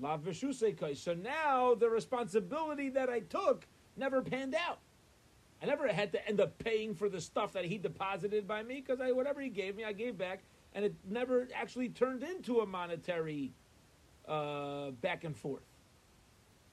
So 0.00 1.14
now 1.14 1.74
the 1.74 1.88
responsibility 1.88 2.88
that 2.90 3.08
I 3.08 3.20
took 3.20 3.66
never 3.96 4.22
panned 4.22 4.54
out. 4.54 4.78
I 5.62 5.66
never 5.66 5.88
had 5.88 6.12
to 6.12 6.28
end 6.28 6.40
up 6.40 6.58
paying 6.58 6.94
for 6.94 7.08
the 7.08 7.20
stuff 7.20 7.52
that 7.54 7.64
he 7.64 7.78
deposited 7.78 8.46
by 8.46 8.62
me 8.62 8.82
because 8.84 9.00
I 9.00 9.12
whatever 9.12 9.40
he 9.40 9.48
gave 9.48 9.76
me, 9.76 9.84
I 9.84 9.92
gave 9.92 10.16
back, 10.18 10.40
and 10.74 10.84
it 10.84 10.94
never 11.08 11.48
actually 11.54 11.88
turned 11.88 12.22
into 12.22 12.60
a 12.60 12.66
monetary 12.66 13.52
uh, 14.26 14.90
back 14.90 15.24
and 15.24 15.36
forth. 15.36 15.62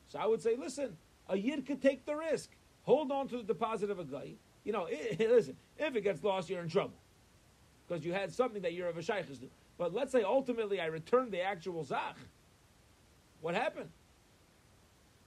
So 0.08 0.20
I 0.20 0.28
would 0.28 0.42
say, 0.42 0.56
listen, 0.56 0.98
a 1.30 1.38
yid 1.38 1.66
could 1.66 1.82
take 1.82 2.06
the 2.06 2.16
risk, 2.16 2.50
hold 2.84 3.12
on 3.12 3.28
to 3.30 3.38
the 3.38 3.44
deposit 3.44 3.90
of 3.90 4.00
a 4.00 4.04
guy. 4.04 4.34
You 4.64 4.74
know, 4.74 4.88
it, 4.90 5.20
listen, 5.30 5.56
if 5.78 5.96
it 5.96 6.02
gets 6.02 6.24
lost, 6.24 6.50
you're 6.50 6.62
in 6.62 6.70
trouble 6.70 6.98
because 7.88 8.06
you 8.06 8.14
had 8.14 8.34
something 8.34 8.62
that 8.62 8.74
you're 8.74 8.90
of 8.90 8.98
a 8.98 9.02
shaykhs 9.02 9.38
do. 9.38 9.50
But 9.78 9.94
let's 9.94 10.12
say 10.12 10.24
ultimately 10.24 10.80
I 10.80 10.86
returned 10.86 11.32
the 11.32 11.42
actual 11.42 11.84
zach. 11.84 12.18
What 13.42 13.56
happened? 13.56 13.90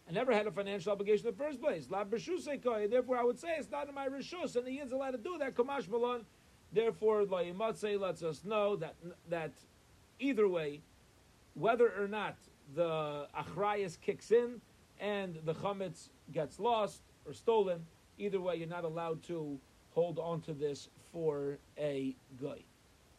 I 0.08 0.12
never 0.12 0.32
had 0.32 0.46
a 0.46 0.50
financial 0.50 0.90
obligation 0.90 1.26
in 1.28 1.36
the 1.36 1.44
first 1.44 1.60
place. 1.60 1.88
La 1.90 2.02
Therefore, 2.02 3.18
I 3.18 3.24
would 3.24 3.38
say 3.38 3.48
it's 3.58 3.70
not 3.70 3.88
in 3.88 3.94
my 3.94 4.08
rishus, 4.08 4.56
and 4.56 4.66
the 4.66 4.72
yid's 4.72 4.92
allowed 4.92 5.10
to 5.10 5.18
do 5.18 5.36
that. 5.38 5.54
Kamash 5.54 5.88
malon. 5.88 6.24
Therefore, 6.72 7.24
La 7.24 7.40
lets 7.40 8.22
us 8.22 8.42
know 8.44 8.76
that 8.76 8.94
that 9.28 9.52
either 10.18 10.48
way, 10.48 10.80
whether 11.54 11.92
or 11.98 12.08
not 12.08 12.36
the 12.74 13.26
achrayas 13.38 14.00
kicks 14.00 14.30
in 14.30 14.60
and 15.00 15.38
the 15.44 15.54
chametz 15.54 16.08
gets 16.32 16.58
lost 16.58 17.02
or 17.24 17.32
stolen, 17.32 17.86
either 18.18 18.40
way, 18.40 18.56
you're 18.56 18.68
not 18.68 18.84
allowed 18.84 19.22
to 19.24 19.58
hold 19.90 20.18
on 20.18 20.40
to 20.42 20.52
this 20.52 20.88
for 21.12 21.58
a 21.78 22.14
guy. 22.40 22.64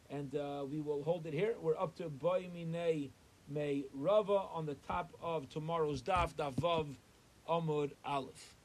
And 0.09 0.35
uh, 0.35 0.65
we 0.69 0.81
will 0.81 1.03
hold 1.03 1.25
it 1.25 1.33
here. 1.33 1.55
We're 1.61 1.77
up 1.77 1.95
to 1.97 2.09
Boy 2.09 2.49
Minei 2.55 3.09
May 3.47 3.85
Rava 3.93 4.43
on 4.53 4.65
the 4.65 4.75
top 4.87 5.11
of 5.21 5.49
tomorrow's 5.49 6.01
daf, 6.01 6.33
daf 6.33 6.53
Vav 6.55 6.87
Amud 7.47 7.91
Aleph. 8.05 8.58